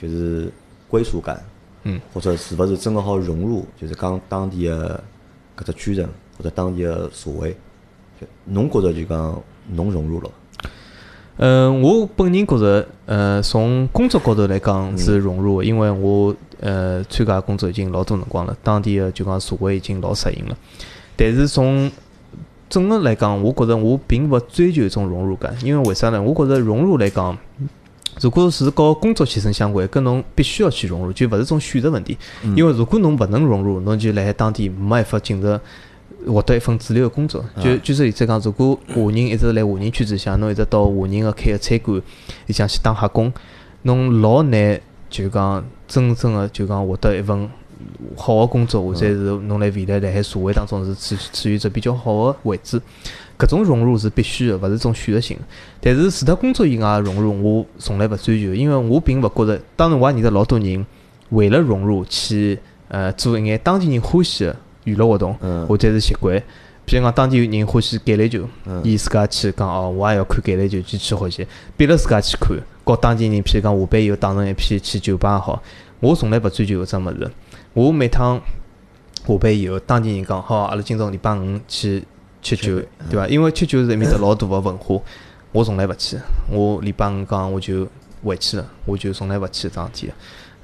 [0.01, 0.51] 就是
[0.89, 1.45] 归属感，
[1.83, 5.05] 嗯，或者是勿是真个好融入，就是讲当地个
[5.59, 7.55] 搿只圈层或者当地个社会。
[8.19, 10.31] 就侬觉着就讲侬融入了，
[11.39, 20.57] 嗯，我本人觉着，呃，从工作高头来讲是融入，因为我呃参加工作已经老多辰光了，当地的就讲社会已经老适应了。
[21.17, 21.91] 但是从
[22.69, 26.21] 整个来讲，我觉着我并勿追求一种融入感，因为为啥呢？
[26.21, 27.37] 我觉着融入来讲，
[28.21, 32.17] 如果是和工作切身相关，跟侬必须要去融入，就勿是种选择问题。
[32.55, 35.59] 因为如果侬勿能融入，侬就辣海当地没办法进入
[36.27, 37.45] 获得一份主流个工作。
[37.61, 42.01] 就举个例子讲，如果华人一直辣华人圈子里向，侬一直到华人个开个餐馆
[42.47, 43.33] 里向去打黑工，
[43.83, 47.49] 侬老难就讲真正个就讲获得一份
[48.17, 52.81] 好个工作，或者是侬辣未来辣海社会当中是处处于一只比较好个位置。
[53.39, 55.37] 搿种融入是必须个，勿是种选择性。
[55.81, 59.61] 但是除脱工作以外个融入，我从来勿追求，因为我并勿觉着。
[59.75, 60.87] 当然，我也认得老多人
[61.31, 62.57] 为了融入去
[62.87, 64.55] 呃做一眼当地人欢喜个
[64.85, 66.37] 娱乐活动，嗯或者是习惯。
[66.85, 71.47] 譬如讲，当地有人欢喜橄榄球，嗯伊自家去讲哦，我也要看橄榄球，去去学习，
[71.77, 72.57] 逼了自家去看。
[72.85, 75.63] 告当地人，譬如讲下班以后打成一片去酒吧也好，
[76.01, 77.31] 我从来勿追求搿只物事。
[77.75, 78.43] 我每趟
[79.25, 82.05] 下班以后，当地人讲好，阿拉今朝礼拜五去
[82.43, 83.29] 吃酒，对伐？
[83.29, 85.01] 因为吃酒是埃面搭老大个文化，
[85.53, 86.19] 我从来勿去。
[86.51, 87.87] 我礼拜五讲我就
[88.25, 90.13] 回去了，我就从来勿去搿桩事体的。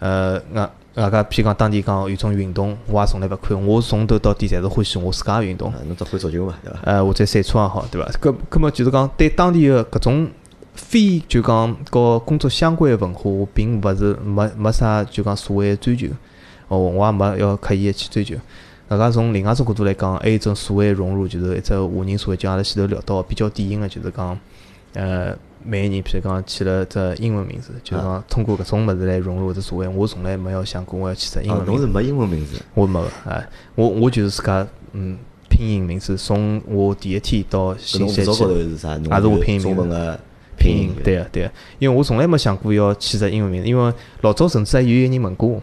[0.00, 0.68] 呃，外
[1.02, 3.66] 外加譬如讲当地讲有种运动，我也从来勿看。
[3.66, 6.78] 我从头到底侪是欢喜我自家个运动啊，，侬只看足球嘛，对伐？
[6.84, 8.10] 呃，或者赛车也好，对伐？
[8.20, 10.28] 搿搿么就是讲对当地个搿种
[10.74, 16.06] 非就讲和工作相关个文化，我并勿是没没啥就讲所谓个追求。
[16.68, 18.34] 哦，我也没要刻意个去追求。
[18.88, 24.38] 外加从另外一种角度来讲，还有一种所谓的融入，就是一只华人社会，就阿拉前头聊到的比较典型个，就是讲，
[24.94, 25.36] 呃，
[25.68, 29.86] 每个人譬如讲起了只英文名字，就是讲通过搿种物事来融入搿只社会。
[29.86, 31.92] 我从来没有想过我要起只英啊文，名字侬是。
[31.92, 35.18] 没英文名字，我没个，哎，我我就是自家嗯
[35.50, 38.96] 拼拼音名字，从我第一天到搿新山侬护照高头去，是啥？
[38.96, 40.20] 侬也是我拼音中名字文个
[40.56, 43.92] 拼音音，对个对个，因为我从来没想过要起只英文名字，因为
[44.22, 45.62] 老早甚至还有一个人问过我，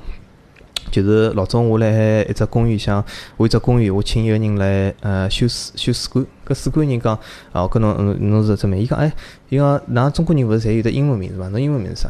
[0.91, 3.03] 就是老早我辣海一只公园里向，
[3.37, 7.17] 我一只公园，我请一个人来呃修水修水管，搿水管人讲，
[7.51, 9.11] 哦，搿侬嗯侬是只名，伊讲哎，
[9.49, 11.47] 伊讲㑚中国人勿是侪有得英文名字伐？
[11.49, 12.09] 侬英文名字啥？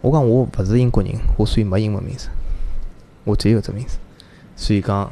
[0.00, 2.28] 我讲我勿是英国人，我所以没英文名字，
[3.24, 3.98] 我只有只名字，
[4.56, 5.10] 所以讲。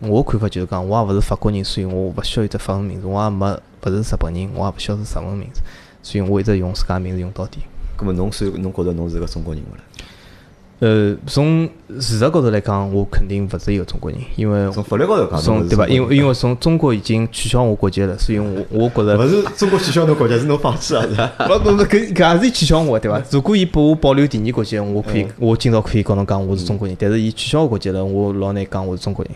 [0.00, 3.46] 我看法就是讲，我也勿是法国人，所以我勿需要一只法文名字，我也没
[3.82, 5.62] 勿是日本人，我也勿需要是日文名字，
[6.02, 7.60] 所以我一直用自家名字用到底。
[7.96, 9.82] 葛末侬算侬觉着侬是个中国人勿啦？
[10.78, 11.64] 呃，从
[11.98, 15.84] 事实高头来讲，我肯定勿是一个中国人，因为从法律高头讲，从对伐？
[15.84, 21.32] 勿是中国人因为因为从中国已经取消我国籍了，所以我我觉着勿是中国取消侬国籍，是侬放弃啊是吧？
[21.48, 23.22] 勿 不不，搿搿也是伊取消我对伐？
[23.30, 26.94] 如果伊拨我保留第二国籍，我可以，我今朝可以告侬讲我是中国人。
[27.00, 29.34] 但是伊取消我国籍了，我老难讲我是中国人。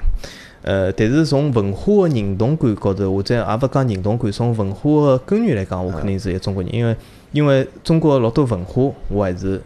[0.62, 6.94] 呃，但是从文化的认同感高头，或者也勿讲认同感，从文化的根源来讲，我肯定是一个中国人，因为
[7.32, 9.58] 因为中国老多文化我还是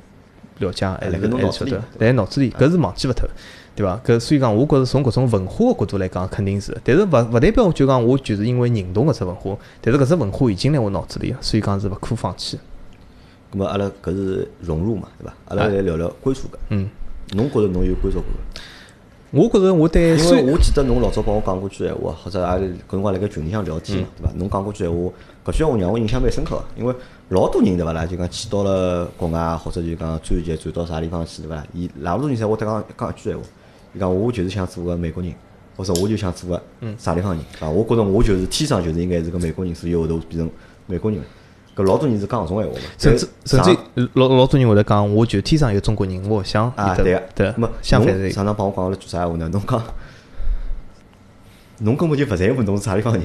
[0.58, 3.28] 了解，还是还是晓得，辣脑子里，搿是忘记勿脱，
[3.74, 4.00] 对伐？
[4.04, 12.58] 搿所以讲，我觉着从搿种文化个角度来讲，肯定是，但是勿勿代表就讲我就是因为认同搿只文化，但是搿只文化已经辣我脑子里了，所以讲是勿可放弃。
[13.50, 15.34] 葛末阿拉搿是融入嘛，对伐？
[15.46, 16.60] 阿拉来聊聊归属感。
[16.70, 16.88] 嗯，
[17.34, 18.60] 侬觉着侬有归属感伐？
[19.30, 24.32] 我觉着我对因虽为我记得侬老早帮我讲过句闲话，或者阿拉搿辰光辣盖群里向聊天嘛，对伐？
[24.36, 25.10] 侬讲过句闲话，
[25.44, 26.94] 搿句闲话让我印象蛮深刻个，因为
[27.28, 27.92] 老多人对伐？
[27.92, 31.56] 啦，就讲去到了国外，或者就讲转籍转到啥地方去，对伐？
[31.56, 31.66] 啦？
[31.74, 33.44] 伊老多人侪会得讲讲一句闲话，
[33.94, 35.32] 伊讲我就是想做个美国人，
[35.76, 36.62] 或者我就想做个
[36.96, 40.50] 啥地方人，啊，我觉着我就是天生就是应该是个美国人，所以后头变成
[40.86, 41.26] 美国人了。
[41.76, 43.76] 搿老多人是讲搿种闲话嘛，甚至甚至
[44.14, 49.48] 老老多人会得讲，我就天生一个中国人，我勿想啊，对个，对咁么，相反是侬常常帮我讲了句啥闲话呢？
[49.48, 49.82] 侬讲，
[51.80, 53.24] 侬根本就勿在乎侬是啥地方人，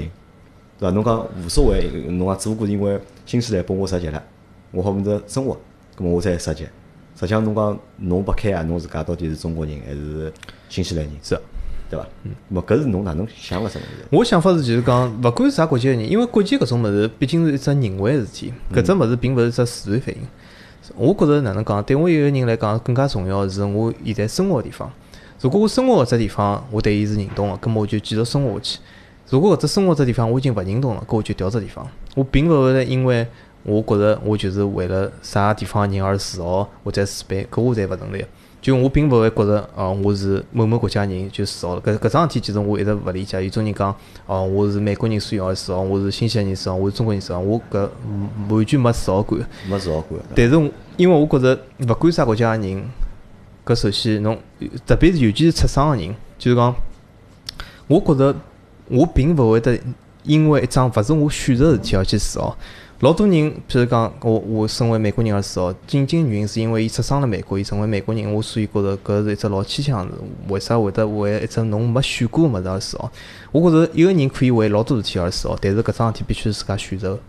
[0.79, 0.91] 对伐？
[0.91, 4.23] 侬讲无所谓，侬讲只不过因为新西兰拨我实习了，
[4.71, 5.57] 我好面搭生活，
[5.97, 6.67] 咁么我才实习。
[7.15, 10.31] 实际上侬讲侬不开啊，侬自家到底是中国人还是
[10.69, 11.37] 新西兰人，是。
[11.89, 12.07] 对伐？
[12.21, 13.85] 嗯，么搿是侬哪能想个什么？
[14.11, 20.21] 我想法是就是讲，勿管是啥国籍个人，因为国籍搿种物事，毕竟是一只人为个事体，搿只物事并勿是一只自然反应。
[20.95, 24.87] 我觉着哪能讲，对我一个人来讲，更加重要个是我现在生活个地方。
[25.41, 28.79] 如果我生活搿只地方，我对伊是认同个，葛末我就继续生活下去。
[29.29, 31.87] 如果搿只生活只地方我已经勿认同了，搿我就调只地方。
[32.15, 33.25] 我并勿会得因为
[33.63, 38.25] 我觉着我就是为了啥地方个人而自豪或者自卑，搿我侪勿成立。
[38.61, 41.81] 就我并勿会觉着哦，我是某某国家人就自豪了。
[41.81, 43.41] 搿搿桩事体其实我一直勿理解。
[43.41, 43.95] 有种人讲
[44.25, 49.39] 哦，我是美国人所以而自豪，我是新西兰人自豪，我是中国人自豪，我搿嗯完全没自豪感。
[49.69, 50.19] 没自豪感。
[50.35, 51.57] 但是我因为我觉着
[51.87, 52.83] 勿管啥国家个人，
[53.65, 54.37] 搿首先侬
[54.85, 56.75] 特别是尤其是出生个人，就是讲，
[57.87, 58.35] 我觉着
[58.89, 59.79] 我并勿会得
[60.23, 62.57] 因为一桩勿是我选择事体而去自豪。
[62.99, 70.13] 老多人，譬如讲，我我身为美国人而自豪，仅仅原因是因为伊出生了美国，伊成为美国人，我所以觉着搿是一只老牵强的。
[70.49, 73.09] 为啥会得为一只侬没选过个物事而自豪？
[73.53, 77.19] 我觉着一个人可以为老多事体而自豪，但是搿桩事体必须是自家选择个。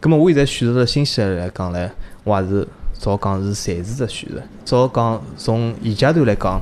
[0.00, 1.90] 葛末我现在选择了新西兰来讲唻，
[2.24, 2.68] 我也是
[2.98, 4.42] 照讲是暂时的选择。
[4.66, 6.60] 照讲从现阶段来讲，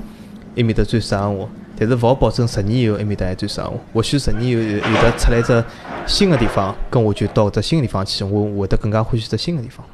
[0.54, 1.50] 埃面搭最适合我，
[1.88, 3.60] 但是勿好保证十年以后埃面搭还最适。
[3.92, 5.64] 或许十年以后有有得出来一只
[6.06, 9.84] 新个地方，跟我就到只新个地方去，我会得更加欢喜只新个地方。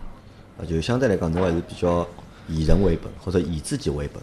[0.59, 2.07] 啊，就相对来讲，侬还是比较
[2.49, 4.23] 以人为本，或者以自己为本。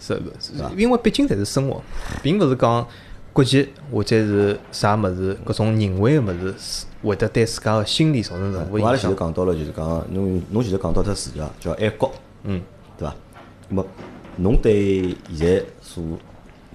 [0.00, 1.82] 是是，是因为毕竟侪是生活，
[2.22, 2.86] 并勿是讲
[3.32, 9.16] 国籍或者是啥物事，搿种人为个物事会得对自家个心理造成任何影响我阿拉前头。
[9.16, 12.12] 讲到了，就是讲侬侬前头讲到只词条叫爱国，
[12.42, 12.60] 嗯，
[12.98, 13.14] 对伐？
[13.68, 13.86] 那么
[14.36, 16.02] 侬对现在所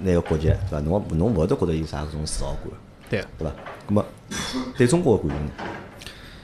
[0.02, 0.80] 拿个国籍，对伐？
[0.80, 2.72] 侬侬勿会得觉得有啥搿种自豪感，
[3.10, 3.54] 对，对伐？
[3.88, 4.06] 那么
[4.78, 5.52] 对中国个感情呢？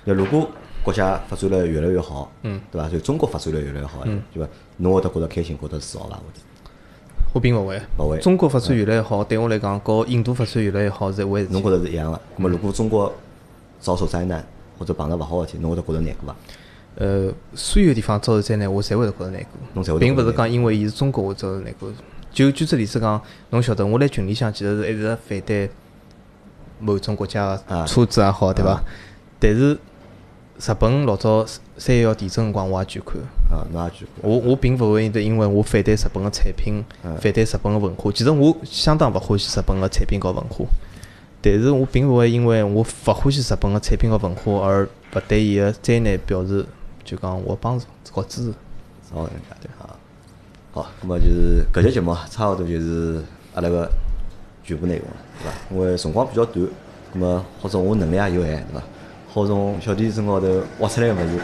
[0.03, 0.49] 那如果
[0.83, 2.89] 国家发展了越来越好，嗯，对伐？
[2.89, 4.49] 就中国发展了越来越好，嗯，对伐？
[4.77, 6.15] 侬会得觉得开心，觉得自豪伐？
[6.17, 6.39] 会得
[7.33, 7.81] 我并勿会。
[7.97, 8.19] 勿会？
[8.19, 11.53] 中国发展越来越好，对我来讲，和印度发展越来越好是一回事体。
[11.53, 12.21] 侬觉得是一样个？
[12.37, 13.13] 那么如果中国
[13.79, 14.45] 遭受灾难
[14.79, 16.35] 或者碰到勿好个事体，侬会得觉得难过伐？
[16.97, 21.91] 呃，所有地方遭受灾难，我侪会得觉着难过，侬侪会并勿是讲因为伊是中国我遭受难过。
[22.35, 23.19] 就举只例子讲，
[23.51, 25.69] 侬晓得我辣群里向其实是一直反对
[26.79, 27.57] 某种国家
[27.87, 28.83] 车子也好，对伐？
[29.39, 29.73] 但是
[30.59, 31.45] 日本老早
[31.77, 33.17] 三一幺地震辰光我也捐款，
[33.49, 34.29] 啊，侬也捐款。
[34.29, 38.11] 我我并勿会得因为我反对日本个产品，嗯反对日本个文化。
[38.11, 40.65] 其实我相当勿欢喜日本个产品和文化，
[41.41, 46.65] 但是我并勿会因为我勿欢喜日本个产品和文化而勿对伊个灾难表示
[47.05, 48.53] 就讲我帮助和支持。
[50.75, 53.23] 好，那么就是搿节节目啊差勿多就是
[53.53, 53.89] 阿拉个
[54.61, 55.53] 全部内容了，对伐？
[55.71, 56.67] 因为辰光比较短，
[57.13, 58.83] 葛末或者我能力也有限，对伐？
[59.29, 60.47] 好从小弟弟身高头
[60.79, 61.39] 挖出来个物事，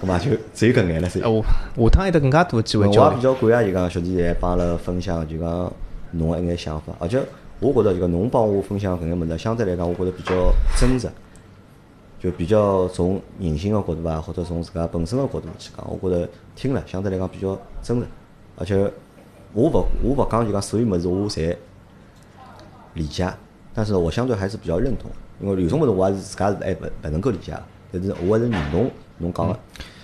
[0.00, 1.28] 葛末就只有搿眼了，所以哎，。
[1.74, 2.92] 我下趟还得更加多的机会我。
[2.92, 5.72] 也比较感谢就讲小弟弟帮阿拉分享，就讲
[6.12, 7.20] 侬个一眼想法，而且
[7.58, 10.32] 我觉着就讲侬帮我分享搿眼物事，相对来讲，我觉着比较
[10.78, 11.08] 真实，
[12.20, 18.06] 就比较从人性个角度啊，或者从自家本身个角度去讲，我觉着听了相对来讲比较真实，
[18.56, 18.76] 而且
[19.52, 21.56] 我勿我勿讲就讲所有物事我侪
[22.94, 23.32] 理解，
[23.74, 25.10] 但是我相对还是比较认同，
[25.40, 27.62] 因为有种物事我还是自家是还勿勿能够理解的，
[27.92, 29.58] 但是我还是认同侬讲个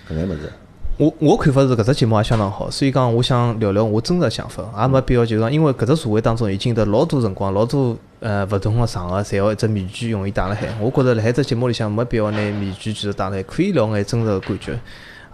[0.09, 0.51] 搿眼物事。
[0.99, 10.67] 我我看法是搿只节目也相当好，所以讲我想聊聊我真实想法，也没必要就是讲，因为搿只社会当中已经得老多辰光，老多呃勿同个场合，侪要一只面具容易戴辣海。
[10.79, 14.79] 我觉着辣海只节目里向没必要拿面具继续戴辣海，可以聊眼真实个感觉，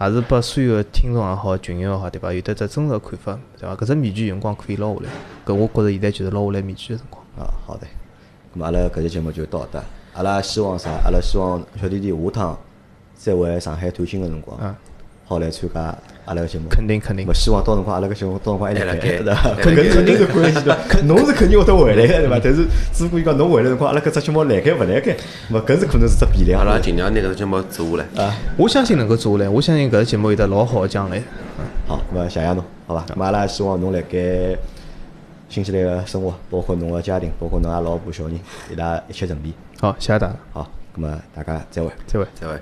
[0.01, 2.31] 也是拨所有个听众也好、群友也好，对伐？
[2.31, 3.75] 有得只真实个看法，对伐？
[3.75, 5.09] 搿只面具有辰光可以捞下来，
[5.45, 7.21] 搿我觉着现在就是捞下来面具个辰光。
[7.37, 7.85] 啊，好的。
[8.55, 9.83] 咁阿拉搿期节目就到这。
[10.13, 10.89] 阿拉希望啥？
[11.03, 12.57] 阿拉希望小弟弟下趟
[13.13, 14.75] 再回上海探亲个辰光嗯，
[15.25, 15.97] 好来参加
[16.29, 16.69] 阿拉个节目。
[16.69, 19.33] 肯定肯定我希望到辰光阿拉个节目到辰光还辣盖，对伐？
[19.33, 20.77] 还辣盖搿肯定是关系的。
[21.05, 22.39] 侬是肯定会得回来个，对伐？
[22.43, 25.17] 但是只不过伊讲侬回来辰光，阿拉搿只节目辣盖勿辣盖，
[25.51, 26.53] 咾搿是可能是只比例。
[26.53, 28.23] 阿拉尽量拿搿只节目做下来。
[28.23, 31.19] 啊，我相信能够做下来，我相信搿个节目有得老好个将来。
[31.87, 33.05] 好，咁么谢谢侬，好伐？
[33.15, 34.55] 咁阿拉希望侬辣盖
[35.49, 38.39] 新西兰个生活，包括侬个家庭，包括侬阿老婆、小人，
[38.71, 39.51] 伊拉一切顺利。
[39.79, 41.89] 好，谢谢大家，好，咁么大家再会。
[42.05, 42.27] 再会。
[42.39, 42.53] 再会。